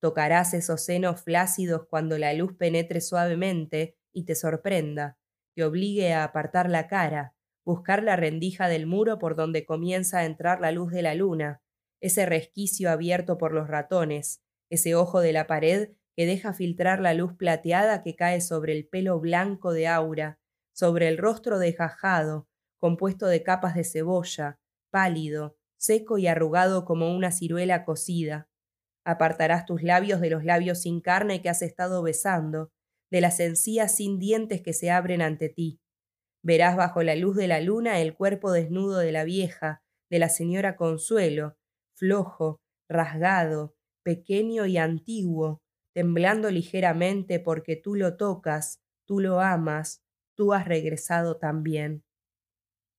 Tocarás 0.00 0.54
esos 0.54 0.84
senos 0.84 1.22
flácidos 1.22 1.86
cuando 1.88 2.18
la 2.18 2.32
luz 2.32 2.54
penetre 2.56 3.00
suavemente 3.00 3.96
y 4.12 4.24
te 4.24 4.34
sorprenda, 4.34 5.18
te 5.54 5.64
obligue 5.64 6.12
a 6.12 6.24
apartar 6.24 6.70
la 6.70 6.86
cara, 6.86 7.34
buscar 7.64 8.02
la 8.02 8.16
rendija 8.16 8.68
del 8.68 8.86
muro 8.86 9.18
por 9.18 9.34
donde 9.34 9.64
comienza 9.64 10.20
a 10.20 10.24
entrar 10.24 10.60
la 10.60 10.72
luz 10.72 10.92
de 10.92 11.02
la 11.02 11.14
luna, 11.14 11.62
ese 12.00 12.26
resquicio 12.26 12.90
abierto 12.90 13.38
por 13.38 13.52
los 13.52 13.68
ratones, 13.68 14.42
ese 14.70 14.94
ojo 14.94 15.20
de 15.20 15.32
la 15.32 15.46
pared 15.46 15.90
que 16.16 16.26
deja 16.26 16.52
filtrar 16.52 17.00
la 17.00 17.14
luz 17.14 17.34
plateada 17.34 18.02
que 18.02 18.16
cae 18.16 18.40
sobre 18.40 18.72
el 18.72 18.86
pelo 18.86 19.18
blanco 19.20 19.72
de 19.72 19.88
Aura, 19.88 20.38
sobre 20.72 21.08
el 21.08 21.18
rostro 21.18 21.58
desgajado, 21.58 22.48
compuesto 22.78 23.26
de 23.26 23.42
capas 23.42 23.74
de 23.74 23.84
cebolla, 23.84 24.60
pálido, 24.90 25.56
seco 25.76 26.18
y 26.18 26.26
arrugado 26.26 26.84
como 26.84 27.14
una 27.14 27.32
ciruela 27.32 27.84
cocida, 27.84 28.47
Apartarás 29.08 29.64
tus 29.64 29.82
labios 29.82 30.20
de 30.20 30.28
los 30.28 30.44
labios 30.44 30.82
sin 30.82 31.00
carne 31.00 31.40
que 31.40 31.48
has 31.48 31.62
estado 31.62 32.02
besando, 32.02 32.72
de 33.10 33.22
las 33.22 33.40
encías 33.40 33.96
sin 33.96 34.18
dientes 34.18 34.60
que 34.60 34.74
se 34.74 34.90
abren 34.90 35.22
ante 35.22 35.48
ti. 35.48 35.80
Verás 36.44 36.76
bajo 36.76 37.02
la 37.02 37.16
luz 37.16 37.34
de 37.34 37.48
la 37.48 37.62
luna 37.62 38.02
el 38.02 38.14
cuerpo 38.14 38.52
desnudo 38.52 38.98
de 38.98 39.10
la 39.10 39.24
vieja, 39.24 39.82
de 40.10 40.18
la 40.18 40.28
señora 40.28 40.76
Consuelo, 40.76 41.56
flojo, 41.96 42.60
rasgado, 42.86 43.74
pequeño 44.04 44.66
y 44.66 44.76
antiguo, 44.76 45.62
temblando 45.94 46.50
ligeramente 46.50 47.40
porque 47.40 47.76
tú 47.76 47.94
lo 47.94 48.18
tocas, 48.18 48.82
tú 49.06 49.20
lo 49.20 49.40
amas, 49.40 50.02
tú 50.36 50.52
has 50.52 50.68
regresado 50.68 51.38
también. 51.38 52.04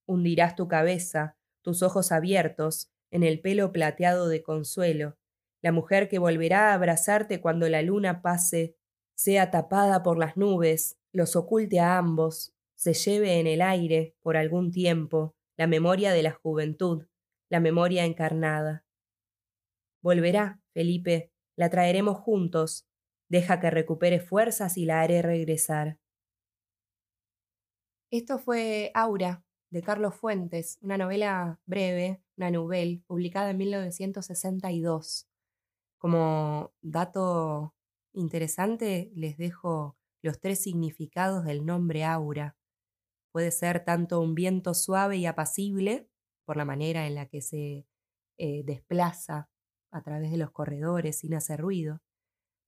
Hundirás 0.07 0.55
tu 0.55 0.67
cabeza, 0.67 1.37
tus 1.63 1.83
ojos 1.83 2.11
abiertos, 2.11 2.89
en 3.11 3.21
el 3.21 3.41
pelo 3.41 3.71
plateado 3.71 4.27
de 4.27 4.41
Consuelo, 4.41 5.18
la 5.61 5.71
mujer 5.71 6.07
que 6.07 6.19
volverá 6.19 6.69
a 6.69 6.73
abrazarte 6.73 7.41
cuando 7.41 7.67
la 7.69 7.81
luna 7.81 8.21
pase, 8.21 8.75
sea 9.15 9.51
tapada 9.51 10.03
por 10.03 10.17
las 10.17 10.37
nubes, 10.37 10.97
los 11.11 11.35
oculte 11.35 11.79
a 11.79 11.97
ambos, 11.97 12.53
se 12.75 12.93
lleve 12.93 13.39
en 13.39 13.47
el 13.47 13.61
aire, 13.61 14.15
por 14.21 14.37
algún 14.37 14.71
tiempo, 14.71 15.35
la 15.57 15.67
memoria 15.67 16.13
de 16.13 16.23
la 16.23 16.31
juventud, 16.31 17.07
la 17.49 17.59
memoria 17.59 18.05
encarnada. 18.05 18.85
Volverá, 20.01 20.61
Felipe, 20.73 21.33
la 21.57 21.69
traeremos 21.69 22.17
juntos, 22.17 22.87
deja 23.27 23.59
que 23.59 23.69
recupere 23.69 24.21
fuerzas 24.21 24.77
y 24.77 24.85
la 24.85 25.01
haré 25.01 25.21
regresar. 25.21 25.97
Esto 28.11 28.39
fue 28.39 28.91
Aura, 28.93 29.43
de 29.69 29.83
Carlos 29.83 30.15
Fuentes, 30.15 30.79
una 30.81 30.97
novela 30.97 31.59
breve, 31.65 32.23
una 32.37 32.49
novela, 32.49 32.99
publicada 33.05 33.51
en 33.51 33.57
1962. 33.57 35.28
Como 35.99 36.73
dato 36.81 37.75
interesante, 38.13 39.11
les 39.15 39.37
dejo 39.37 39.97
los 40.23 40.39
tres 40.39 40.63
significados 40.63 41.43
del 41.43 41.65
nombre 41.65 42.05
aura. 42.05 42.55
Puede 43.33 43.51
ser 43.51 43.83
tanto 43.83 44.21
un 44.21 44.33
viento 44.33 44.73
suave 44.73 45.17
y 45.17 45.25
apacible, 45.25 46.09
por 46.45 46.55
la 46.57 46.65
manera 46.65 47.05
en 47.05 47.15
la 47.15 47.27
que 47.27 47.41
se 47.41 47.85
eh, 48.39 48.63
desplaza 48.63 49.49
a 49.91 50.01
través 50.01 50.31
de 50.31 50.37
los 50.37 50.51
corredores 50.51 51.19
sin 51.19 51.35
hacer 51.35 51.59
ruido. 51.59 52.01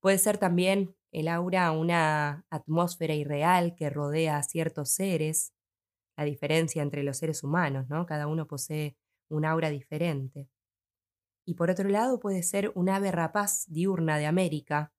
Puede 0.02 0.18
ser 0.18 0.38
también 0.38 0.96
el 1.14 1.30
aura 1.30 1.72
una 1.72 2.46
atmósfera 2.50 3.16
irreal 3.16 3.76
que 3.76 3.90
rodea 3.90 4.38
a 4.38 4.44
ciertos 4.44 4.92
seres, 4.92 5.54
la 6.18 6.26
diferencia 6.26 6.84
entre 6.84 7.04
los 7.04 7.18
seres 7.18 7.44
humanos, 7.44 7.88
¿no? 7.90 8.06
Cada 8.06 8.28
uno 8.28 8.46
posee 8.46 8.98
un 9.30 9.46
aura 9.46 9.70
diferente 9.70 10.50
y 11.52 11.54
por 11.54 11.70
otro 11.70 11.90
lado 11.90 12.18
puede 12.22 12.44
ser 12.44 12.72
un 12.76 12.88
ave 12.88 13.12
rapaz 13.12 13.66
diurna 13.68 14.18
de 14.18 14.26
América, 14.26 14.94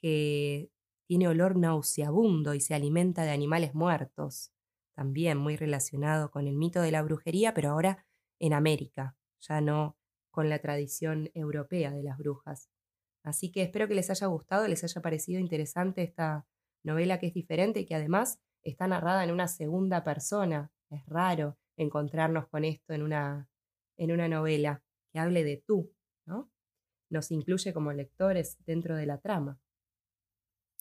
que 0.00 0.70
tiene 1.08 1.26
olor 1.26 1.56
nauseabundo 1.56 2.54
y 2.54 2.60
se 2.60 2.76
alimenta 2.76 3.24
de 3.24 3.32
animales 3.32 3.74
muertos, 3.74 4.52
también 4.94 5.36
muy 5.36 5.56
relacionado 5.56 6.30
con 6.30 6.46
el 6.46 6.56
mito 6.56 6.80
de 6.80 6.92
la 6.92 7.02
brujería, 7.02 7.54
pero 7.54 7.70
ahora 7.70 8.06
en 8.38 8.52
América, 8.52 9.16
ya 9.40 9.60
no 9.60 9.96
con 10.30 10.48
la 10.48 10.60
tradición 10.60 11.28
europea 11.34 11.90
de 11.90 12.04
las 12.04 12.18
brujas. 12.18 12.70
Así 13.24 13.50
que 13.50 13.62
espero 13.62 13.88
que 13.88 13.96
les 13.96 14.10
haya 14.10 14.28
gustado, 14.28 14.68
les 14.68 14.84
haya 14.84 15.02
parecido 15.02 15.40
interesante 15.40 16.04
esta 16.04 16.46
novela 16.84 17.18
que 17.18 17.26
es 17.26 17.34
diferente 17.34 17.80
y 17.80 17.84
que 17.84 17.96
además 17.96 18.38
está 18.62 18.86
narrada 18.86 19.24
en 19.24 19.32
una 19.32 19.48
segunda 19.48 20.04
persona. 20.04 20.70
Es 20.88 21.04
raro 21.06 21.58
encontrarnos 21.76 22.46
con 22.46 22.64
esto 22.64 22.92
en 22.92 23.02
una, 23.02 23.48
en 23.96 24.12
una 24.12 24.28
novela 24.28 24.84
que 25.12 25.18
hable 25.18 25.44
de 25.44 25.56
tú, 25.56 25.92
¿no? 26.26 26.50
Nos 27.08 27.30
incluye 27.30 27.72
como 27.72 27.92
lectores 27.92 28.56
dentro 28.64 28.96
de 28.96 29.06
la 29.06 29.18
trama. 29.18 29.60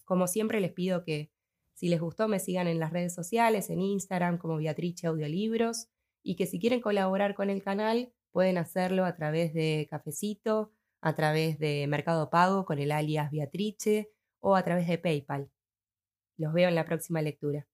Como 0.05 0.27
siempre 0.27 0.59
les 0.61 0.71
pido 0.71 1.03
que 1.03 1.31
si 1.73 1.87
les 1.87 2.01
gustó 2.01 2.27
me 2.27 2.39
sigan 2.39 2.67
en 2.67 2.79
las 2.79 2.91
redes 2.91 3.13
sociales, 3.13 3.69
en 3.69 3.81
Instagram 3.81 4.37
como 4.37 4.57
Beatrice 4.57 5.07
Audiolibros 5.07 5.87
y 6.23 6.35
que 6.35 6.45
si 6.45 6.59
quieren 6.59 6.81
colaborar 6.81 7.35
con 7.35 7.49
el 7.49 7.63
canal 7.63 8.11
pueden 8.31 8.57
hacerlo 8.57 9.05
a 9.05 9.15
través 9.15 9.53
de 9.53 9.87
Cafecito, 9.89 10.73
a 11.01 11.15
través 11.15 11.57
de 11.57 11.87
Mercado 11.87 12.29
Pago 12.29 12.65
con 12.65 12.79
el 12.79 12.91
alias 12.91 13.31
Beatrice 13.31 14.11
o 14.39 14.55
a 14.55 14.63
través 14.63 14.87
de 14.87 14.97
PayPal. 14.97 15.49
Los 16.37 16.53
veo 16.53 16.69
en 16.69 16.75
la 16.75 16.85
próxima 16.85 17.21
lectura. 17.21 17.67